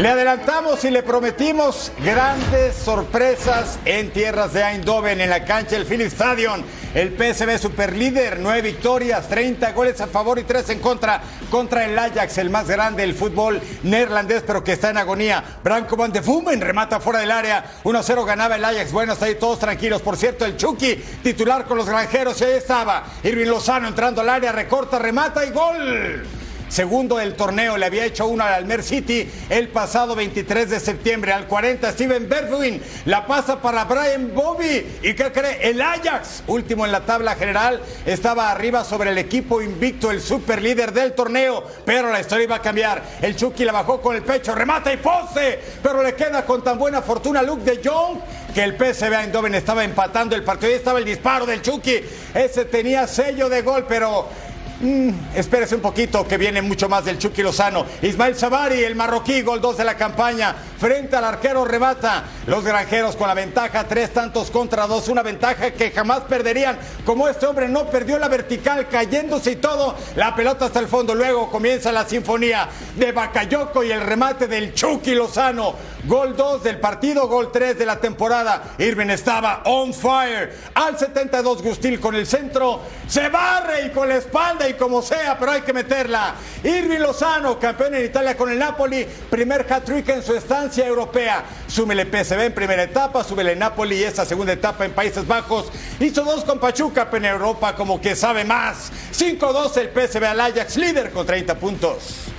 Le 0.00 0.08
adelantamos 0.08 0.82
y 0.86 0.90
le 0.90 1.02
prometimos 1.02 1.92
grandes 2.02 2.74
sorpresas 2.74 3.78
en 3.84 4.10
tierras 4.10 4.54
de 4.54 4.62
Eindhoven, 4.62 5.20
en 5.20 5.28
la 5.28 5.44
cancha 5.44 5.76
del 5.76 5.84
Philips 5.84 6.14
Stadium. 6.14 6.62
El 6.94 7.10
PSV 7.18 7.58
superlíder, 7.58 8.38
nueve 8.40 8.62
victorias, 8.62 9.28
30 9.28 9.72
goles 9.72 10.00
a 10.00 10.06
favor 10.06 10.38
y 10.38 10.44
tres 10.44 10.70
en 10.70 10.78
contra 10.78 11.20
contra 11.50 11.84
el 11.84 11.98
Ajax, 11.98 12.38
el 12.38 12.48
más 12.48 12.66
grande 12.66 13.02
del 13.02 13.14
fútbol 13.14 13.60
neerlandés, 13.82 14.42
pero 14.46 14.64
que 14.64 14.72
está 14.72 14.88
en 14.88 14.96
agonía. 14.96 15.44
Branco 15.62 15.96
Van 15.96 16.12
de 16.12 16.22
Fumen 16.22 16.62
remata 16.62 16.98
fuera 16.98 17.18
del 17.18 17.30
área, 17.30 17.62
1-0 17.84 18.24
ganaba 18.24 18.56
el 18.56 18.64
Ajax. 18.64 18.92
Bueno, 18.92 19.12
está 19.12 19.26
ahí 19.26 19.34
todos 19.34 19.58
tranquilos. 19.58 20.00
Por 20.00 20.16
cierto, 20.16 20.46
el 20.46 20.56
Chucky, 20.56 20.94
titular 21.22 21.66
con 21.66 21.76
los 21.76 21.86
granjeros, 21.86 22.40
y 22.40 22.44
ahí 22.44 22.56
estaba. 22.56 23.04
Irving 23.22 23.48
Lozano 23.48 23.86
entrando 23.86 24.22
al 24.22 24.30
área, 24.30 24.50
recorta, 24.50 24.98
remata 24.98 25.44
y 25.44 25.50
gol. 25.50 26.39
Segundo 26.70 27.16
del 27.16 27.34
torneo. 27.34 27.76
Le 27.76 27.86
había 27.86 28.06
hecho 28.06 28.26
uno 28.26 28.44
al 28.44 28.54
Almer 28.54 28.82
City 28.82 29.28
el 29.50 29.68
pasado 29.68 30.14
23 30.14 30.70
de 30.70 30.80
septiembre. 30.80 31.32
Al 31.32 31.46
40, 31.46 31.92
Steven 31.92 32.28
Bergwijn 32.28 32.80
la 33.04 33.26
pasa 33.26 33.60
para 33.60 33.84
Brian 33.84 34.32
Bobby. 34.34 34.86
¿Y 35.02 35.14
qué 35.14 35.30
cree? 35.32 35.68
El 35.68 35.82
Ajax, 35.82 36.44
último 36.46 36.86
en 36.86 36.92
la 36.92 37.00
tabla 37.00 37.34
general, 37.34 37.82
estaba 38.06 38.50
arriba 38.50 38.84
sobre 38.84 39.10
el 39.10 39.18
equipo 39.18 39.60
invicto, 39.60 40.10
el 40.10 40.22
super 40.22 40.62
líder 40.62 40.92
del 40.92 41.12
torneo. 41.12 41.64
Pero 41.84 42.10
la 42.10 42.20
historia 42.20 42.44
iba 42.44 42.56
a 42.56 42.62
cambiar. 42.62 43.02
El 43.20 43.36
Chucky 43.36 43.64
la 43.64 43.72
bajó 43.72 44.00
con 44.00 44.16
el 44.16 44.22
pecho, 44.22 44.54
remata 44.54 44.92
y 44.92 44.96
pose. 44.96 45.58
Pero 45.82 46.02
le 46.02 46.14
queda 46.14 46.46
con 46.46 46.62
tan 46.62 46.78
buena 46.78 47.02
fortuna 47.02 47.42
Luke 47.42 47.64
de 47.64 47.80
Jong 47.86 48.18
que 48.54 48.64
el 48.64 48.76
PSV 48.76 49.12
Eindhoven 49.12 49.54
estaba 49.54 49.84
empatando 49.84 50.34
el 50.34 50.42
partido. 50.42 50.70
Ahí 50.70 50.76
estaba 50.76 50.98
el 50.98 51.04
disparo 51.04 51.46
del 51.46 51.62
Chucky. 51.62 52.00
Ese 52.34 52.64
tenía 52.64 53.06
sello 53.06 53.48
de 53.48 53.62
gol, 53.62 53.86
pero 53.88 54.28
Mm, 54.80 55.10
espérese 55.34 55.74
un 55.74 55.82
poquito 55.82 56.26
que 56.26 56.38
viene 56.38 56.62
mucho 56.62 56.88
más 56.88 57.04
del 57.04 57.18
Chucky 57.18 57.42
Lozano. 57.42 57.84
Ismael 58.00 58.34
Savari, 58.34 58.82
el 58.82 58.96
marroquí, 58.96 59.42
gol 59.42 59.60
2 59.60 59.76
de 59.76 59.84
la 59.84 59.94
campaña. 59.94 60.56
Frente 60.78 61.16
al 61.16 61.24
arquero 61.24 61.66
remata. 61.66 62.24
Los 62.46 62.64
granjeros 62.64 63.14
con 63.14 63.28
la 63.28 63.34
ventaja, 63.34 63.84
tres 63.84 64.14
tantos 64.14 64.50
contra 64.50 64.86
dos. 64.86 65.08
Una 65.08 65.22
ventaja 65.22 65.72
que 65.72 65.90
jamás 65.90 66.20
perderían. 66.20 66.78
Como 67.04 67.28
este 67.28 67.44
hombre 67.46 67.68
no 67.68 67.90
perdió 67.90 68.18
la 68.18 68.28
vertical, 68.28 68.88
cayéndose 68.88 69.52
y 69.52 69.56
todo. 69.56 69.94
La 70.16 70.34
pelota 70.34 70.64
hasta 70.64 70.80
el 70.80 70.88
fondo. 70.88 71.14
Luego 71.14 71.50
comienza 71.50 71.92
la 71.92 72.08
sinfonía 72.08 72.66
de 72.96 73.12
Bakayoko 73.12 73.84
y 73.84 73.92
el 73.92 74.00
remate 74.00 74.48
del 74.48 74.72
Chucky 74.72 75.14
Lozano. 75.14 75.74
Gol 76.06 76.34
2 76.34 76.62
del 76.62 76.80
partido, 76.80 77.28
gol 77.28 77.52
3 77.52 77.78
de 77.78 77.84
la 77.84 77.96
temporada. 77.96 78.74
Irving 78.78 79.10
estaba 79.10 79.60
on 79.66 79.92
fire. 79.92 80.56
Al 80.72 80.98
72 80.98 81.62
Gustil 81.62 82.00
con 82.00 82.14
el 82.14 82.26
centro. 82.26 82.80
Se 83.06 83.28
barre 83.28 83.84
y 83.84 83.90
con 83.90 84.08
la 84.08 84.16
espalda 84.16 84.66
como 84.74 85.02
sea, 85.02 85.38
pero 85.38 85.52
hay 85.52 85.62
que 85.62 85.72
meterla. 85.72 86.34
Irving 86.62 86.98
Lozano, 86.98 87.58
campeón 87.58 87.94
en 87.94 88.04
Italia 88.04 88.36
con 88.36 88.50
el 88.50 88.58
Napoli, 88.58 89.06
primer 89.28 89.66
hat-trick 89.70 90.08
en 90.08 90.22
su 90.22 90.34
estancia 90.34 90.86
europea. 90.86 91.44
Súmele 91.66 92.04
PSV 92.04 92.40
en 92.40 92.54
primera 92.54 92.82
etapa, 92.82 93.24
súmele 93.24 93.56
Napoli 93.56 93.96
y 93.96 94.04
esta 94.04 94.24
segunda 94.24 94.52
etapa 94.52 94.84
en 94.84 94.92
Países 94.92 95.26
Bajos. 95.26 95.70
Hizo 95.98 96.24
dos 96.24 96.44
con 96.44 96.58
Pachuca, 96.58 97.10
pero 97.10 97.26
en 97.26 97.32
Europa 97.32 97.74
como 97.74 98.00
que 98.00 98.16
sabe 98.16 98.44
más. 98.44 98.90
5-2 99.12 99.76
el 99.78 99.90
PSV 99.90 100.24
al 100.24 100.40
Ajax, 100.40 100.76
líder 100.76 101.10
con 101.10 101.26
30 101.26 101.54
puntos. 101.56 102.30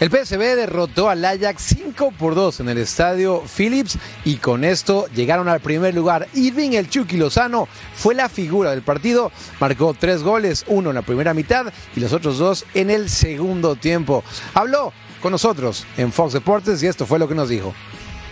El 0.00 0.08
PSV 0.10 0.56
derrotó 0.56 1.10
al 1.10 1.22
Ajax 1.22 1.62
5 1.76 2.14
por 2.18 2.34
2 2.34 2.60
en 2.60 2.70
el 2.70 2.78
estadio 2.78 3.42
Philips 3.54 3.98
y 4.24 4.36
con 4.36 4.64
esto 4.64 5.06
llegaron 5.14 5.46
al 5.46 5.60
primer 5.60 5.94
lugar. 5.94 6.26
Irving 6.32 6.70
el 6.70 6.88
Chucky 6.88 7.18
Lozano 7.18 7.68
fue 7.94 8.14
la 8.14 8.30
figura 8.30 8.70
del 8.70 8.80
partido, 8.80 9.30
marcó 9.60 9.92
tres 9.92 10.22
goles, 10.22 10.64
uno 10.68 10.88
en 10.88 10.94
la 10.94 11.02
primera 11.02 11.34
mitad 11.34 11.66
y 11.94 12.00
los 12.00 12.14
otros 12.14 12.38
dos 12.38 12.64
en 12.72 12.88
el 12.88 13.10
segundo 13.10 13.76
tiempo. 13.76 14.24
Habló 14.54 14.94
con 15.20 15.32
nosotros 15.32 15.84
en 15.98 16.12
Fox 16.12 16.32
Deportes 16.32 16.82
y 16.82 16.86
esto 16.86 17.04
fue 17.04 17.18
lo 17.18 17.28
que 17.28 17.34
nos 17.34 17.50
dijo. 17.50 17.74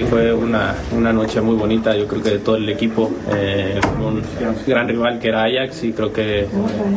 Fue 0.07 0.33
una, 0.33 0.77
una, 0.93 1.13
noche 1.13 1.41
muy 1.41 1.57
bonita, 1.57 1.97
yo 1.97 2.07
creo 2.07 2.23
que 2.23 2.31
de 2.31 2.39
todo 2.39 2.55
el 2.55 2.69
equipo, 2.69 3.11
eh, 3.33 3.81
un 4.01 4.23
gran 4.65 4.87
rival 4.87 5.19
que 5.19 5.29
era 5.29 5.43
Ajax 5.43 5.83
y 5.83 5.93
creo 5.93 6.13
que 6.13 6.47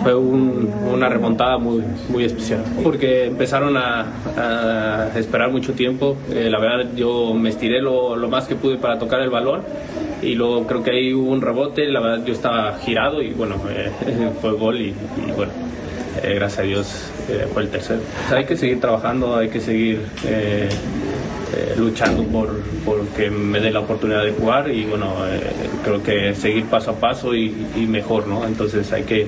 fue 0.03 0.13
un, 0.13 0.71
una 0.93 1.09
remontada 1.09 1.57
muy, 1.57 1.81
muy 2.09 2.25
especial, 2.25 2.63
porque 2.83 3.25
empezaron 3.25 3.75
a, 3.75 5.09
esperar 5.15 5.51
mucho 5.51 5.73
tiempo, 5.73 6.15
eh, 6.31 6.47
la 6.49 6.59
verdad 6.59 6.91
yo 6.95 7.33
me 7.33 7.49
estiré 7.49 7.81
lo, 7.81 8.15
lo, 8.15 8.29
más 8.29 8.45
que 8.45 8.55
pude 8.55 8.77
para 8.77 8.99
tocar 8.99 9.21
el 9.21 9.31
balón 9.31 9.61
y 10.21 10.35
luego 10.35 10.67
creo 10.67 10.83
que 10.83 10.91
ahí 10.91 11.13
hubo 11.13 11.31
un 11.31 11.41
rebote, 11.41 11.87
la 11.87 12.01
verdad 12.01 12.23
yo 12.23 12.33
estaba 12.33 12.77
girado 12.77 13.21
y 13.23 13.31
bueno, 13.31 13.55
eh, 13.69 13.91
fue 14.41 14.51
gol 14.53 14.79
y, 14.79 14.89
y 14.89 15.31
bueno. 15.35 15.51
gracias 16.23 16.59
a 16.59 16.61
Dios 16.61 17.11
fue 17.53 17.63
el 17.63 17.69
tercero. 17.69 18.01
Hay 18.29 18.45
que 18.45 18.55
seguir 18.55 18.79
trabajando, 18.79 19.37
hay 19.37 19.49
que 19.49 19.59
seguir 19.59 20.01
eh, 21.53 21.75
luchando 21.77 22.23
por, 22.23 22.61
por, 22.85 23.05
que 23.09 23.29
me 23.29 23.59
dé 23.59 23.71
la 23.71 23.81
oportunidad 23.81 24.23
de 24.23 24.31
jugar 24.31 24.71
y 24.71 24.85
bueno, 24.85 25.13
eh, 25.27 25.41
creo 25.83 26.01
que 26.01 26.33
seguir 26.33 26.65
paso 26.65 26.91
a 26.91 26.95
paso 26.95 27.35
y, 27.35 27.53
y, 27.75 27.85
mejor, 27.87 28.25
¿no? 28.25 28.45
Entonces 28.45 28.89
hay 28.93 29.03
que, 29.03 29.27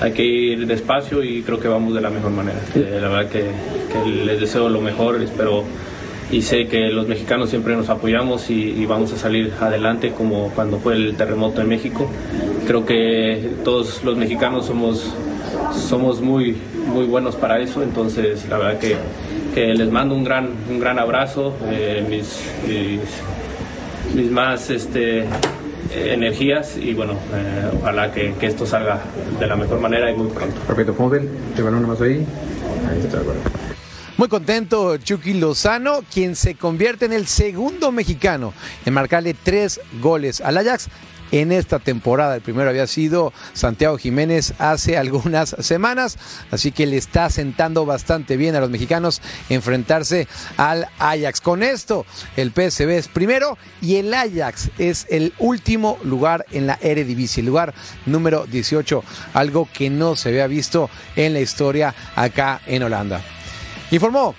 hay 0.00 0.12
que 0.12 0.24
ir 0.24 0.66
despacio 0.68 1.24
y 1.24 1.42
creo 1.42 1.58
que 1.58 1.66
vamos 1.66 1.92
de 1.92 2.00
la 2.00 2.10
mejor 2.10 2.30
manera. 2.30 2.60
Eh, 2.76 2.98
la 3.00 3.08
verdad 3.08 3.28
que, 3.28 3.40
que, 3.92 4.08
les 4.24 4.40
deseo 4.40 4.68
lo 4.68 4.80
mejor, 4.80 5.20
espero 5.20 5.64
y 6.30 6.42
sé 6.42 6.68
que 6.68 6.90
los 6.90 7.08
mexicanos 7.08 7.50
siempre 7.50 7.74
nos 7.74 7.88
apoyamos 7.88 8.50
y, 8.50 8.70
y, 8.70 8.86
vamos 8.86 9.12
a 9.12 9.16
salir 9.16 9.52
adelante 9.60 10.12
como 10.12 10.50
cuando 10.54 10.78
fue 10.78 10.94
el 10.94 11.16
terremoto 11.16 11.60
en 11.60 11.68
México. 11.68 12.08
Creo 12.68 12.86
que 12.86 13.50
todos 13.64 14.04
los 14.04 14.16
mexicanos 14.16 14.66
somos, 14.66 15.12
somos 15.72 16.20
muy, 16.20 16.56
muy 16.86 17.06
buenos 17.06 17.34
para 17.34 17.58
eso, 17.58 17.82
entonces 17.82 18.48
la 18.48 18.58
verdad 18.58 18.78
que 18.78 18.96
que 19.54 19.72
les 19.72 19.88
mando 19.88 20.16
un 20.16 20.24
gran, 20.24 20.50
un 20.68 20.80
gran 20.80 20.98
abrazo, 20.98 21.54
eh, 21.70 22.04
mis, 22.08 22.40
mis, 22.66 23.00
mis, 24.14 24.30
más 24.30 24.68
este, 24.68 25.26
energías 25.94 26.76
y 26.76 26.92
bueno, 26.92 27.12
eh, 27.12 27.70
ojalá 27.80 28.10
que, 28.10 28.34
que, 28.34 28.46
esto 28.46 28.66
salga 28.66 29.00
de 29.38 29.46
la 29.46 29.54
mejor 29.54 29.80
manera 29.80 30.10
y 30.10 30.14
muy 30.14 30.28
pronto. 30.28 30.60
Perfecto, 30.66 30.94
¿cómo 30.96 31.10
ven? 31.10 31.30
¿Te 31.54 31.62
balón 31.62 31.86
más 31.86 32.00
ahí? 32.00 32.26
Ahí 32.90 32.98
está, 32.98 33.20
bueno. 33.20 33.40
Muy 34.16 34.28
contento 34.28 34.96
Chucky 34.96 35.34
Lozano, 35.34 36.00
quien 36.12 36.34
se 36.36 36.56
convierte 36.56 37.04
en 37.04 37.12
el 37.12 37.26
segundo 37.26 37.92
mexicano 37.92 38.54
en 38.84 38.94
marcarle 38.94 39.34
tres 39.34 39.80
goles 40.00 40.40
al 40.40 40.56
Ajax 40.58 40.88
en 41.34 41.50
esta 41.50 41.80
temporada. 41.80 42.36
El 42.36 42.42
primero 42.42 42.70
había 42.70 42.86
sido 42.86 43.32
Santiago 43.54 43.98
Jiménez 43.98 44.54
hace 44.58 44.96
algunas 44.98 45.56
semanas, 45.58 46.16
así 46.52 46.70
que 46.70 46.86
le 46.86 46.96
está 46.96 47.28
sentando 47.28 47.84
bastante 47.84 48.36
bien 48.36 48.54
a 48.54 48.60
los 48.60 48.70
mexicanos 48.70 49.20
enfrentarse 49.48 50.28
al 50.56 50.88
Ajax. 50.98 51.40
Con 51.40 51.64
esto, 51.64 52.06
el 52.36 52.52
PSV 52.52 52.90
es 52.90 53.08
primero 53.08 53.58
y 53.82 53.96
el 53.96 54.14
Ajax 54.14 54.70
es 54.78 55.06
el 55.10 55.34
último 55.40 55.98
lugar 56.04 56.46
en 56.52 56.68
la 56.68 56.78
Eredivisie, 56.80 57.42
lugar 57.42 57.74
número 58.06 58.46
18, 58.46 59.02
algo 59.34 59.68
que 59.72 59.90
no 59.90 60.14
se 60.14 60.28
había 60.28 60.46
visto 60.46 60.88
en 61.16 61.32
la 61.32 61.40
historia 61.40 61.94
acá 62.14 62.60
en 62.66 62.84
Holanda. 62.84 63.20
Informó 63.90 64.36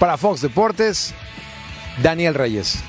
para 0.00 0.16
Fox 0.16 0.40
Deportes 0.40 1.14
Daniel 2.02 2.34
Reyes. 2.34 2.82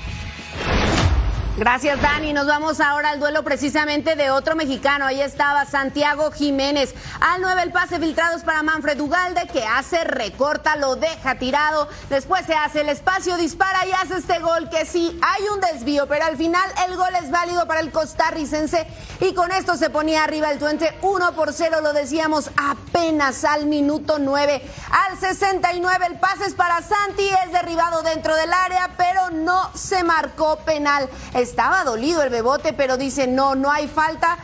Gracias, 1.56 2.02
Dani. 2.02 2.32
Nos 2.32 2.48
vamos 2.48 2.80
ahora 2.80 3.10
al 3.10 3.20
duelo 3.20 3.44
precisamente 3.44 4.16
de 4.16 4.32
otro 4.32 4.56
mexicano. 4.56 5.06
Ahí 5.06 5.20
estaba 5.20 5.64
Santiago 5.64 6.32
Jiménez. 6.32 6.92
Al 7.20 7.40
9 7.42 7.62
el 7.62 7.70
pase 7.70 8.00
filtrados 8.00 8.42
para 8.42 8.64
Manfred 8.64 9.00
Ugalde, 9.00 9.46
que 9.52 9.64
hace, 9.64 10.02
recorta, 10.02 10.74
lo 10.74 10.96
deja 10.96 11.36
tirado. 11.36 11.88
Después 12.10 12.44
se 12.44 12.54
hace 12.54 12.80
el 12.80 12.88
espacio, 12.88 13.36
dispara 13.36 13.86
y 13.86 13.92
hace 13.92 14.16
este 14.16 14.40
gol 14.40 14.68
que 14.68 14.84
sí, 14.84 15.16
hay 15.22 15.44
un 15.54 15.60
desvío, 15.60 16.08
pero 16.08 16.24
al 16.24 16.36
final 16.36 16.68
el 16.88 16.96
gol 16.96 17.14
es 17.22 17.30
válido 17.30 17.68
para 17.68 17.78
el 17.78 17.92
costarricense. 17.92 18.88
Y 19.20 19.32
con 19.32 19.52
esto 19.52 19.76
se 19.76 19.90
ponía 19.90 20.24
arriba 20.24 20.50
el 20.50 20.58
Tuente 20.58 20.92
1 21.02 21.32
por 21.34 21.52
0, 21.52 21.82
lo 21.82 21.92
decíamos 21.92 22.50
apenas 22.56 23.44
al 23.44 23.66
minuto 23.66 24.18
9. 24.18 24.60
Al 24.90 25.20
69 25.20 26.06
el 26.06 26.18
pase 26.18 26.46
es 26.46 26.54
para 26.54 26.82
Santi, 26.82 27.28
es 27.46 27.52
derribado 27.52 28.02
dentro 28.02 28.34
del 28.34 28.52
área, 28.52 28.90
pero 28.96 29.30
no 29.30 29.70
se 29.76 30.02
marcó 30.02 30.56
penal. 30.64 31.08
Estaba 31.44 31.84
dolido 31.84 32.22
el 32.22 32.30
bebote, 32.30 32.72
pero 32.72 32.96
dice, 32.96 33.26
no, 33.26 33.54
no 33.54 33.70
hay 33.70 33.86
falta. 33.86 34.38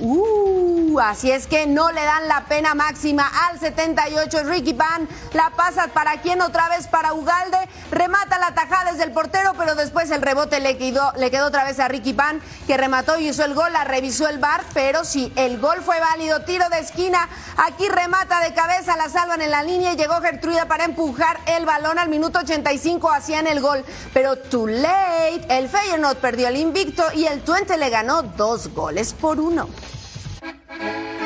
Uh, 0.00 0.65
así 1.00 1.30
es 1.30 1.46
que 1.46 1.66
no 1.66 1.90
le 1.92 2.02
dan 2.02 2.28
la 2.28 2.44
pena 2.44 2.74
máxima 2.74 3.30
al 3.48 3.58
78 3.58 4.44
Ricky 4.44 4.74
Pan. 4.74 5.08
La 5.32 5.50
pasa 5.50 5.88
para 5.88 6.20
quien 6.20 6.40
otra 6.40 6.68
vez 6.68 6.86
para 6.86 7.12
Ugalde. 7.12 7.58
Remata 7.90 8.38
la 8.38 8.54
tajada 8.54 8.92
desde 8.92 9.04
el 9.04 9.12
portero, 9.12 9.54
pero 9.56 9.74
después 9.74 10.10
el 10.10 10.22
rebote 10.22 10.60
le 10.60 10.76
quedó, 10.78 11.12
le 11.16 11.30
quedó 11.30 11.46
otra 11.46 11.64
vez 11.64 11.78
a 11.80 11.88
Ricky 11.88 12.12
Pan, 12.12 12.40
que 12.66 12.76
remató 12.76 13.18
y 13.18 13.28
hizo 13.28 13.44
el 13.44 13.54
gol. 13.54 13.72
La 13.72 13.84
revisó 13.84 14.28
el 14.28 14.38
bar, 14.38 14.62
pero 14.74 15.04
sí, 15.04 15.32
el 15.36 15.58
gol 15.58 15.82
fue 15.82 16.00
válido. 16.00 16.40
Tiro 16.44 16.68
de 16.68 16.78
esquina. 16.78 17.28
Aquí 17.56 17.88
remata 17.88 18.40
de 18.40 18.54
cabeza, 18.54 18.96
la 18.96 19.08
salvan 19.08 19.42
en 19.42 19.50
la 19.50 19.62
línea 19.62 19.92
y 19.92 19.96
llegó 19.96 20.20
Gertruida 20.20 20.66
para 20.66 20.84
empujar 20.84 21.38
el 21.46 21.66
balón 21.66 21.98
al 21.98 22.08
minuto 22.08 22.40
85. 22.40 23.10
Hacían 23.10 23.46
el 23.46 23.60
gol, 23.60 23.84
pero 24.12 24.36
too 24.36 24.66
late. 24.66 25.46
El 25.48 25.68
Feyenoord 25.68 26.18
perdió 26.18 26.48
el 26.48 26.56
invicto 26.56 27.04
y 27.14 27.26
el 27.26 27.42
Twente 27.42 27.76
le 27.76 27.90
ganó 27.90 28.22
dos 28.22 28.68
goles 28.74 29.12
por 29.12 29.40
uno. 29.40 29.68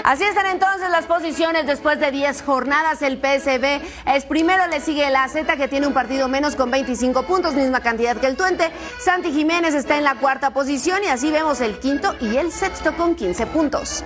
Así 0.05 0.25
están 0.25 0.47
entonces 0.47 0.91
las 0.91 1.05
posiciones 1.05 1.67
después 1.67 2.01
de 2.01 2.11
10 2.11 2.43
jornadas. 2.43 3.03
El 3.03 3.19
PSV 3.19 3.81
es 4.07 4.25
primero, 4.25 4.67
le 4.67 4.81
sigue 4.81 5.07
el 5.07 5.15
AZ 5.15 5.35
que 5.35 5.69
tiene 5.69 5.87
un 5.87 5.93
partido 5.93 6.27
menos 6.27 6.57
con 6.57 6.71
25 6.71 7.25
puntos, 7.25 7.55
misma 7.55 7.81
cantidad 7.81 8.17
que 8.17 8.27
el 8.27 8.37
Tuente. 8.37 8.71
Santi 8.99 9.31
Jiménez 9.31 9.75
está 9.75 9.99
en 9.99 10.05
la 10.05 10.17
cuarta 10.17 10.51
posición 10.51 11.05
y 11.05 11.09
así 11.09 11.31
vemos 11.31 11.61
el 11.61 11.79
quinto 11.79 12.17
y 12.21 12.37
el 12.37 12.51
sexto 12.51 12.97
con 12.97 13.15
15 13.15 13.47
puntos. 13.47 14.05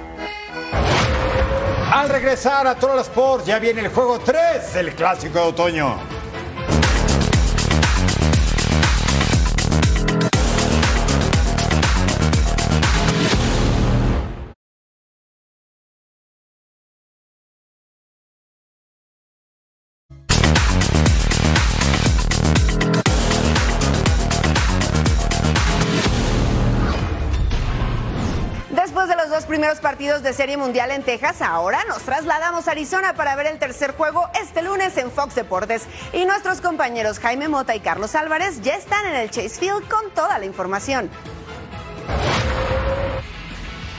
Al 1.93 2.09
regresar 2.09 2.67
a 2.67 2.75
Troll 2.75 2.99
Sport 3.01 3.47
ya 3.47 3.59
viene 3.59 3.83
el 3.83 3.89
juego 3.89 4.19
3 4.19 4.75
del 4.75 4.95
clásico 4.95 5.39
de 5.39 5.45
otoño. 5.47 6.24
Después 28.95 29.09
de 29.09 29.17
los 29.17 29.29
dos 29.29 29.45
primeros 29.47 29.81
partidos 29.81 30.23
de 30.23 30.33
Serie 30.33 30.57
Mundial 30.57 30.93
en 30.93 31.03
Texas, 31.03 31.43
ahora 31.43 31.83
nos 31.89 32.05
trasladamos 32.05 32.69
a 32.69 32.71
Arizona 32.71 33.15
para 33.15 33.35
ver 33.35 33.49
el 33.49 33.59
tercer 33.59 33.91
juego 33.97 34.31
este 34.41 34.63
lunes 34.63 34.97
en 34.97 35.11
Fox 35.11 35.35
Deportes. 35.35 35.83
Y 36.13 36.25
nuestros 36.27 36.61
compañeros 36.61 37.19
Jaime 37.19 37.49
Mota 37.49 37.75
y 37.75 37.81
Carlos 37.81 38.15
Álvarez 38.15 38.61
ya 38.63 38.75
están 38.75 39.05
en 39.07 39.17
el 39.17 39.31
Chase 39.33 39.59
Field 39.59 39.89
con 39.89 40.13
toda 40.15 40.39
la 40.39 40.45
información. 40.45 41.11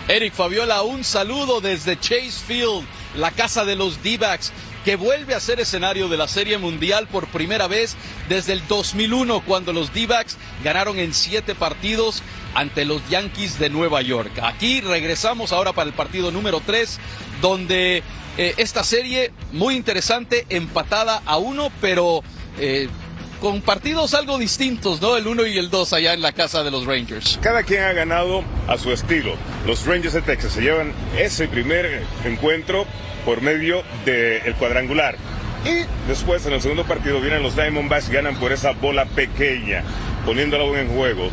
Eric 0.07 0.33
Fabiola, 0.33 0.83
un 0.83 1.03
saludo 1.03 1.59
desde 1.59 1.99
Chase 1.99 2.41
Field, 2.47 2.87
la 3.15 3.31
casa 3.31 3.65
de 3.65 3.75
los 3.75 4.01
D-backs 4.01 4.53
que 4.85 4.95
vuelve 4.95 5.33
a 5.33 5.39
ser 5.39 5.59
escenario 5.59 6.07
de 6.09 6.15
la 6.15 6.27
Serie 6.27 6.59
Mundial 6.59 7.07
por 7.07 7.25
primera 7.27 7.67
vez 7.67 7.97
desde 8.29 8.53
el 8.53 8.65
2001, 8.67 9.41
cuando 9.41 9.73
los 9.73 9.91
D-backs 9.91 10.37
ganaron 10.63 10.99
en 10.99 11.15
siete 11.15 11.55
partidos 11.55 12.21
ante 12.53 12.85
los 12.85 13.01
Yankees 13.09 13.57
de 13.57 13.71
Nueva 13.71 14.03
York. 14.03 14.31
Aquí 14.43 14.81
regresamos 14.81 15.51
ahora 15.51 15.73
para 15.73 15.89
el 15.89 15.95
partido 15.95 16.29
número 16.29 16.61
3, 16.63 16.99
donde 17.41 18.03
eh, 18.37 18.53
esta 18.57 18.83
serie 18.83 19.31
muy 19.53 19.75
interesante, 19.75 20.45
empatada 20.49 21.23
a 21.25 21.37
uno, 21.37 21.71
pero 21.81 22.23
eh, 22.59 22.87
con 23.41 23.61
partidos 23.61 24.13
algo 24.13 24.37
distintos, 24.37 25.01
¿no? 25.01 25.17
El 25.17 25.25
1 25.25 25.47
y 25.47 25.57
el 25.57 25.71
2 25.71 25.93
allá 25.93 26.13
en 26.13 26.21
la 26.21 26.31
casa 26.31 26.61
de 26.61 26.69
los 26.69 26.85
Rangers. 26.85 27.39
Cada 27.41 27.63
quien 27.63 27.81
ha 27.81 27.93
ganado 27.93 28.43
a 28.67 28.77
su 28.77 28.91
estilo. 28.91 29.33
Los 29.65 29.83
Rangers 29.87 30.13
de 30.13 30.21
Texas 30.21 30.53
se 30.53 30.61
llevan 30.61 30.93
ese 31.17 31.47
primer 31.47 32.03
encuentro 32.23 32.85
por 33.25 33.41
medio 33.41 33.83
del 34.05 34.53
cuadrangular. 34.55 35.15
Y 35.65 35.85
después 36.07 36.45
en 36.45 36.53
el 36.53 36.61
segundo 36.61 36.85
partido 36.85 37.19
vienen 37.19 37.41
los 37.41 37.55
Diamondbacks 37.55 38.09
ganan 38.09 38.35
por 38.35 38.51
esa 38.51 38.71
bola 38.71 39.05
pequeña, 39.05 39.83
poniéndola 40.25 40.79
en 40.79 40.87
juego, 40.89 41.29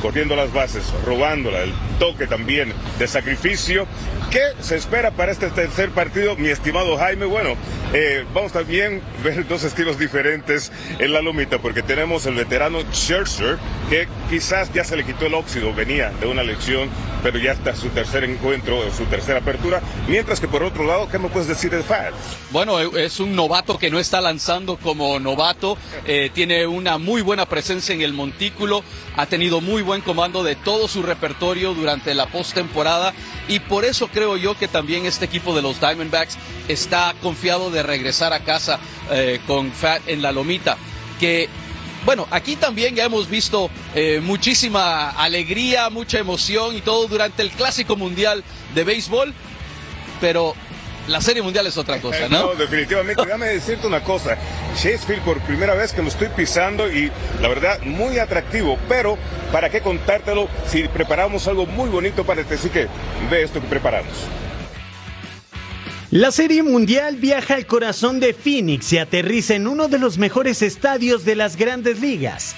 corriendo 0.00 0.34
las 0.34 0.52
bases, 0.52 0.90
robándola, 1.04 1.58
toque 1.98 2.26
también 2.26 2.72
de 2.98 3.06
sacrificio. 3.06 3.86
¿Qué 4.30 4.42
se 4.60 4.76
espera 4.76 5.12
para 5.12 5.30
este 5.30 5.48
tercer 5.48 5.90
partido, 5.90 6.34
mi 6.36 6.48
estimado 6.48 6.96
Jaime? 6.96 7.26
Bueno, 7.26 7.54
eh, 7.92 8.24
vamos 8.34 8.50
también 8.50 9.00
a 9.20 9.22
ver 9.22 9.46
dos 9.46 9.62
estilos 9.62 9.98
diferentes 9.98 10.72
en 10.98 11.12
la 11.12 11.22
lomita, 11.22 11.58
porque 11.58 11.82
tenemos 11.82 12.26
el 12.26 12.34
veterano 12.34 12.80
Scherzer, 12.92 13.58
que 13.88 14.08
quizás 14.28 14.72
ya 14.72 14.82
se 14.82 14.96
le 14.96 15.04
quitó 15.04 15.26
el 15.26 15.34
óxido, 15.34 15.72
venía 15.72 16.10
de 16.20 16.26
una 16.26 16.42
lección, 16.42 16.88
pero 17.22 17.38
ya 17.38 17.52
está 17.52 17.76
su 17.76 17.90
tercer 17.90 18.24
encuentro, 18.24 18.82
su 18.92 19.04
tercera 19.04 19.38
apertura. 19.38 19.80
Mientras 20.08 20.40
que 20.40 20.48
por 20.48 20.64
otro 20.64 20.84
lado, 20.84 21.08
¿qué 21.08 21.18
me 21.18 21.28
puedes 21.28 21.48
decir 21.48 21.70
de 21.70 21.82
Fad? 21.82 22.12
Bueno, 22.50 22.80
es 22.80 23.20
un 23.20 23.36
novato 23.36 23.78
que 23.78 23.90
no 23.90 24.00
está 24.00 24.20
lanzando 24.20 24.76
como 24.76 25.20
novato, 25.20 25.78
eh, 26.06 26.30
tiene 26.34 26.66
una 26.66 26.98
muy 26.98 27.22
buena 27.22 27.46
presencia 27.46 27.94
en 27.94 28.02
el 28.02 28.12
montículo, 28.12 28.82
ha 29.16 29.26
tenido 29.26 29.60
muy 29.60 29.82
buen 29.82 30.00
comando 30.00 30.42
de 30.42 30.56
todo 30.56 30.88
su 30.88 31.02
repertorio 31.02 31.72
durante 31.74 31.93
la 32.14 32.26
postemporada 32.26 33.12
y 33.48 33.60
por 33.60 33.84
eso 33.84 34.08
creo 34.08 34.36
yo 34.36 34.56
que 34.56 34.68
también 34.68 35.06
este 35.06 35.24
equipo 35.24 35.54
de 35.54 35.62
los 35.62 35.80
Diamondbacks 35.80 36.36
está 36.68 37.14
confiado 37.22 37.70
de 37.70 37.82
regresar 37.82 38.32
a 38.32 38.40
casa 38.40 38.78
eh, 39.10 39.40
con 39.46 39.72
Fat 39.72 40.02
en 40.08 40.22
la 40.22 40.32
lomita. 40.32 40.76
Que 41.20 41.48
bueno, 42.04 42.26
aquí 42.30 42.56
también 42.56 42.94
ya 42.94 43.04
hemos 43.04 43.30
visto 43.30 43.70
eh, 43.94 44.20
muchísima 44.22 45.10
alegría, 45.10 45.88
mucha 45.88 46.18
emoción 46.18 46.76
y 46.76 46.82
todo 46.82 47.08
durante 47.08 47.42
el 47.42 47.50
Clásico 47.50 47.96
Mundial 47.96 48.44
de 48.74 48.84
Béisbol, 48.84 49.32
pero 50.20 50.54
la 51.08 51.20
Serie 51.20 51.42
Mundial 51.42 51.66
es 51.66 51.76
otra 51.76 52.00
cosa, 52.00 52.28
¿no? 52.28 52.34
No, 52.44 52.54
definitivamente. 52.54 53.22
Déjame 53.24 53.46
decirte 53.46 53.86
una 53.86 54.02
cosa. 54.02 54.36
Shakespeare 54.76 55.20
por 55.22 55.40
primera 55.40 55.74
vez 55.74 55.92
que 55.92 56.02
lo 56.02 56.08
estoy 56.08 56.28
pisando 56.28 56.90
y 56.90 57.10
la 57.40 57.48
verdad 57.48 57.80
muy 57.82 58.18
atractivo, 58.18 58.78
pero 58.88 59.16
¿para 59.52 59.70
qué 59.70 59.80
contártelo 59.80 60.48
si 60.66 60.88
preparamos 60.88 61.46
algo 61.48 61.66
muy 61.66 61.88
bonito 61.88 62.24
para 62.24 62.42
ti? 62.42 62.54
Así 62.54 62.68
que 62.68 62.88
ve 63.30 63.42
esto 63.42 63.60
que 63.60 63.66
preparamos. 63.66 64.12
La 66.10 66.30
Serie 66.30 66.62
Mundial 66.62 67.16
viaja 67.16 67.54
al 67.54 67.66
corazón 67.66 68.20
de 68.20 68.34
Phoenix 68.34 68.92
y 68.92 68.98
aterriza 68.98 69.54
en 69.54 69.66
uno 69.66 69.88
de 69.88 69.98
los 69.98 70.16
mejores 70.16 70.62
estadios 70.62 71.24
de 71.24 71.34
las 71.34 71.56
grandes 71.56 72.00
ligas. 72.00 72.54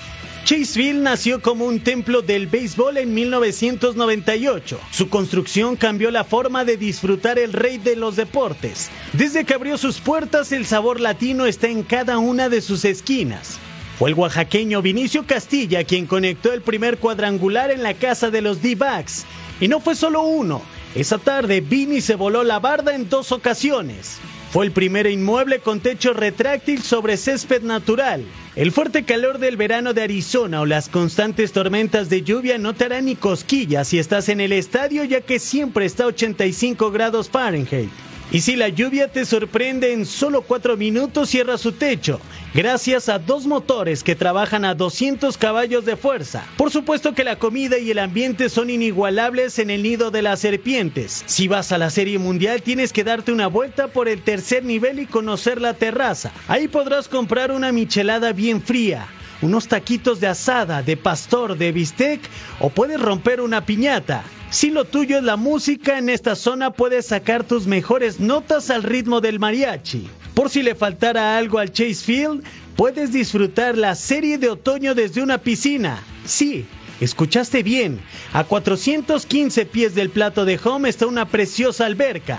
Chaseville 0.47 1.01
nació 1.01 1.43
como 1.43 1.65
un 1.65 1.81
templo 1.81 2.23
del 2.23 2.47
béisbol 2.47 2.99
en 2.99 3.13
1998. 3.13 4.79
Su 4.93 5.09
construcción 5.09 5.75
cambió 5.75 6.13
la 6.13 6.23
forma 6.23 6.65
de 6.65 6.77
disfrutar 6.77 7.41
el 7.41 7.53
rey 7.53 7.79
de 7.79 7.97
los 7.97 8.15
deportes. 8.15 8.89
Desde 9.13 9.45
que 9.45 9.55
abrió 9.55 9.77
sus 9.77 9.99
puertas, 9.99 10.53
el 10.53 10.65
sabor 10.65 11.01
latino 11.01 11.47
está 11.47 11.67
en 11.67 11.83
cada 11.83 12.19
una 12.19 12.49
de 12.49 12.61
sus 12.61 12.85
esquinas. 12.85 13.59
Fue 13.99 14.11
el 14.11 14.15
oaxaqueño 14.15 14.83
Vinicio 14.83 15.27
Castilla 15.27 15.83
quien 15.83 16.07
conectó 16.07 16.53
el 16.53 16.63
primer 16.63 16.99
cuadrangular 16.99 17.73
en 17.73 17.83
la 17.83 17.95
casa 17.95 18.31
de 18.31 18.41
los 18.41 18.63
D-Backs. 18.63 19.27
Y 19.61 19.67
no 19.67 19.81
fue 19.81 19.97
solo 19.97 20.23
uno. 20.23 20.63
Esa 20.95 21.19
tarde, 21.19 21.61
Vini 21.61 22.01
se 22.01 22.15
voló 22.15 22.45
la 22.45 22.61
barda 22.61 22.95
en 22.95 23.09
dos 23.09 23.33
ocasiones. 23.33 24.21
Fue 24.57 24.65
el 24.65 24.73
primer 24.73 25.07
inmueble 25.07 25.59
con 25.59 25.81
techo 25.81 26.15
retráctil 26.15 26.83
sobre 26.83 27.19
césped 27.19 27.61
natural. 27.61 28.25
El 28.55 28.73
fuerte 28.73 29.05
calor 29.05 29.39
del 29.39 29.59
verano 29.59 29.93
de 29.93 30.01
Arizona 30.01 30.63
o 30.63 30.65
las 30.65 30.89
constantes 30.89 31.53
tormentas 31.53 32.09
de 32.09 32.23
lluvia 32.23 32.57
no 32.57 32.73
te 32.73 32.87
harán 32.87 33.05
ni 33.05 33.17
cosquillas 33.17 33.89
si 33.89 33.99
estás 33.99 34.31
en 34.31 34.41
el 34.41 34.53
estadio 34.53 35.05
ya 35.05 35.21
que 35.21 35.41
siempre 35.41 35.85
está 35.85 36.05
a 36.05 36.07
85 36.07 36.91
grados 36.91 37.29
Fahrenheit. 37.29 37.91
Y 38.33 38.41
si 38.41 38.57
la 38.57 38.69
lluvia 38.69 39.07
te 39.07 39.25
sorprende 39.25 39.93
en 39.93 40.05
solo 40.05 40.43
4 40.43 40.77
minutos 40.77 41.31
cierra 41.31 41.57
su 41.59 41.73
techo, 41.73 42.21
gracias 42.55 43.09
a 43.09 43.21
dos 43.21 43.47
motores 43.47 44.03
que 44.03 44.17
trabajan 44.17 44.65
a 44.65 44.75
200 44.75 45.39
caballos 45.39 45.85
de 45.85 45.97
fuerza. 45.97 46.45
Por 46.57 46.73
supuesto 46.73 47.15
que 47.15 47.23
la 47.23 47.39
comida 47.39 47.79
y 47.79 47.93
el 47.93 48.01
ambiente 48.01 48.49
son 48.49 48.69
inigualables 48.69 49.61
en 49.61 49.71
el 49.71 49.85
nido 49.85 50.11
de 50.11 50.23
las 50.23 50.41
serpientes. 50.41 51.23
Si 51.27 51.47
vas 51.47 51.71
a 51.71 51.79
la 51.79 51.91
Serie 51.91 52.19
Mundial 52.19 52.63
tienes 52.63 52.93
que 52.93 53.05
darte 53.05 53.31
una 53.31 53.47
vuelta 53.47 53.89
por 53.89 54.09
el 54.09 54.23
tercer 54.23 54.65
nivel 54.65 54.99
y 54.99 55.07
conocer 55.07 55.61
la 55.61 55.75
terraza. 55.75 56.33
Ahí 56.49 56.67
podrás 56.67 57.09
comprar 57.09 57.53
una 57.53 57.71
michelada 57.71 58.33
bien 58.33 58.61
fría 58.61 59.07
unos 59.43 59.69
taquitos 59.69 60.21
de 60.21 60.27
asada, 60.27 60.83
de 60.83 60.97
pastor, 60.97 61.57
de 61.57 61.73
bistec 61.73 62.21
o 62.61 62.71
puedes 62.71 63.01
romper 63.01 63.41
una 63.41 63.65
piñata. 63.65 64.25
Si 64.51 64.71
lo 64.71 64.85
tuyo 64.85 65.19
es 65.19 65.25
la 65.25 65.37
música, 65.37 65.99
en 65.99 66.09
esta 66.09 66.37
zona 66.37 66.71
puedes 66.71 67.07
sacar 67.07 67.45
tus 67.45 67.67
mejores 67.67 68.21
notas 68.21 68.71
al 68.71 68.83
ritmo 68.83 69.21
del 69.21 69.39
mariachi. 69.39 70.09
Por 70.35 70.51
si 70.51 70.63
le 70.63 70.75
faltara 70.75 71.37
algo 71.37 71.59
al 71.59 71.73
Chase 71.73 72.05
Field, 72.05 72.45
puedes 72.77 73.13
disfrutar 73.13 73.77
la 73.77 73.95
serie 73.95 74.39
de 74.39 74.51
otoño 74.51 74.95
desde 74.95 75.23
una 75.23 75.39
piscina. 75.39 76.03
Sí, 76.25 76.67
escuchaste 77.01 77.63
bien. 77.63 78.01
A 78.33 78.45
415 78.45 79.67
pies 79.67 79.95
del 79.95 80.11
plato 80.11 80.45
de 80.45 80.61
home 80.63 80.89
está 80.89 81.07
una 81.07 81.27
preciosa 81.27 81.87
alberca. 81.87 82.39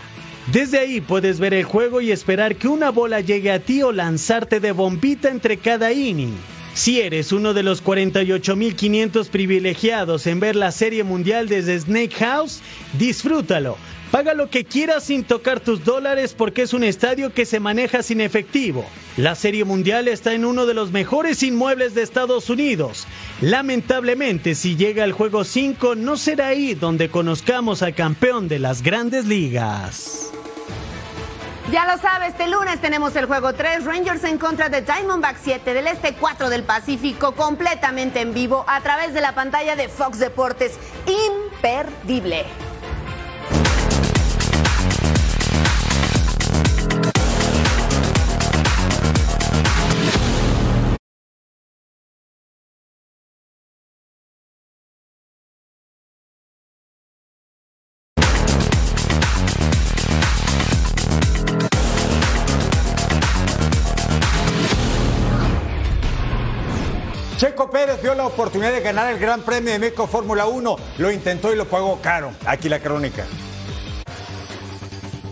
Desde 0.51 0.79
ahí 0.79 1.01
puedes 1.01 1.39
ver 1.39 1.53
el 1.53 1.65
juego 1.65 1.99
y 1.99 2.11
esperar 2.11 2.55
que 2.55 2.69
una 2.69 2.89
bola 2.89 3.19
llegue 3.19 3.51
a 3.51 3.59
ti 3.59 3.81
o 3.83 3.91
lanzarte 3.91 4.61
de 4.61 4.71
bombita 4.71 5.29
entre 5.29 5.57
cada 5.57 5.91
inning. 5.91 6.37
Si 6.78 7.01
eres 7.01 7.32
uno 7.32 7.55
de 7.55 7.63
los 7.63 7.84
48.500 7.84 9.30
privilegiados 9.30 10.28
en 10.28 10.39
ver 10.39 10.55
la 10.55 10.71
Serie 10.71 11.03
Mundial 11.03 11.49
desde 11.49 11.80
Snake 11.80 12.13
House, 12.19 12.61
disfrútalo. 12.99 13.78
Paga 14.11 14.36
lo 14.36 14.51
que 14.51 14.63
quieras 14.63 15.05
sin 15.05 15.23
tocar 15.23 15.59
tus 15.59 15.84
dólares 15.84 16.36
porque 16.38 16.61
es 16.61 16.75
un 16.75 16.84
estadio 16.84 17.34
que 17.34 17.45
se 17.45 17.59
maneja 17.59 18.03
sin 18.03 18.21
efectivo. 18.21 18.86
La 19.17 19.34
Serie 19.34 19.65
Mundial 19.65 20.07
está 20.07 20.36
en 20.36 20.45
uno 20.45 20.67
de 20.67 20.75
los 20.75 20.91
mejores 20.91 21.41
inmuebles 21.41 21.95
de 21.95 22.03
Estados 22.03 22.47
Unidos. 22.47 23.07
Lamentablemente, 23.41 24.53
si 24.53 24.75
llega 24.75 25.03
el 25.03 25.13
juego 25.13 25.45
5, 25.45 25.95
no 25.95 26.15
será 26.15 26.49
ahí 26.49 26.75
donde 26.75 27.09
conozcamos 27.09 27.82
al 27.82 27.95
campeón 27.95 28.47
de 28.47 28.59
las 28.59 28.84
grandes 28.84 29.25
ligas. 29.25 30.32
Ya 31.72 31.86
lo 31.86 31.97
sabes, 31.97 32.30
este 32.30 32.47
lunes 32.47 32.80
tenemos 32.80 33.13
el 33.18 33.26
juego 33.26 33.51
3, 33.51 33.84
Rangers 33.84 34.24
en 34.24 34.38
contra 34.38 34.70
de 34.70 34.82
Diamondback 34.84 35.36
7 35.38 35.74
del 35.74 35.88
Este 35.88 36.13
4 36.13 36.49
del 36.49 36.63
Pacífico, 36.63 37.34
completamente 37.34 38.22
en 38.22 38.34
vivo 38.34 38.63
a 38.68 38.80
través 38.80 39.13
de 39.13 39.20
la 39.20 39.36
pantalla 39.36 39.76
de 39.76 39.89
Fox 39.89 40.18
Deportes. 40.18 40.80
Imperdible. 41.05 42.45
Checo 67.47 67.69
Pérez 67.71 68.01
vio 68.01 68.13
la 68.13 68.25
oportunidad 68.27 68.73
de 68.73 68.81
ganar 68.81 69.09
el 69.09 69.19
Gran 69.19 69.41
Premio 69.41 69.71
de 69.71 69.79
México 69.79 70.05
Fórmula 70.05 70.47
1. 70.47 70.75
Lo 70.97 71.11
intentó 71.11 71.53
y 71.53 71.55
lo 71.55 71.63
pagó 71.63 71.97
caro. 72.01 72.31
Aquí 72.45 72.67
la 72.67 72.79
crónica. 72.79 73.23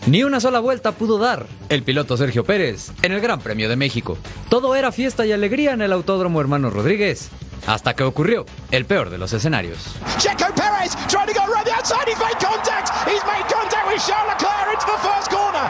Ni 0.07 0.23
una 0.23 0.39
sola 0.39 0.61
vuelta 0.61 0.93
pudo 0.93 1.17
dar 1.17 1.45
el 1.67 1.83
piloto 1.83 2.15
Sergio 2.15 2.45
Pérez 2.45 2.91
en 3.01 3.11
el 3.11 3.19
Gran 3.19 3.41
Premio 3.41 3.67
de 3.67 3.75
México. 3.75 4.17
Todo 4.47 4.75
era 4.75 4.93
fiesta 4.93 5.25
y 5.25 5.33
alegría 5.33 5.73
en 5.73 5.81
el 5.81 5.91
Autódromo 5.91 6.39
Hermano 6.39 6.69
Rodríguez, 6.69 7.31
hasta 7.67 7.95
que 7.95 8.03
ocurrió 8.03 8.45
el 8.71 8.85
peor 8.85 9.09
de 9.09 9.17
los 9.17 9.33
escenarios. 9.33 9.79
Checo 10.17 10.45
made 10.45 12.39
contact, 12.39 12.89
he's 13.09 13.23
made 13.25 13.45
contact 13.53 13.87
with 13.89 13.99
Charles 13.99 14.31
Leclerc 14.31 14.73
into 14.73 14.85
the 14.85 14.97
first 14.99 15.29
corner. 15.29 15.69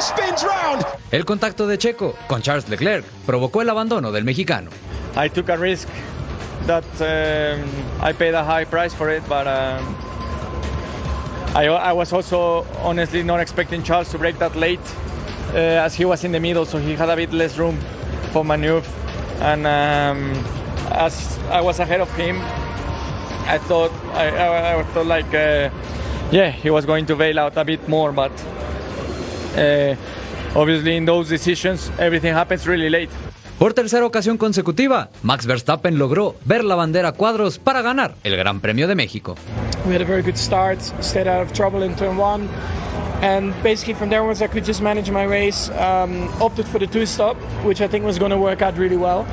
Spins 0.00 0.42
round. 0.42 0.84
El 1.12 1.24
contacto 1.24 1.66
de 1.66 1.78
Checo 1.78 2.14
con 2.26 2.42
Charles 2.42 2.68
Leclerc 2.68 3.04
provocó 3.24 3.62
el 3.62 3.70
abandono 3.70 4.12
del 4.12 4.24
mexicano. 4.24 4.70
I 5.16 5.28
took 5.28 5.48
a 5.48 5.56
risk 5.56 5.88
that 6.66 6.84
um, 7.00 7.68
I 8.00 8.12
paid 8.12 8.34
a 8.34 8.42
high 8.42 8.64
price 8.64 8.94
for 8.94 9.10
it, 9.10 9.22
but 9.28 9.46
um, 9.46 9.96
I, 11.54 11.66
I 11.66 11.92
was 11.92 12.12
also 12.12 12.66
honestly 12.82 13.22
not 13.22 13.40
expecting 13.40 13.82
Charles 13.82 14.10
to 14.10 14.18
break 14.18 14.38
that 14.38 14.56
late, 14.56 14.80
uh, 15.52 15.84
as 15.86 15.94
he 15.94 16.04
was 16.04 16.24
in 16.24 16.32
the 16.32 16.40
middle, 16.40 16.64
so 16.64 16.78
he 16.78 16.94
had 16.94 17.08
a 17.10 17.16
bit 17.16 17.32
less 17.32 17.56
room 17.56 17.78
for 18.32 18.44
maneuver. 18.44 18.90
And 19.40 19.66
um, 19.66 20.32
as 20.90 21.38
I 21.50 21.60
was 21.60 21.78
ahead 21.78 22.00
of 22.00 22.12
him, 22.16 22.40
I 23.46 23.58
thought 23.58 23.92
I, 24.14 24.28
I, 24.30 24.80
I 24.80 24.82
thought 24.84 25.06
like 25.06 25.32
uh, 25.34 25.70
yeah 26.32 26.50
he 26.50 26.70
was 26.70 26.86
going 26.86 27.06
to 27.06 27.14
bail 27.16 27.38
out 27.38 27.56
a 27.56 27.64
bit 27.64 27.86
more, 27.88 28.10
but 28.10 28.32
uh, 29.56 29.94
obviously 30.56 30.96
in 30.96 31.04
those 31.04 31.28
decisions 31.28 31.90
everything 31.98 32.32
happens 32.32 32.66
really 32.66 32.90
late. 32.90 33.10
Por 33.58 33.72
tercera 33.72 34.04
ocasión 34.04 34.36
consecutiva, 34.36 35.10
Max 35.22 35.46
Verstappen 35.46 35.96
logró 35.96 36.34
ver 36.44 36.64
la 36.64 36.74
bandera 36.74 37.10
a 37.10 37.12
cuadros 37.12 37.58
para 37.58 37.82
ganar 37.82 38.14
el 38.24 38.36
Gran 38.36 38.60
Premio 38.60 38.88
de 38.88 38.96
México. 38.96 39.36
We 39.86 39.94
had 39.94 40.02
a 40.02 40.04
very 40.04 40.22
good 40.22 40.36
start, 40.36 40.80
stayed 41.00 41.28
out 41.28 41.40
of 41.40 41.52
trouble 41.52 41.84
in 41.84 41.94
turn 41.94 42.18
one, 42.18 42.48
and 43.22 43.54
basically 43.62 43.94
from 43.94 44.10
there 44.10 44.20
onwards 44.20 44.42
I 44.42 44.48
could 44.48 44.64
just 44.64 44.82
manage 44.82 45.08
my 45.10 45.24
race. 45.24 45.70
Um, 45.70 46.28
opted 46.40 46.66
for 46.66 46.80
the 46.80 46.86
two 46.88 47.06
stop, 47.06 47.36
which 47.64 47.80
I 47.80 47.86
think 47.86 48.04
was 48.04 48.18
going 48.18 48.32
to 48.32 48.38
work 48.38 48.60
out 48.60 48.76
really 48.76 48.96
well. 48.96 49.24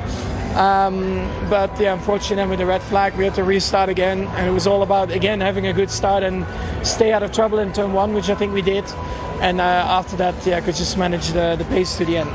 Um, 0.56 1.28
but 1.50 1.78
yeah, 1.80 1.94
unfortunately, 1.94 2.48
with 2.48 2.58
the 2.60 2.66
red 2.66 2.82
flag, 2.82 3.16
we 3.16 3.24
had 3.24 3.34
to 3.34 3.42
restart 3.42 3.88
again, 3.88 4.28
and 4.36 4.46
it 4.46 4.52
was 4.52 4.66
all 4.66 4.82
about 4.82 5.10
again 5.10 5.40
having 5.40 5.66
a 5.66 5.72
good 5.72 5.90
start 5.90 6.22
and 6.22 6.46
stay 6.86 7.10
out 7.12 7.22
of 7.24 7.32
trouble 7.32 7.58
in 7.58 7.72
turn 7.72 7.92
one, 7.92 8.14
which 8.14 8.30
I 8.30 8.36
think 8.36 8.52
we 8.52 8.62
did. 8.62 8.84
And 9.40 9.60
uh, 9.60 9.64
after 9.64 10.16
that, 10.18 10.34
yeah, 10.46 10.58
I 10.58 10.60
could 10.60 10.76
just 10.76 10.96
manage 10.96 11.32
the, 11.32 11.56
the 11.56 11.64
pace 11.64 11.96
to 11.96 12.04
the 12.04 12.18
end. 12.18 12.30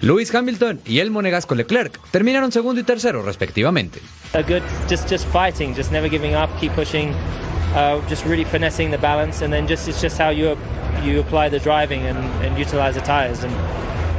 Lewis 0.00 0.32
Hamilton 0.32 0.80
y 0.86 1.00
el 1.00 1.10
monegasco 1.10 1.54
Leclerc 1.54 1.98
terminaron 2.10 2.52
segundo 2.52 2.80
y 2.80 2.84
tercero 2.84 3.22
respectivamente. 3.22 4.00
A 4.34 4.42
good, 4.42 4.62
just 4.88 5.08
just 5.10 5.26
fighting, 5.26 5.74
just 5.74 5.90
never 5.90 6.08
giving 6.08 6.34
up, 6.34 6.48
keep 6.60 6.72
pushing, 6.74 7.12
uh, 7.74 8.00
just 8.08 8.24
really 8.24 8.44
finessing 8.44 8.90
the 8.90 8.98
balance, 8.98 9.44
and 9.44 9.52
then 9.52 9.66
just 9.66 9.88
it's 9.88 10.00
just 10.00 10.18
how 10.18 10.30
you 10.30 10.56
you 11.02 11.20
apply 11.20 11.48
the 11.48 11.58
driving 11.58 12.06
and, 12.06 12.18
and 12.44 12.56
utilize 12.56 12.94
the 12.94 13.00
tires. 13.00 13.42
And 13.42 13.52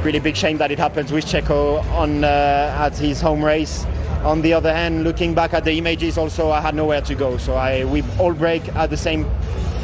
really 0.04 0.20
big 0.20 0.36
shame 0.36 0.58
that 0.58 0.70
it 0.70 0.78
happens 0.78 1.12
with 1.12 1.24
Checo 1.24 1.82
on 1.92 2.24
uh, 2.24 2.76
at 2.78 2.98
his 2.98 3.20
home 3.20 3.42
race. 3.44 3.86
On 4.24 4.42
the 4.42 4.52
other 4.52 4.72
hand, 4.72 5.04
looking 5.04 5.34
back 5.34 5.54
at 5.54 5.64
the 5.64 5.72
images, 5.78 6.18
also 6.18 6.50
I 6.50 6.60
had 6.60 6.74
nowhere 6.74 7.00
to 7.00 7.14
go, 7.14 7.38
so 7.38 7.54
I 7.54 7.84
we 7.84 8.02
all 8.18 8.34
break 8.34 8.68
at 8.76 8.90
the 8.90 8.98
same 8.98 9.24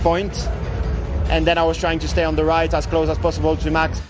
point. 0.02 0.46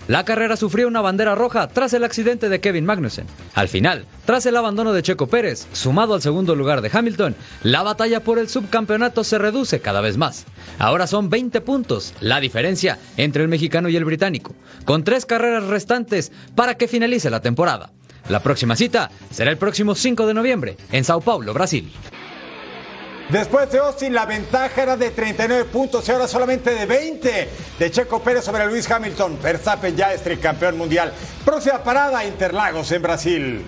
La 0.07 0.23
carrera 0.23 0.55
sufrió 0.55 0.87
una 0.87 1.01
bandera 1.01 1.35
roja 1.35 1.67
tras 1.67 1.93
el 1.93 2.03
accidente 2.03 2.49
de 2.49 2.59
Kevin 2.61 2.85
Magnussen. 2.85 3.25
Al 3.55 3.67
final, 3.67 4.05
tras 4.25 4.45
el 4.45 4.55
abandono 4.55 4.93
de 4.93 5.01
Checo 5.01 5.27
Pérez, 5.27 5.67
sumado 5.73 6.13
al 6.13 6.21
segundo 6.21 6.55
lugar 6.55 6.81
de 6.81 6.91
Hamilton, 6.93 7.35
la 7.63 7.83
batalla 7.83 8.23
por 8.23 8.39
el 8.39 8.49
subcampeonato 8.49 9.23
se 9.23 9.37
reduce 9.37 9.79
cada 9.79 10.01
vez 10.01 10.17
más. 10.17 10.45
Ahora 10.79 11.07
son 11.07 11.29
20 11.29 11.61
puntos 11.61 12.13
la 12.19 12.39
diferencia 12.39 12.99
entre 13.17 13.41
el 13.43 13.49
mexicano 13.49 13.89
y 13.89 13.95
el 13.95 14.05
británico, 14.05 14.53
con 14.85 15.03
tres 15.03 15.25
carreras 15.25 15.63
restantes 15.65 16.31
para 16.55 16.75
que 16.75 16.87
finalice 16.87 17.29
la 17.29 17.41
temporada. 17.41 17.91
La 18.29 18.41
próxima 18.43 18.75
cita 18.75 19.09
será 19.31 19.51
el 19.51 19.57
próximo 19.57 19.95
5 19.95 20.27
de 20.27 20.33
noviembre 20.33 20.77
en 20.91 21.03
Sao 21.03 21.21
Paulo, 21.21 21.53
Brasil. 21.53 21.91
Después 23.29 23.69
de 23.69 23.79
Austin, 23.79 24.13
la 24.13 24.25
ventaja 24.25 24.83
era 24.83 24.95
de 24.95 25.11
39 25.11 25.65
puntos 25.65 26.07
y 26.07 26.11
ahora 26.13 26.29
solamente 26.29 26.73
de 26.73 26.85
20 26.85 27.49
de 27.77 27.91
Checo 27.91 28.23
Pérez 28.23 28.45
sobre 28.45 28.65
Luis 28.65 28.89
Hamilton. 28.89 29.37
Verstappen 29.43 29.97
ya 29.97 30.13
es 30.13 30.23
tricampeón 30.23 30.77
mundial. 30.77 31.11
Próxima 31.43 31.83
parada, 31.83 32.23
Interlagos 32.23 32.89
en 32.93 33.01
Brasil. 33.01 33.65